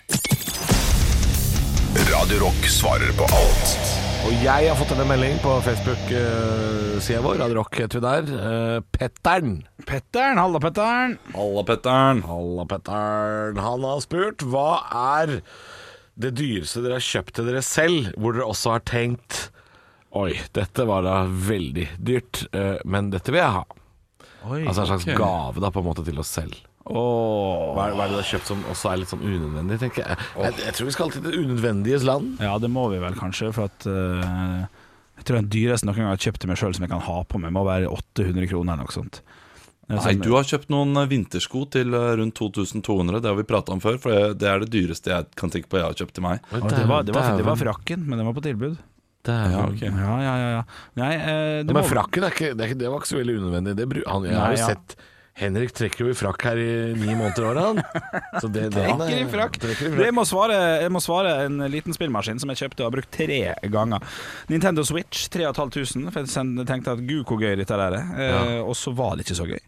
Radio 2.13 2.39
Rock 2.45 2.69
svarer 2.71 3.11
på 3.19 3.27
alt 3.35 4.08
Og 4.27 4.35
jeg 4.43 4.69
har 4.69 4.77
fått 4.77 4.93
en 4.93 5.09
melding 5.09 5.39
på 5.43 5.53
Facebook-sida 5.65 7.21
vår. 7.25 7.39
Radio 7.41 7.61
Rock 7.61 7.79
heter 7.81 8.01
vi 8.01 8.05
der. 8.05 8.83
Pettern. 8.93 9.53
Pettern, 9.79 9.85
Petteren, 9.89 10.41
halla 10.41 10.61
Pettern. 10.63 11.15
Halla, 11.35 11.65
Petter'n. 11.69 12.23
Halla, 12.29 12.67
Pettern. 12.69 13.61
Han 13.63 13.87
har 13.87 14.03
spurt 14.05 14.45
hva 14.45 14.71
er 15.19 15.39
det 16.19 16.35
dyreste 16.39 16.83
dere 16.83 16.99
har 16.99 17.07
kjøpt 17.07 17.37
til 17.39 17.47
dere 17.49 17.63
selv, 17.63 18.11
hvor 18.19 18.35
dere 18.35 18.49
også 18.51 18.75
har 18.75 18.85
tenkt 18.89 19.49
Oi, 20.19 20.33
dette 20.57 20.87
var 20.89 21.05
da 21.05 21.19
veldig 21.29 21.85
dyrt, 22.01 22.47
eh, 22.57 22.79
men 22.89 23.11
dette 23.13 23.29
vil 23.29 23.43
jeg 23.43 23.55
ha. 23.59 23.65
Oi, 24.49 24.63
Altså 24.65 24.87
en 24.87 24.89
slags 24.89 25.05
okay. 25.05 25.19
gave 25.21 25.61
da 25.63 25.69
på 25.71 25.83
en 25.83 25.87
måte 25.91 26.05
til 26.07 26.19
oss 26.23 26.31
selv. 26.33 26.57
Åh. 26.89 27.75
Hva 27.77 27.87
er, 27.89 27.95
hva 27.99 28.05
er 28.05 28.11
det 28.13 28.17
du 28.17 28.21
har 28.23 28.29
kjøpt 28.33 28.51
som 28.51 28.63
også 28.73 28.91
er 28.93 29.01
litt 29.03 29.13
sånn 29.13 29.25
unødvendig, 29.27 29.79
tenker 29.83 30.05
jeg. 30.07 30.19
Jeg, 30.41 30.55
jeg 30.65 30.77
tror 30.79 30.89
vi 30.91 30.95
skal 30.97 31.11
til 31.15 31.25
det 31.27 31.35
unødvendiges 31.39 32.07
land. 32.09 32.37
Ja, 32.45 32.55
det 32.63 32.71
må 32.73 32.87
vi 32.93 33.01
vel 33.03 33.17
kanskje, 33.19 33.51
for 33.57 33.69
at 33.69 33.87
uh, 33.89 34.65
Jeg 35.19 35.27
tror 35.29 35.41
den 35.43 35.51
dyreste 35.53 35.89
noen 35.89 35.99
gang 35.99 36.07
jeg 36.09 36.15
har 36.17 36.25
kjøpt 36.29 36.41
til 36.45 36.53
meg 36.53 36.61
sjøl 36.63 36.75
som 36.79 36.87
jeg 36.87 36.93
kan 36.95 37.05
ha 37.09 37.19
på 37.29 37.41
meg, 37.43 37.53
må 37.57 37.65
være 37.69 37.91
800 37.93 38.49
kroner 38.53 38.75
eller 38.79 38.87
noe 38.89 38.95
sånt. 38.95 39.21
Er 39.89 39.97
Nei, 40.05 40.13
du 40.21 40.35
har 40.37 40.45
kjøpt 40.45 40.69
noen 40.69 40.91
eh, 41.01 41.07
vintersko 41.09 41.63
til 41.73 41.95
eh, 41.97 42.11
rundt 42.21 42.35
2200. 42.37 43.23
Det 43.25 43.31
har 43.31 43.39
vi 43.39 43.45
prata 43.49 43.73
om 43.73 43.81
før, 43.81 43.97
for 44.03 44.35
det- 44.37 44.49
er 44.51 44.61
det 44.61 44.69
dyreste 44.75 45.09
jeg 45.15 45.31
kan 45.41 45.49
tenke 45.55 45.71
på 45.73 45.79
jeg 45.81 45.87
har 45.87 45.97
kjøpt 45.97 46.13
til 46.19 46.27
meg. 46.27 46.43
Det, 46.53 46.61
var, 46.61 47.07
det, 47.09 47.15
var, 47.17 47.31
det 47.41 47.47
var 47.47 47.57
frakken, 47.57 48.03
men 48.05 48.21
den 48.21 48.29
var 48.29 48.37
på 48.37 48.45
tilbud. 48.45 48.77
Ja, 49.29 49.65
ok. 49.65 49.81
Ja, 49.85 50.13
ja, 50.25 50.35
ja. 50.41 50.51
ja. 50.59 50.61
Nei, 51.01 51.09
eh, 51.17 51.63
det 51.65 51.73
Men 51.73 51.81
må- 51.83 51.89
frakken 51.89 52.25
er 52.29 52.37
ikke, 52.37 52.51
det, 52.53 52.65
er 52.65 52.69
ikke, 52.71 52.81
det 52.85 52.93
var 52.93 53.01
ikke 53.01 53.11
så 53.15 53.19
veldig 53.23 53.39
unødvendig. 53.41 53.75
Det, 53.81 53.87
bru- 53.91 54.05
han, 54.09 54.29
jeg 54.29 54.37
Nei, 54.37 54.45
har 54.45 54.55
jo 54.55 54.61
ja. 54.61 54.69
sett 54.77 54.95
Henrik 55.39 55.71
trekker 55.77 56.05
jo 56.07 56.13
i 56.13 56.17
frakk 56.19 56.43
her 56.49 56.59
i 56.63 56.71
ni 56.99 57.13
måneder 57.15 57.45
i 57.45 57.49
året, 57.53 57.67
han. 57.69 58.41
Så 58.43 58.51
det, 58.53 58.65
det, 58.77 58.85
han 58.89 59.03
er- 59.05 59.13
Trekker 59.13 59.27
i 59.27 59.29
frakk. 59.33 59.59
trekker 59.63 59.87
i 59.87 59.93
frakk. 59.93 60.05
Jeg 60.09 60.17
må, 60.19 60.25
svare, 60.29 60.57
jeg 60.83 60.95
må 60.95 61.03
svare 61.05 61.35
en 61.47 61.61
liten 61.71 61.95
spillmaskin 61.97 62.41
som 62.43 62.51
jeg 62.55 62.63
kjøpte 62.65 62.83
og 62.85 62.89
har 62.91 62.97
brukt 62.99 63.13
tre 63.15 63.41
ganger. 63.71 64.03
Nintendo 64.51 64.83
Switch, 64.89 65.29
3500. 65.35 66.11
For 66.15 66.27
jeg 66.27 66.67
tenkte 66.73 66.97
at 66.99 67.05
gud, 67.07 67.23
hvor 67.31 67.39
gøy 67.43 67.55
dette 67.63 67.79
der 67.79 67.99
er. 68.01 68.11
Ja. 68.19 68.43
Og 68.65 68.75
så 68.79 68.91
var 68.99 69.15
det 69.19 69.27
ikke 69.29 69.39
så 69.39 69.47
gøy. 69.49 69.63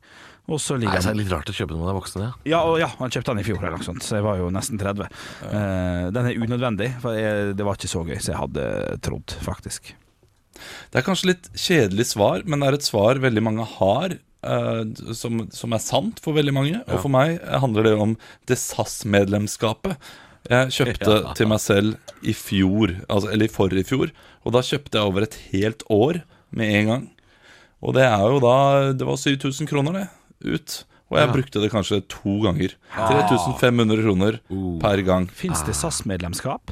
Og 0.51 0.59
så 0.59 0.75
Nei, 0.81 0.91
så 0.99 1.13
er 1.13 1.15
det 1.15 1.21
litt 1.21 1.31
rart 1.31 1.51
å 1.53 1.55
kjøpe 1.55 1.77
når 1.77 1.83
man 1.85 1.91
er 1.93 1.97
voksen, 2.01 2.23
ja. 2.25 2.31
ja, 2.49 2.61
og 2.67 2.81
ja, 2.81 2.89
han 2.99 3.13
kjøpte 3.15 3.31
den 3.37 3.43
i 3.43 3.45
fjor, 3.47 3.61
eller 3.61 3.77
noe 3.77 3.87
sånt, 3.87 4.03
så 4.03 4.17
jeg 4.17 4.25
var 4.25 4.41
jo 4.41 4.49
nesten 4.51 4.81
30. 4.81 5.05
Eh, 5.47 6.07
den 6.17 6.27
er 6.33 6.41
unødvendig, 6.43 6.89
for 7.05 7.15
jeg, 7.15 7.53
det 7.55 7.67
var 7.69 7.79
ikke 7.79 7.91
så 7.93 8.03
gøy 8.09 8.17
som 8.17 8.33
jeg 8.33 8.41
hadde 8.41 8.65
trodd, 9.07 9.35
faktisk. 9.47 9.93
Det 10.91 10.99
er 10.99 11.07
kanskje 11.07 11.29
litt 11.31 11.47
kjedelig 11.55 12.09
svar, 12.11 12.43
men 12.51 12.65
det 12.65 12.71
er 12.73 12.79
et 12.81 12.89
svar 12.89 13.21
veldig 13.23 13.45
mange 13.47 13.69
har. 13.77 14.17
Eh, 14.42 15.12
som, 15.14 15.44
som 15.53 15.72
er 15.76 15.83
sant 15.85 16.20
for 16.24 16.37
veldig 16.37 16.55
mange. 16.57 16.81
Og 16.88 17.03
for 17.05 17.12
meg 17.12 17.38
handler 17.62 17.83
det 17.90 17.94
om 18.00 18.16
det 18.50 18.59
SAS-medlemskapet. 18.59 19.96
Jeg 20.50 20.72
kjøpte 20.72 21.16
til 21.37 21.48
meg 21.50 21.61
selv 21.61 21.96
i 22.24 22.33
fjor, 22.35 22.94
altså, 23.12 23.29
eller 23.33 23.44
i 23.46 23.53
forrige 23.53 23.85
fjor. 23.90 24.12
Og 24.44 24.55
da 24.57 24.62
kjøpte 24.64 24.96
jeg 24.96 25.11
over 25.11 25.26
et 25.26 25.37
helt 25.53 25.85
år 25.92 26.22
med 26.57 26.76
en 26.81 26.87
gang. 26.94 27.05
Og 27.81 27.94
det 27.96 28.05
er 28.05 28.20
jo 28.29 28.40
da 28.44 28.92
Det 28.92 29.07
var 29.09 29.16
7000 29.20 29.68
kroner, 29.68 29.92
det, 29.92 30.09
ut. 30.57 30.85
Og 31.11 31.18
jeg 31.18 31.26
Ja. 31.26 31.33
brukte 31.35 31.61
det 31.61 31.70
kanskje 31.72 32.00
to 32.09 32.40
ganger. 32.44 32.74
3500 32.94 34.03
kroner 34.03 34.40
per 34.81 35.03
gang. 35.03 35.26
Fins 35.29 35.62
det 35.66 35.74
SAS-medlemskap? 35.74 36.70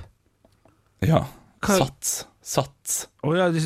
Ja. 1.02 1.24
Hva- 1.60 1.78
Sats. 1.78 2.26
Sats. 2.42 3.08
Oh, 3.22 3.34
ja, 3.36 3.48
du, 3.50 3.58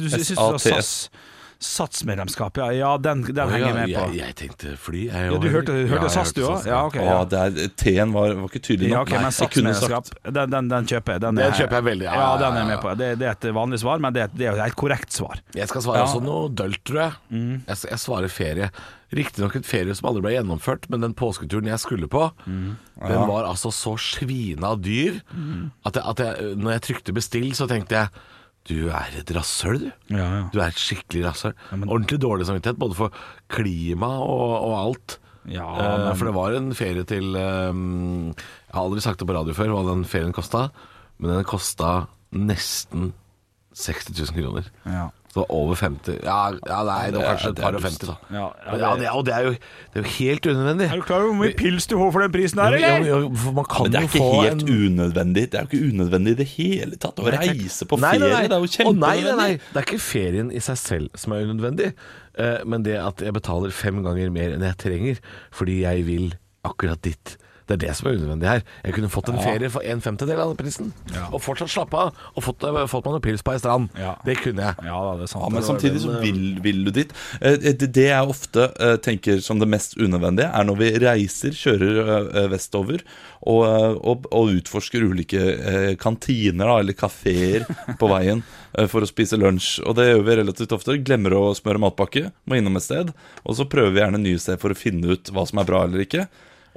ja. 1.62 2.66
Ja, 2.72 2.90
den, 2.98 3.22
den 3.22 3.48
henger 3.52 3.66
jeg 3.66 3.74
med 3.76 3.94
på. 3.94 4.04
jeg, 4.12 4.18
jeg 4.18 4.34
tenkte 4.36 4.72
fly. 4.76 5.02
Jeg, 5.08 5.30
Ja, 5.32 5.38
du 5.38 5.48
hørte, 5.48 5.72
hørte 5.88 6.08
Ja, 6.08 6.12
SAS, 6.12 6.32
du 6.36 6.42
òg? 6.46 6.66
Ja, 6.66 6.80
okay, 6.86 7.04
Ja. 7.04 7.22
T-en 7.76 8.12
var, 8.12 8.34
var 8.34 8.48
ikke 8.50 8.62
tydelig 8.66 8.90
nok. 8.90 8.96
Ja, 8.96 9.02
okay, 9.06 9.22
men 9.22 9.32
satsmedlemskap, 9.36 10.10
den, 10.26 10.50
den, 10.50 10.68
den 10.72 10.86
kjøper 10.90 11.12
jeg. 11.16 11.20
Den, 11.26 11.34
Den 11.40 11.46
er- 11.46 11.58
kjøper 11.58 11.78
jeg 11.80 11.84
veldig, 11.90 12.04
ja, 12.08 12.14
Ja, 12.14 12.24
ja, 12.32 12.38
den 12.42 12.52
er 12.56 12.58
jeg 12.64 12.70
med 12.72 12.80
på. 12.82 12.94
Det, 12.98 13.10
det 13.22 13.28
er 13.28 13.36
et 13.38 13.48
vanlig 13.54 13.78
svar, 13.84 13.98
men 14.02 14.12
det, 14.16 14.28
det 14.34 14.46
er 14.48 14.56
jo 14.58 14.64
et 14.66 14.76
korrekt 14.76 15.12
svar. 15.12 15.40
Jeg 15.54 15.68
skal 15.68 15.82
svare 15.86 16.02
Ja. 16.02 16.08
også 16.10 16.22
noe 16.24 16.48
dølt, 16.50 16.82
tror 16.84 17.00
jeg. 17.06 17.12
Jeg, 17.68 17.76
jeg 17.90 17.98
svarer 18.02 18.28
ferie. 18.32 18.70
Riktignok 19.12 19.56
en 19.56 19.62
ferie 19.68 19.94
som 19.94 20.08
aldri 20.08 20.22
ble 20.24 20.30
gjennomført, 20.38 20.86
men 20.88 21.02
den 21.04 21.12
påsketuren 21.14 21.66
jeg 21.68 21.78
skulle 21.82 22.08
på, 22.08 22.30
den 22.46 23.26
var 23.28 23.44
altså 23.44 23.68
så 23.74 23.92
svina 24.00 24.74
dyr 24.80 25.18
at, 25.84 25.94
jeg, 25.98 26.04
at 26.06 26.18
jeg, 26.24 26.54
når 26.56 26.70
jeg 26.78 26.82
trykte 26.88 27.12
bestill, 27.16 27.50
så 27.58 27.66
tenkte 27.68 27.98
jeg 27.98 28.08
du 28.68 28.88
er 28.90 29.16
et 29.18 29.30
rasshøl, 29.34 29.78
du. 29.80 29.90
Ja, 30.14 30.26
ja. 30.36 30.42
Du 30.52 30.60
er 30.60 30.68
et 30.70 30.78
skikkelig 30.78 31.24
rasshøl. 31.26 31.54
Ordentlig 31.72 32.20
dårlig 32.22 32.46
samvittighet, 32.46 32.78
både 32.78 32.94
for 32.94 33.10
klima 33.50 34.06
og, 34.22 34.54
og 34.68 34.74
alt. 34.86 35.18
Ja, 35.50 35.64
Eh, 35.66 35.98
men- 36.06 36.16
For 36.16 36.24
det 36.30 36.34
var 36.36 36.52
en 36.54 36.68
ferie 36.72 37.02
til 37.04 37.34
eh, 37.34 37.72
Jeg 37.74 38.74
har 38.76 38.84
aldri 38.84 39.00
sagt 39.02 39.18
det 39.18 39.26
på 39.26 39.34
radio 39.34 39.52
før 39.52 39.72
hva 39.74 39.82
den 39.90 40.04
ferien 40.04 40.32
kosta, 40.32 40.68
men 41.18 41.32
den 41.34 41.44
kosta 41.44 42.06
nesten 42.32 43.12
60 43.74 44.12
000 44.14 44.36
kroner. 44.36 44.70
Så 45.32 45.46
over 45.48 45.74
50 45.80 46.18
Ja, 46.26 46.50
ja 46.68 46.78
nei, 46.84 47.06
det 47.08 47.16
var 47.22 47.30
kanskje 47.32 47.50
et 47.54 47.60
par 47.62 47.76
og 47.78 47.80
50, 47.80 48.08
da. 48.10 48.14
Ja, 48.36 48.48
Ja, 48.82 48.90
det, 49.00 49.08
og 49.16 49.22
det 49.24 49.32
er, 49.32 49.46
jo, 49.46 49.52
det 49.94 49.96
er 49.96 50.02
jo 50.02 50.10
helt 50.18 50.48
unødvendig. 50.52 50.88
Er 50.92 50.98
du 51.00 51.04
klar 51.08 51.22
over 51.22 51.30
hvor 51.32 51.38
mye 51.40 51.54
pils 51.56 51.86
du 51.88 51.94
får 51.96 52.10
for 52.12 52.20
den 52.26 52.34
prisen 52.34 52.60
her, 52.60 52.76
eller? 52.76 53.06
ja, 53.08 53.20
ja, 53.22 53.52
man 53.56 53.64
kan 53.70 53.86
Men 53.88 53.94
det 53.94 54.02
er 54.02 54.04
jo 54.04 54.10
ikke 54.12 54.42
helt 54.42 54.66
en 54.66 54.74
unødvendig 54.90 55.44
Det 55.54 55.58
er 55.60 55.64
jo 55.64 55.70
ikke 55.72 55.88
unødvendig 55.94 56.34
i 56.34 56.38
det 56.42 56.48
hele 56.52 56.98
tatt 57.06 57.22
å 57.24 57.30
reise 57.32 57.88
på 57.88 57.96
Nei, 58.02 58.10
nei, 58.18 58.28
ferie. 58.28 58.34
nei. 58.36 58.42
Det 58.52 58.58
er 58.58 58.66
jo 58.66 58.72
kjempeunødvendig. 58.76 59.06
nei, 59.08 59.22
nei, 59.24 59.36
nei. 59.40 59.70
Det 59.72 59.80
er 59.80 59.88
ikke 59.88 60.02
ferien 60.10 60.52
i 60.52 60.60
seg 60.68 60.80
selv 60.82 61.16
som 61.24 61.32
er 61.38 61.46
unødvendig, 61.48 61.88
eh, 62.36 62.58
men 62.68 62.84
det 62.84 62.98
at 63.00 63.24
jeg 63.24 63.32
betaler 63.40 63.72
fem 63.72 64.02
ganger 64.04 64.28
mer 64.36 64.52
enn 64.58 64.66
jeg 64.68 64.76
trenger 64.84 65.22
fordi 65.56 65.80
jeg 65.86 66.04
vil 66.12 66.28
akkurat 66.68 67.00
dit. 67.08 67.38
Det 67.68 67.76
er 67.76 67.80
det 67.86 67.92
som 67.96 68.08
er 68.10 68.16
unødvendig 68.18 68.48
her. 68.48 68.62
Jeg 68.84 68.94
kunne 68.96 69.08
fått 69.12 69.28
en 69.30 69.38
ferie 69.42 69.68
for 69.70 69.84
en 69.86 70.00
femtedel 70.02 70.40
av 70.42 70.54
prisen, 70.58 70.92
og 71.30 71.38
fortsatt 71.44 71.70
slappe 71.70 71.98
av, 71.98 72.16
og 72.34 72.42
fått, 72.44 72.64
eh, 72.66 72.78
fått 72.90 73.06
meg 73.06 73.14
noen 73.16 73.24
pils 73.24 73.44
på 73.46 73.52
ei 73.54 73.60
strand. 73.62 73.88
Ja. 73.98 74.16
Det 74.26 74.36
kunne 74.42 74.66
jeg. 74.66 74.86
Ja 74.88 75.00
det 75.18 75.28
er 75.28 75.32
sant. 75.32 75.44
Ja, 75.44 75.50
men 75.54 75.66
samtidig 75.66 76.02
så 76.02 76.16
eh, 76.16 76.24
vil, 76.26 76.40
vil 76.64 76.84
du 76.84 76.90
dit. 76.90 77.12
Eh, 77.40 77.56
Det, 77.62 77.88
det 77.94 78.08
jeg 78.08 78.28
ofte 78.34 78.68
tenker 79.04 79.38
som 79.40 79.60
det 79.62 79.68
mest 79.70 79.94
unødvendige, 79.96 80.50
er 80.50 80.64
når 80.66 80.76
vi 80.80 80.90
reiser, 81.06 81.54
kjører 81.56 82.48
vestover 82.52 83.02
og, 83.42 83.62
og, 84.02 84.26
og 84.32 84.52
utforsker 84.58 85.04
ulike 85.06 85.96
kantiner 86.02 86.66
da, 86.68 86.78
eller 86.82 86.96
kafeer 86.98 87.64
på 88.00 88.10
veien 88.10 88.42
for 88.88 89.04
å 89.04 89.08
spise 89.08 89.36
lunsj. 89.36 89.82
Og 89.86 89.96
det 89.98 90.08
gjør 90.10 90.22
vi 90.26 90.36
relativt 90.40 90.72
ofte. 90.76 90.96
Glemmer 91.04 91.34
å 91.36 91.42
smøre 91.56 91.80
matpakke, 91.82 92.30
må 92.48 92.56
innom 92.58 92.78
et 92.80 92.86
sted. 92.86 93.12
Og 93.44 93.58
så 93.58 93.66
prøver 93.68 93.92
vi 93.94 94.00
gjerne 94.02 94.22
nye 94.22 94.40
steder 94.40 94.60
for 94.62 94.72
å 94.72 94.78
finne 94.78 95.12
ut 95.16 95.32
hva 95.34 95.44
som 95.48 95.60
er 95.60 95.68
bra 95.68 95.82
eller 95.86 96.04
ikke. 96.06 96.26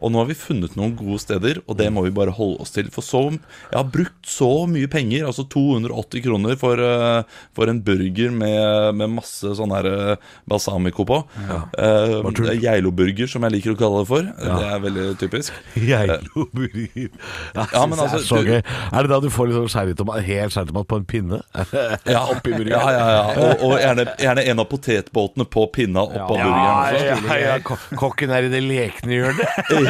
Og 0.03 0.11
nå 0.11 0.19
har 0.19 0.27
vi 0.27 0.35
funnet 0.35 0.73
noen 0.75 0.95
gode 0.99 1.21
steder, 1.23 1.61
og 1.69 1.77
det 1.79 1.87
må 1.93 2.03
vi 2.05 2.11
bare 2.15 2.33
holde 2.35 2.59
oss 2.65 2.73
til. 2.75 2.89
For 2.91 3.05
så, 3.05 3.21
jeg 3.31 3.75
har 3.77 3.87
brukt 3.93 4.27
så 4.27 4.49
mye 4.67 4.89
penger, 4.91 5.23
altså 5.29 5.45
280 5.51 6.23
kroner 6.25 6.57
for, 6.59 6.81
eh, 6.83 7.37
for 7.55 7.71
en 7.71 7.79
burger 7.85 8.33
med, 8.35 8.95
med 8.99 9.13
masse 9.15 9.53
sånn 9.55 9.71
her 9.75 9.87
eh, 9.91 10.25
balsamico 10.51 11.05
på. 11.07 11.21
Det 11.75 12.57
Geilo-burger, 12.61 13.29
som 13.31 13.45
jeg 13.47 13.55
liker 13.57 13.75
å 13.75 13.79
kalle 13.79 14.01
det 14.03 14.09
for. 14.09 14.27
Det 14.35 14.67
er 14.73 14.83
veldig 14.83 15.05
typisk. 15.21 15.55
Geilo-burger. 15.89 17.09
Ja, 17.55 17.85
men 17.87 17.99
altså, 17.99 18.19
er 18.19 18.27
så 18.27 18.41
gøy. 18.45 18.59
Er 18.61 18.99
det 19.07 19.13
da 19.13 19.21
du 19.23 19.29
får 19.33 19.51
liksom 19.51 19.69
skjæretomat, 19.71 20.21
helt 20.27 20.55
skjæretomat 20.55 20.89
på 20.91 21.01
en 21.01 21.07
pinne? 21.09 21.41
Ja, 22.05 22.21
Oppi 22.31 22.51
burgeren? 22.53 22.71
ja, 22.75 22.91
ja, 22.93 23.05
ja. 23.15 23.23
Og, 23.41 23.63
og 23.65 23.73
gjerne, 23.79 24.05
gjerne 24.21 24.43
en 24.51 24.61
av 24.61 24.67
potetbåtene 24.69 25.45
på 25.51 25.65
pinna 25.73 26.03
oppå 26.05 26.37
Ja, 26.37 26.45
burgeren. 26.45 27.25
Ja, 27.25 27.37
ja, 27.39 27.55
ja. 27.55 27.77
Kokken 27.99 28.33
er 28.35 28.47
i 28.47 28.51
det 28.53 28.61
lekne 28.65 29.15
hjørnet. 29.15 29.55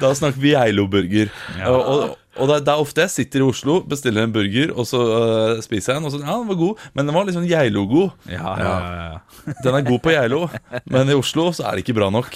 Da 0.00 0.10
snakker 0.16 0.40
vi 0.40 0.52
Geilo-burger. 0.54 1.30
Og, 1.66 1.80
og, 1.80 2.14
og 2.36 2.48
det, 2.50 2.56
er- 2.56 2.64
det 2.66 2.72
er 2.74 2.82
ofte 2.82 3.04
jeg 3.04 3.12
sitter 3.14 3.42
i 3.44 3.46
Oslo, 3.48 3.78
bestiller 3.88 4.26
en 4.26 4.32
burger, 4.34 4.72
og 4.74 4.86
så 4.88 5.00
uh, 5.00 5.62
spiser 5.64 5.92
jeg 5.94 6.00
en. 6.02 6.08
Og 6.08 6.14
så, 6.14 6.20
ja, 6.24 6.34
den 6.40 6.48
var 6.50 6.58
god, 6.60 6.84
men 6.94 7.06
den 7.10 7.14
var 7.16 7.28
liksom 7.28 7.46
Geilo-god. 7.50 8.10
Ja, 8.32 8.54
ja, 8.58 8.72
ja, 8.74 9.04
ja. 9.12 9.18
Den 9.64 9.74
er 9.80 9.86
god 9.90 10.00
på 10.04 10.14
Geilo, 10.14 10.42
men 10.90 11.10
i 11.12 11.18
Oslo 11.18 11.50
så 11.54 11.68
er 11.68 11.76
det 11.78 11.84
ikke 11.86 11.98
bra 12.00 12.10
nok. 12.14 12.30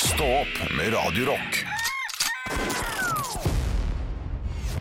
Stå 0.00 0.30
opp 0.40 0.54
med 0.78 0.92
Radio 0.96 1.30
Rock. 1.34 1.52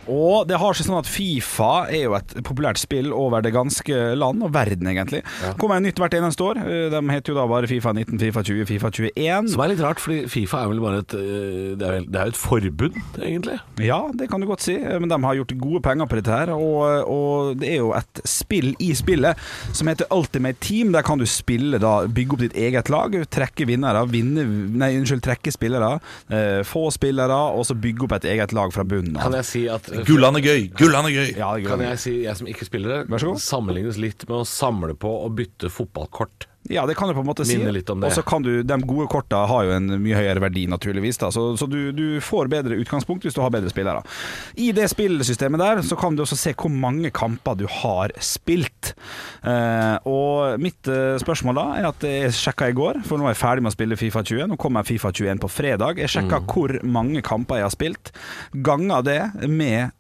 Og 0.10 0.48
det 0.50 0.58
har 0.60 0.74
seg 0.78 0.88
sånn 0.88 0.98
at 1.00 1.10
Fifa 1.10 1.86
er 1.90 2.04
jo 2.08 2.16
et 2.18 2.34
populært 2.46 2.80
spill 2.82 3.12
over 3.14 3.44
det 3.46 3.52
ganske 3.56 4.00
land 4.18 4.42
og 4.46 4.52
verden, 4.56 4.88
egentlig. 4.90 5.22
Kommer 5.62 5.78
en 5.80 5.86
nytt 5.86 6.00
hvert 6.02 6.16
eneste 6.18 6.46
år. 6.46 6.60
Eh, 6.66 6.90
De 6.90 7.02
heter 7.14 7.34
jo 7.34 7.38
da 7.38 7.46
bare 7.50 7.70
Fifa 7.70 7.94
19, 7.94 8.18
Fifa 8.20 8.44
20, 8.44 8.66
Fifa 8.70 8.90
21. 8.92 9.50
Som 9.54 9.62
er 9.66 9.72
litt 9.74 9.84
rart, 9.86 10.02
fordi 10.02 10.24
Fifa 10.32 10.64
er 10.64 10.72
vel 10.72 10.82
bare 10.84 11.04
et 11.04 11.14
eh, 11.14 11.76
Det 11.80 11.86
er 11.88 11.94
vel- 12.00 12.08
det 12.10 12.20
er 12.20 12.30
jo 12.30 12.34
et 12.34 12.42
forbund, 12.42 12.98
egentlig. 13.22 13.60
Ja, 13.86 14.00
det 14.18 14.30
kan 14.32 14.42
du 14.42 14.48
godt 14.50 14.62
si, 14.66 14.78
men 14.80 15.08
de 15.10 15.20
har 15.24 15.36
gjort 15.40 15.54
gode 15.62 15.82
penger 15.86 16.10
på 16.10 16.20
dette 16.20 16.34
her. 16.34 16.50
Og, 16.56 17.06
og 17.08 17.60
det 17.62 17.70
er 17.76 17.78
jo 17.84 17.92
et 17.98 18.22
spill 18.28 18.74
i 18.80 18.92
spillet 18.98 19.38
som 19.76 19.88
heter 19.92 20.10
Ultimate 20.12 20.58
Team. 20.60 20.92
Der 20.96 21.06
kan 21.06 21.20
du 21.22 21.26
spille 21.30 21.78
da, 21.80 22.08
bygge 22.08 22.34
opp 22.36 22.44
ditt 22.48 22.58
eget 22.58 22.90
lag, 22.90 23.14
trekke 23.30 23.68
vinnere, 23.70 24.06
vinne 24.10 24.46
Nei, 24.80 24.94
unnskyld, 24.98 25.22
trekke 25.26 25.52
spillere, 25.54 26.00
eh, 26.32 26.62
få 26.68 26.88
spillere, 26.94 27.36
og 27.56 27.66
så 27.68 27.76
bygge 27.78 28.06
opp 28.08 28.14
et 28.20 28.26
eget 28.34 28.54
lag 28.56 28.72
fra 28.74 28.84
bunnen 28.88 29.16
av. 29.18 29.24
Kan 29.28 29.38
jeg 29.40 29.46
si 29.46 29.64
at 29.72 29.88
Gullene 30.08 30.40
er 30.40 30.46
gøy! 30.46 30.68
Gullene 30.80 31.10
er 31.10 31.16
gøy! 31.16 31.32
Ja, 31.38 31.50
det 31.58 31.66
Kan 31.68 31.80
går. 31.80 31.86
jeg 31.90 32.00
si, 32.00 32.14
jeg 32.24 32.36
som 32.38 32.48
ikke 32.48 32.66
spiller 32.68 32.90
det, 32.94 33.00
Vær 33.10 33.20
så 33.20 33.32
god. 33.34 33.42
sammenlignes 33.44 33.98
litt 33.98 34.28
med 34.30 34.38
å 34.40 34.46
samle 34.48 34.96
på 34.96 35.12
og 35.26 35.36
bytte 35.36 35.70
fotballkort. 35.74 36.48
Ja, 36.68 36.84
det 36.86 36.96
kan 37.00 37.08
du 37.08 37.16
på 37.16 37.22
en 37.24 37.30
måte 37.30 37.46
si. 37.48 37.56
Minner 37.58 37.72
litt 37.74 37.90
om 37.90 38.02
det. 38.02 38.10
Og 38.10 38.18
så 38.18 38.24
kan 38.28 38.44
du, 38.44 38.62
De 38.68 38.78
gode 38.84 39.08
korta 39.10 39.46
har 39.48 39.66
jo 39.66 39.72
en 39.78 39.94
mye 40.04 40.18
høyere 40.18 40.42
verdi, 40.44 40.66
naturligvis. 40.70 41.18
Da. 41.22 41.30
Så, 41.32 41.54
så 41.58 41.66
du, 41.70 41.92
du 41.96 42.20
får 42.24 42.50
bedre 42.52 42.78
utgangspunkt 42.82 43.26
hvis 43.26 43.38
du 43.38 43.42
har 43.42 43.54
bedre 43.54 43.72
spillere. 43.72 44.04
I 44.60 44.70
det 44.76 44.90
spillsystemet 44.92 45.62
der 45.64 45.82
så 45.88 45.98
kan 46.00 46.18
du 46.18 46.26
også 46.26 46.38
se 46.38 46.54
hvor 46.60 46.74
mange 46.74 47.14
kamper 47.16 47.58
du 47.58 47.66
har 47.80 48.14
spilt. 48.22 48.94
Eh, 49.48 49.96
og 50.10 50.60
mitt 50.62 50.90
eh, 50.92 51.16
spørsmål 51.24 51.58
da 51.62 51.68
er 51.80 51.90
at 51.90 52.06
jeg 52.06 52.36
sjekka 52.38 52.70
i 52.70 52.78
går, 52.78 53.02
for 53.08 53.18
nå 53.18 53.30
er 53.30 53.34
jeg 53.34 53.42
ferdig 53.42 53.66
med 53.66 53.74
å 53.74 53.78
spille 53.78 54.00
Fifa 54.00 54.26
20. 54.28 54.52
Nå 54.52 54.60
kommer 54.62 54.88
Fifa 54.88 55.14
21 55.16 55.42
på 55.46 55.52
fredag. 55.54 56.04
Jeg 56.04 56.12
sjekka 56.18 56.44
hvor 56.44 56.76
mange 56.84 57.24
kamper 57.26 57.64
jeg 57.64 57.70
har 57.70 57.74
spilt. 57.74 58.14
Ganger 58.68 59.06
det 59.08 59.22
med 59.48 59.96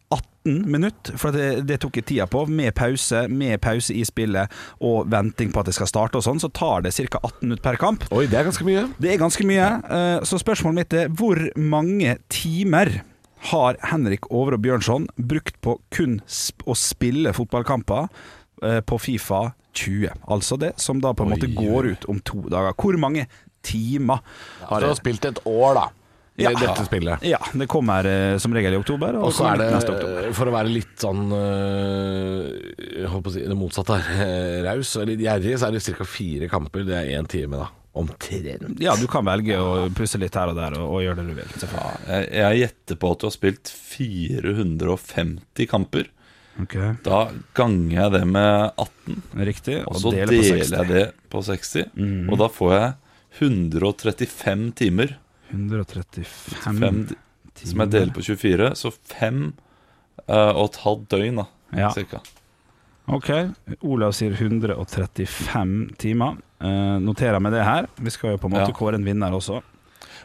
18 0.50 0.72
minutter, 0.72 1.18
for 1.22 1.32
det, 1.36 1.66
det 1.70 1.80
tok 1.84 2.00
jeg 2.00 2.06
tida 2.10 2.26
på. 2.30 2.46
Med 2.50 2.74
pause, 2.78 3.26
med 3.30 3.60
pause 3.62 3.94
i 3.96 4.04
spillet 4.08 4.50
og 4.82 5.10
venting 5.12 5.52
på 5.54 5.60
at 5.62 5.70
det 5.70 5.76
skal 5.78 5.88
starte 5.92 6.20
og 6.20 6.26
sånn, 6.26 6.42
så 6.42 6.50
tar 6.52 6.82
det 6.86 6.94
ca. 6.98 7.20
18 7.24 7.46
minutter 7.46 7.64
per 7.66 7.80
kamp. 7.82 8.06
Oi, 8.16 8.26
det 8.32 8.40
er 8.40 8.48
ganske 8.50 8.66
mye. 8.68 8.88
Det 9.00 9.14
er 9.14 9.22
ganske 9.22 9.46
mye. 9.48 9.70
eh, 9.90 10.26
Så 10.26 10.40
spørsmålet 10.42 10.76
mitt 10.82 10.94
er 10.94 11.10
hvor 11.10 11.40
mange 11.58 12.18
timer 12.30 13.02
har 13.52 13.78
Henrik 13.88 14.28
Over 14.32 14.58
og 14.58 14.62
Bjørnson 14.66 15.06
brukt 15.16 15.56
på 15.64 15.78
kun 15.96 16.18
å 16.68 16.76
spille 16.76 17.32
fotballkamper 17.34 18.10
eh, 18.64 18.82
på 18.82 19.00
Fifa 19.00 19.54
20? 19.74 20.10
Altså 20.28 20.58
det 20.60 20.74
som 20.82 21.00
da 21.00 21.14
på 21.16 21.24
en 21.24 21.32
måte 21.36 21.48
Oi, 21.48 21.56
går 21.56 21.94
ut 21.94 22.10
om 22.12 22.20
to 22.20 22.42
dager. 22.52 22.74
Hvor 22.76 22.98
mange 23.00 23.28
timer 23.64 24.20
har 24.68 24.82
det? 24.84 24.98
spilt 25.00 25.26
et 25.28 25.40
år, 25.48 25.74
da. 25.76 25.86
I 26.40 26.44
Ja. 26.48 26.52
dette 26.56 26.86
spillet. 26.88 27.24
Ja, 27.28 27.40
det 27.54 27.68
kommer 27.72 28.06
eh, 28.08 28.38
som 28.40 28.54
regel 28.56 28.74
i 28.74 28.80
oktober. 28.80 29.18
Og, 29.20 29.30
Og 29.30 29.34
så 29.36 29.50
er 29.52 29.58
det, 29.62 29.68
neste 29.76 29.92
oktober. 29.96 30.30
for 30.38 30.46
å 30.52 30.54
være 30.56 30.72
litt 30.72 30.96
sånn 31.04 31.26
øh, 31.36 32.46
Jeg 33.02 33.10
holdt 33.12 33.26
på 33.26 33.32
å 33.32 33.36
si 33.36 33.44
det 33.48 33.58
motsatte 33.60 33.98
her, 34.00 34.24
eh, 34.26 34.62
raus 34.70 34.94
og 35.00 35.08
litt 35.12 35.20
gjerrig, 35.26 35.58
så 35.60 35.68
er 35.68 35.76
det 35.78 35.84
ca. 35.98 36.06
fire 36.08 36.48
kamper. 36.52 36.86
Det 36.88 36.96
er 36.96 37.12
én 37.20 37.28
time, 37.28 37.58
da. 37.66 37.68
Omtrent. 38.00 38.78
Ja, 38.80 38.94
du 38.96 39.08
kan 39.12 39.26
velge 39.26 39.58
å 39.60 39.90
pusse 39.98 40.20
litt 40.22 40.36
her 40.38 40.52
og 40.52 40.56
der 40.56 40.76
og, 40.78 40.86
og 40.94 41.02
gjøre 41.04 41.24
det 41.24 41.26
du 41.28 41.34
vil. 41.42 41.50
Ja, 41.66 41.88
Jeg, 42.08 42.30
jeg 42.38 42.60
gjetter 42.62 43.00
på 43.02 43.12
at 43.12 43.20
du 43.20 43.26
har 43.28 43.34
spilt 43.34 43.72
450 43.74 45.68
kamper. 45.68 46.08
Okay. 46.62 46.94
Da 47.06 47.30
ganger 47.56 47.96
jeg 48.04 48.12
det 48.18 48.22
med 48.28 48.72
18, 48.78 49.22
Riktig. 49.48 49.78
og 49.88 49.96
så 50.02 50.12
deler 50.12 50.34
deler 50.36 50.64
jeg 50.78 50.88
det 50.90 51.06
på 51.32 51.42
60. 51.44 51.86
Og 52.30 52.38
da 52.42 52.48
får 52.52 52.74
jeg 52.76 52.90
135 53.40 54.66
timer. 54.76 55.18
135 55.50 56.80
timer 56.80 57.18
som 57.60 57.84
jeg 57.84 57.92
deler 57.92 58.14
på 58.16 58.24
24, 58.24 58.70
så 58.80 58.92
fem 59.12 59.40
uh, 60.30 60.52
og 60.54 60.70
et 60.70 60.84
halvt 60.86 61.10
døgn, 61.12 61.42
da. 61.42 61.48
Ja. 61.76 61.90
Cirka. 61.96 62.22
Ok, 63.10 63.32
Olav 63.90 64.14
sier 64.18 64.36
135 64.38 65.74
timer. 66.00 66.38
Uh, 66.62 67.00
noterer 67.02 67.42
meg 67.42 67.56
det 67.56 67.66
her. 67.66 67.90
Vi 67.98 68.14
skal 68.14 68.36
jo 68.36 68.42
på 68.42 68.50
en 68.50 68.56
måte 68.58 68.70
Ja. 68.70 68.78
kåre 68.78 69.00
en 69.00 69.08
vinner 69.08 69.34
også. 69.34 69.62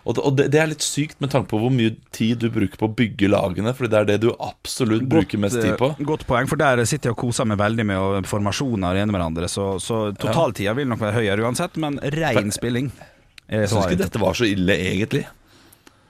Og, 0.04 0.18
det, 0.36 0.50
det 0.52 0.58
er 0.60 0.68
litt 0.68 0.84
sykt 0.84 1.16
med 1.24 1.30
tanke 1.32 1.48
på 1.48 1.58
hvor 1.62 1.72
mye 1.72 1.94
tid 2.12 2.42
du 2.42 2.50
bruker 2.52 2.76
på 2.76 2.90
å 2.90 2.92
bygge 2.92 3.30
lagene, 3.32 3.72
Fordi 3.72 3.88
det 3.88 4.00
er 4.02 4.08
det 4.10 4.18
du 4.20 4.34
absolutt 4.36 5.06
bruker 5.08 5.40
mest 5.40 5.56
tid 5.56 5.78
på. 5.80 5.94
eh, 5.94 6.04
godt 6.04 6.26
poeng, 6.28 6.48
for 6.50 6.60
der 6.60 6.84
sitter 6.84 7.08
jeg 7.08 7.16
og 7.16 7.22
koser 7.24 7.48
meg 7.48 7.56
veldig 7.62 7.86
med 7.88 8.02
og 8.02 8.28
formasjoner 8.28 9.00
igjen 9.00 9.14
hverandre. 9.14 9.48
Så, 9.48 9.80
så 9.80 10.10
totaltida 10.12 10.76
vil 10.76 10.90
nok 10.92 11.00
være 11.00 11.22
høyere 11.22 11.46
uansett, 11.48 11.80
men 11.80 11.96
rein 12.12 12.52
spilling 12.52 12.92
er 12.92 13.13
Jeg 13.50 13.68
syns 13.68 13.86
ikke 13.90 14.00
dette 14.04 14.20
var 14.22 14.36
så 14.38 14.46
ille, 14.48 14.76
egentlig. 14.88 15.24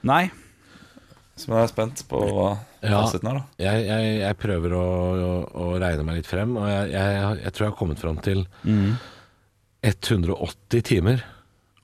Nei. 0.07 0.23
Så 1.35 1.49
jeg 1.51 1.65
er 1.65 1.71
spent 1.73 2.05
på 2.07 2.21
hva 2.31 2.53
Ja. 2.85 3.01
fasiten 3.01 3.27
er, 3.27 3.39
da. 3.41 3.43
Jeg, 3.59 3.85
jeg, 3.89 4.11
jeg 4.21 4.37
prøver 4.39 4.75
å, 4.77 4.83
å, 4.85 5.31
å 5.65 5.65
regne 5.81 6.05
meg 6.07 6.21
litt 6.21 6.29
frem, 6.29 6.53
og 6.61 6.67
jeg, 6.69 6.91
jeg, 6.93 7.39
jeg 7.43 7.51
tror 7.57 7.65
jeg 7.65 7.71
har 7.73 7.79
kommet 7.79 7.99
fram 7.99 8.19
til 8.23 8.45
180 9.83 10.81
timer. 10.87 11.23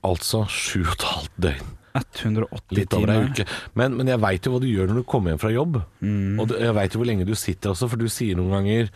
Altså 0.02 0.44
7,5 0.48 1.28
døgn. 1.42 1.68
180 1.92 2.72
Litt 2.78 2.94
over 2.96 3.10
ei 3.12 3.26
uke. 3.28 3.44
Men, 3.76 3.92
men 3.98 4.08
jeg 4.08 4.20
veit 4.22 4.46
jo 4.48 4.54
hva 4.54 4.60
du 4.62 4.68
gjør 4.70 4.88
når 4.88 5.02
du 5.02 5.08
kommer 5.12 5.34
hjem 5.34 5.42
fra 5.42 5.50
jobb. 5.52 5.76
Og 6.40 6.46
du, 6.48 6.54
jeg 6.56 6.76
veit 6.78 6.94
jo 6.96 7.02
hvor 7.02 7.10
lenge 7.10 7.26
du 7.28 7.34
sitter 7.36 7.74
også, 7.74 7.90
for 7.92 8.00
du 8.00 8.08
sier 8.10 8.38
noen 8.38 8.54
ganger 8.56 8.88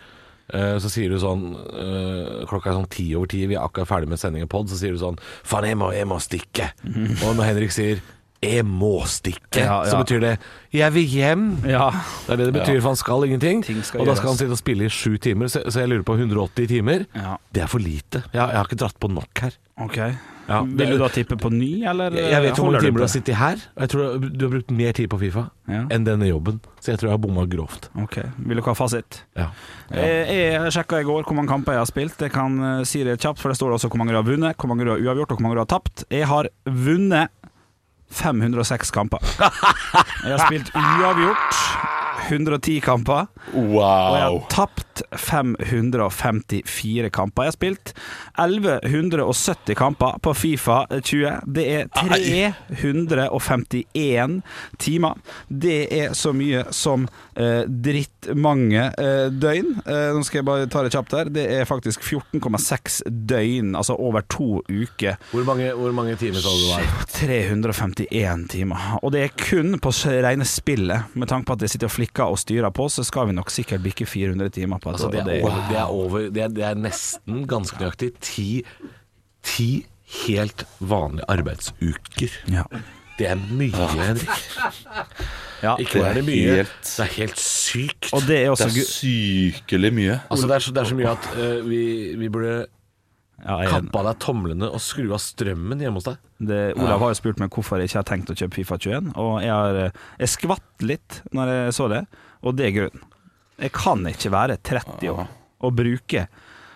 så 0.79 0.89
sier 0.91 1.11
du 1.11 1.17
sånn 1.19 1.49
eh, 1.55 2.45
Klokka 2.47 2.71
er 2.71 2.77
sånn 2.77 2.89
ti 2.93 3.09
over 3.17 3.27
ti, 3.27 3.41
vi 3.49 3.57
er 3.57 3.65
akkurat 3.65 3.89
ferdig 3.89 4.07
med 4.13 4.21
sending 4.21 4.45
av 4.45 4.51
pod, 4.53 4.69
så 4.71 4.77
sier 4.79 4.95
du 4.95 5.01
sånn 5.01 5.17
Faen, 5.43 5.67
jeg 5.67 5.79
må, 5.79 5.91
jeg 5.95 6.07
må 6.07 6.19
stikke. 6.23 6.69
Og 7.25 7.33
når 7.35 7.43
Henrik 7.51 7.75
sier 7.75 7.99
'jeg 8.37 8.65
må 8.69 9.01
stikke', 9.09 9.63
Ja, 9.63 9.83
så 9.89 9.97
betyr 9.97 10.19
det 10.21 10.39
'jeg 10.71 10.93
vil 10.93 11.07
hjem'. 11.07 11.65
Ja. 11.67 11.89
Det 12.27 12.33
er 12.33 12.35
det 12.37 12.53
det 12.53 12.61
betyr, 12.61 12.81
for 12.81 12.89
han 12.89 12.95
skal 12.95 13.23
ingenting. 13.25 13.63
Skal 13.83 14.01
og 14.01 14.07
da 14.07 14.15
skal 14.15 14.29
han 14.29 14.37
sitte 14.37 14.51
og 14.51 14.57
spille 14.61 14.85
i 14.85 14.89
sju 14.89 15.17
timer, 15.17 15.47
så, 15.47 15.65
jeg 15.65 15.89
lurer 15.89 16.03
på 16.03 16.15
180 16.15 16.67
timer. 16.67 17.05
ja. 17.15 17.37
Det 17.51 17.63
er 17.63 17.67
for 17.67 17.79
lite. 17.79 18.23
Jeg, 18.31 18.49
jeg 18.49 18.55
har 18.55 18.65
ikke 18.65 18.77
dratt 18.77 18.99
på 18.99 19.09
nok 19.09 19.39
her. 19.41 19.51
Ok. 19.81 19.97
Ja, 20.47 20.61
Vil 20.63 20.93
du 20.93 20.97
da 21.01 21.09
tippe 21.11 21.35
på 21.39 21.49
ny, 21.51 21.83
eller? 21.83 22.13
Jeg, 22.15 22.41
vet 22.45 22.55
hvor 22.55 22.69
mange 22.71 22.79
timer 22.85 23.01
du 23.01 23.03
har 23.03 23.11
sittet 23.11 23.35
her, 23.35 23.59
jeg 23.81 23.89
tror 23.91 24.15
du 24.23 24.45
har 24.45 24.51
brukt 24.53 24.71
mer 24.71 24.93
tid 24.95 25.09
på 25.11 25.19
Fifa 25.19 25.43
Ja. 25.67 25.81
enn 25.91 26.05
denne 26.07 26.29
jobben. 26.29 26.61
Så 26.79 26.93
jeg 26.93 27.01
tror 27.01 27.09
jeg 27.09 27.15
har 27.17 27.23
bomma 27.25 27.43
grovt. 27.51 27.89
Ok, 27.99 28.15
Vil 28.37 28.55
dere 28.61 28.63
ha 28.69 28.75
fasit? 28.79 29.21
Ja. 29.35 29.49
Jeg, 29.91 30.29
jeg 30.31 30.71
sjekka 30.77 31.01
i 31.03 31.07
går 31.07 31.27
hvor 31.27 31.35
mange 31.35 31.51
kamper 31.51 31.75
jeg 31.75 31.83
har 31.83 31.89
spilt. 31.91 32.21
Jeg 32.23 32.31
kan 32.31 32.55
eh, 32.63 32.83
si 32.87 33.03
det 33.03 33.17
kjapt, 33.19 33.41
for 33.43 33.51
det 33.51 33.59
står 33.59 33.75
også 33.75 33.91
hvor 33.91 33.99
mange 33.99 34.15
du 34.15 34.21
har 34.21 34.27
vunnet, 34.29 34.55
hvor 34.55 34.71
mange 34.71 34.87
du 34.87 34.93
har 34.95 35.03
uavgjort 35.03 35.35
og 35.35 35.41
hvor 35.41 35.47
mange 35.49 35.59
du 35.59 35.63
har 35.65 35.71
tapt. 35.75 36.05
Jeg 36.09 36.27
har 36.31 36.47
vunnet 36.63 37.27
506 38.09 38.91
kamper. 38.95 39.19
Jeg 40.23 40.31
har 40.37 40.45
spilt 40.47 40.71
uavgjort 40.71 41.96
110 42.27 42.81
kamper. 42.83 43.27
Og 43.55 43.79
jeg 43.79 44.23
har 44.23 44.41
tapt 44.51 44.83
554 45.11 47.09
kamper. 47.13 47.43
Jeg 47.43 47.47
har 47.51 47.55
spilt 47.55 47.93
1170 48.37 49.75
kamper 49.77 50.17
på 50.23 50.33
Fifa 50.37 50.85
20. 50.91 51.31
Det 51.45 51.71
er 51.71 51.87
351 51.93 54.41
timer. 54.81 55.13
Det 55.47 55.87
er 55.93 56.13
så 56.17 56.33
mye 56.35 56.63
som 56.75 57.07
eh, 57.35 57.63
drittmange 57.67 58.93
eh, 58.97 59.27
døgn. 59.31 59.81
Eh, 59.85 60.13
nå 60.15 60.23
skal 60.27 60.37
jeg 60.41 60.45
bare 60.49 60.67
ta 60.71 60.83
det 60.85 60.93
kjapt 60.95 61.13
her. 61.17 61.25
Det 61.33 61.45
er 61.59 61.65
faktisk 61.69 61.99
14,6 62.03 63.01
døgn, 63.07 63.75
altså 63.77 63.93
over 63.95 64.21
to 64.29 64.61
uker. 64.67 65.15
Hvor, 65.31 65.43
mange, 65.47 65.73
hvor 65.77 65.91
mange 65.95 66.15
timer 66.19 66.39
sa 66.43 66.49
du 66.51 66.57
det 66.65 66.71
var? 66.73 66.81
351 67.17 68.47
timer. 68.51 68.77
Og 69.01 69.11
det 69.15 69.21
er 69.23 69.31
kun 69.37 69.79
på 69.81 69.89
rene 70.07 70.45
spillet. 70.47 70.99
Med 71.13 71.27
tanke 71.31 71.45
på 71.47 71.53
at 71.57 71.61
jeg 71.65 71.71
sitter 71.75 71.87
og 71.89 71.95
flikker 71.95 72.16
og 72.25 72.39
styrer 72.41 72.69
på, 72.73 72.87
så 72.89 73.03
skal 73.03 73.27
vi 73.27 73.35
nok 73.37 73.49
sikkert 73.53 73.83
bikke 73.83 74.05
400 74.05 74.49
timer 74.49 74.77
på 74.79 74.89
Altså, 74.89 75.09
det, 75.11 75.19
er 75.21 75.43
over, 75.43 75.67
det, 75.69 75.77
er 75.77 75.83
over, 75.83 76.19
det, 76.33 76.43
er, 76.43 76.47
det 76.47 76.63
er 76.63 76.73
nesten 76.75 77.43
ganske 77.47 77.77
nøyaktig 77.81 78.13
ti, 78.21 78.63
ti 79.43 79.85
helt 80.25 80.65
vanlige 80.79 81.25
arbeidsuker. 81.29 82.37
Ja. 82.51 82.63
Det 83.17 83.27
er 83.31 83.35
mye, 83.49 83.87
Henrik. 83.97 84.29
Ja, 85.63 85.75
Ikke 85.81 85.99
bare 85.99 86.09
er 86.09 86.13
det 86.19 86.25
mye, 86.27 86.55
helt- 86.59 86.73
det 86.85 86.99
er 86.99 87.13
helt 87.15 87.39
sykt. 87.39 88.11
Og 88.13 88.21
det 88.27 88.37
er 88.45 88.53
Det 88.55 88.65
er 88.67 88.85
sykelig 88.91 89.93
mye. 89.93 90.19
Altså, 90.29 90.47
det, 90.47 90.55
er 90.55 90.59
så, 90.59 90.71
det 90.71 90.81
er 90.83 90.89
så 90.91 90.95
mye 90.95 91.09
at 91.09 91.29
uh, 91.33 91.69
vi, 91.69 92.15
vi 92.17 92.29
burde 92.29 92.65
ja, 93.47 93.57
jeg, 93.63 93.83
av 93.95 94.07
deg 94.09 94.19
tomlene 94.23 94.67
og 94.67 94.81
skru 94.83 95.05
av 95.15 95.21
strømmen 95.23 95.79
hjemme 95.83 96.01
hos 96.01 96.07
deg. 96.09 96.23
det, 96.49 96.61
Olav 96.75 97.03
har 97.05 97.13
jo 97.13 97.19
spurt 97.21 97.39
meg 97.39 97.53
hvorfor 97.53 97.79
jeg 97.79 97.91
ikke 97.91 98.01
har 98.01 98.09
tenkt 98.09 98.33
å 98.33 98.37
kjøpe 98.37 98.59
Fifa 98.59 98.77
21, 98.83 99.13
og 99.15 99.33
jeg, 99.45 99.53
har, 99.53 99.79
eh, 99.85 100.01
jeg 100.19 100.33
skvatt 100.33 100.85
litt 100.85 101.21
når 101.37 101.53
jeg 101.53 101.77
så 101.77 101.87
det, 101.93 102.03
og 102.43 102.57
det 102.59 102.67
er 102.67 102.75
grunnen. 102.75 103.05
Jeg 103.57 103.73
kan 103.73 104.03
ikke 104.05 104.33
være 104.35 104.59
30 104.67 105.13
år 105.15 105.25
og 105.65 105.73
bruke 105.79 106.27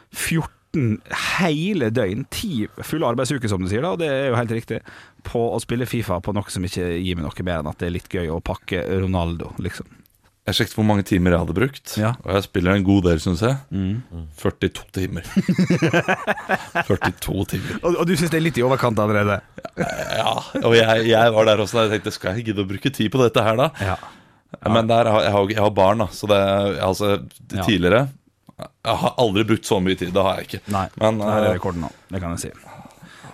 14 0.10 0.98
hele 1.36 1.92
døgn, 1.94 2.24
ti 2.32 2.66
fulle 2.88 3.10
arbeidsuker 3.12 3.52
som 3.52 3.62
du 3.62 3.70
sier, 3.70 3.84
da, 3.84 3.92
og 3.94 4.00
det 4.02 4.08
er 4.10 4.30
jo 4.32 4.40
helt 4.40 4.54
riktig, 4.56 4.80
på 5.28 5.42
å 5.52 5.60
spille 5.62 5.90
Fifa 5.90 6.22
på 6.24 6.34
noe 6.34 6.50
som 6.54 6.64
ikke 6.66 6.88
gir 6.96 7.20
meg 7.20 7.28
noe 7.28 7.46
mer 7.46 7.62
enn 7.62 7.70
at 7.70 7.84
det 7.84 7.90
er 7.90 7.98
litt 8.00 8.10
gøy 8.10 8.32
å 8.32 8.40
pakke 8.42 8.86
Ronaldo, 9.04 9.52
liksom. 9.62 10.01
Jeg 10.50 10.56
sjekket 10.58 10.74
hvor 10.80 10.86
mange 10.90 11.04
timer 11.06 11.36
jeg 11.36 11.40
hadde 11.44 11.54
brukt, 11.54 11.92
Ja. 12.02 12.12
Mm. 12.18 12.24
og 12.26 12.32
jeg 12.34 12.44
spiller 12.48 12.74
en 12.80 12.84
god 12.88 13.04
del, 13.06 13.20
syns 13.22 13.42
jeg. 13.46 13.58
42 14.42 14.88
timer. 14.98 15.28
42 16.88 17.46
timer. 17.52 17.76
Og, 17.84 18.00
og 18.02 18.08
du 18.10 18.14
syns 18.18 18.32
det 18.34 18.40
er 18.40 18.46
litt 18.48 18.58
i 18.58 18.64
overkant 18.66 19.00
allerede? 19.04 19.38
Ja, 19.78 20.34
og 20.64 20.74
jeg, 20.78 21.06
jeg 21.12 21.36
var 21.36 21.46
der 21.52 21.62
også 21.64 21.78
da 21.78 21.84
jeg 21.86 21.94
tenkte 21.98 22.14
skal 22.16 22.40
jeg 22.40 22.48
gidde 22.50 22.66
å 22.66 22.70
bruke 22.72 22.92
tid 22.94 23.12
på 23.14 23.22
dette 23.22 23.44
her, 23.46 23.60
da? 23.60 23.70
Ja. 23.86 23.96
Men 24.68 24.90
der, 24.90 25.08
har- 25.14 25.24
jeg, 25.28 25.32
har, 25.36 25.54
jeg 25.54 25.62
har 25.64 25.72
barn, 25.78 26.02
da, 26.04 26.10
så 26.12 26.28
det 26.28 26.40
er 26.42 26.82
altså 26.90 27.12
Ja. 27.56 27.64
tidligere 27.64 28.02
Jeg 28.60 28.98
har 29.06 29.14
aldri 29.22 29.46
brukt 29.48 29.66
så 29.66 29.78
mye 29.82 29.96
tid. 29.98 30.12
Det 30.14 30.22
har 30.26 30.42
jeg 30.42 30.50
ikke. 30.50 30.60
Nei, 30.74 30.88
Men, 31.02 31.22
det 31.22 31.30
her 31.32 31.46
er 31.46 31.50
eh, 31.52 31.56
rekorden 31.56 31.86
nå. 31.86 31.94
Det 32.12 32.20
kan 32.22 32.36
jeg 32.36 32.44
si. 32.44 32.52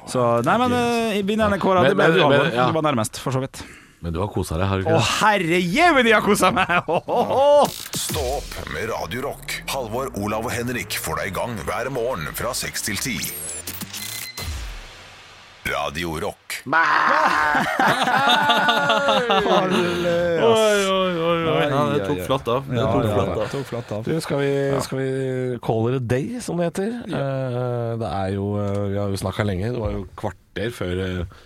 Så, 0.08 0.22
nei, 0.47 0.53
men 0.62 0.72
uh, 0.76 1.18
vinneren 1.28 1.55
er 1.58 1.60
kåra. 1.60 1.82
Men- 1.84 1.89
Det 1.91 1.97
ble 1.99 2.05
men- 2.08 2.16
du, 2.16 2.22
Halvor. 2.24 2.45
men- 2.45 2.55
ja. 2.55 2.68
Du 2.70 2.78
var 2.78 2.86
nærmest, 2.91 3.18
for 3.24 3.32
så 3.36 3.41
vidt. 3.43 3.64
Men 4.00 4.14
du 4.14 4.20
har 4.22 4.30
kosa 4.30 4.60
deg, 4.60 4.68
har 4.70 4.82
du 4.82 4.86
Å, 4.86 4.91
ikke 4.91 5.00
Å, 5.00 5.06
herre 5.24 5.60
jemini, 5.60 6.12
jeg 6.12 6.20
har 6.20 6.26
kosa 6.26 6.52
meg! 6.54 6.70
Ho, 6.89 7.00
ho, 7.08 7.22
ho. 7.32 7.66
Stå 7.98 8.22
opp 8.38 8.54
med 8.70 8.91
Radio 8.91 9.26
Rock. 9.26 9.58
Halvor, 9.74 10.12
Olav 10.22 10.45
og 10.45 10.54
Henrik 10.54 11.00
får 11.02 11.24
deg 11.24 11.32
i 11.32 11.38
gang 11.39 11.58
hver 11.66 11.89
morgen 11.93 12.30
fra 12.38 12.54
6 12.58 12.86
til 12.91 13.02
10. 13.02 13.32
Radio 15.68 16.14
Rock. 16.22 16.60
Oi, 16.68 16.84
oi, 20.45 21.12
oi, 21.18 21.39
oi. 21.50 21.66
Ja, 21.68 21.82
det 21.91 22.06
tok 22.06 22.22
flatt 22.30 22.48
av. 22.54 22.70
Det 22.70 22.86
tok 22.86 23.10
flatt 23.10 23.34
ja. 23.34 23.34
av. 23.34 23.50
Tok 23.52 23.66
flatt 23.68 23.91
av. 23.98 24.06
Du, 24.06 24.14
skal 24.24 24.41
vi, 24.45 24.54
skal 24.86 25.02
vi 25.02 25.10
call 25.66 25.89
it 25.89 25.98
a 25.98 26.04
day, 26.14 26.38
som 26.43 26.62
det 26.62 26.70
heter? 26.70 26.93
Eh, 27.10 27.91
det 28.00 28.14
er 28.14 28.30
jo 28.38 28.48
eh, 28.62 28.80
Vi 28.93 29.02
har 29.02 29.12
jo 29.12 29.20
snakka 29.26 29.48
lenge. 29.48 29.74
Det 29.74 29.82
var 29.82 29.98
jo 29.98 30.06
kvarter 30.22 30.74
før 30.78 31.04
eh, 31.04 31.38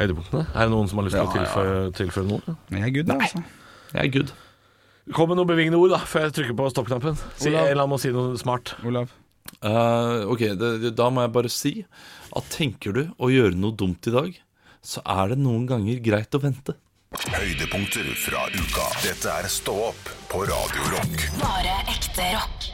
høydepunktene. 0.00 0.46
Er 0.52 0.66
det 0.66 0.72
noen 0.74 0.88
som 0.90 1.00
har 1.00 1.08
lyst 1.08 1.18
til 1.18 1.26
å 1.28 1.34
tilføye, 1.34 1.76
tilføre 1.98 2.30
noe? 2.30 2.56
Jeg 2.72 2.86
er 2.88 2.94
good, 2.96 3.12
altså. 3.14 3.44
Jeg 3.94 4.00
er 4.02 4.12
good. 4.18 4.32
Kom 5.14 5.28
med 5.30 5.38
noen 5.38 5.50
bevingende 5.50 5.80
ord 5.80 5.92
da 5.92 6.00
før 6.08 6.28
jeg 6.28 6.36
trykker 6.38 6.56
på 6.58 6.70
stoppknappen. 6.72 7.18
Si, 7.36 7.50
la 7.52 7.60
meg 7.60 7.74
eller 7.74 7.84
annen 7.84 7.92
må 7.92 8.00
si 8.00 8.12
noe 8.14 8.38
smart. 8.40 8.74
Olav. 8.88 9.12
Uh, 9.60 10.24
ok, 10.32 10.46
det, 10.60 10.94
da 10.96 11.10
må 11.12 11.24
jeg 11.24 11.34
bare 11.34 11.52
si 11.52 11.74
at 12.34 12.48
tenker 12.52 12.96
du 12.96 13.02
å 13.20 13.28
gjøre 13.32 13.56
noe 13.58 13.76
dumt 13.76 14.08
i 14.08 14.14
dag, 14.14 14.40
så 14.84 15.04
er 15.04 15.34
det 15.34 15.40
noen 15.44 15.68
ganger 15.68 16.00
greit 16.04 16.36
å 16.36 16.40
vente. 16.42 16.76
Høydepunkter 17.14 18.08
fra 18.18 18.48
uka. 18.50 18.88
Dette 19.04 19.36
er 19.38 19.50
Stå 19.52 19.76
opp 19.92 20.14
på 20.32 20.42
Radio 20.48 20.88
Rock. 20.96 21.28
Bare 21.38 21.76
ekte 21.92 22.32
rock. 22.34 22.73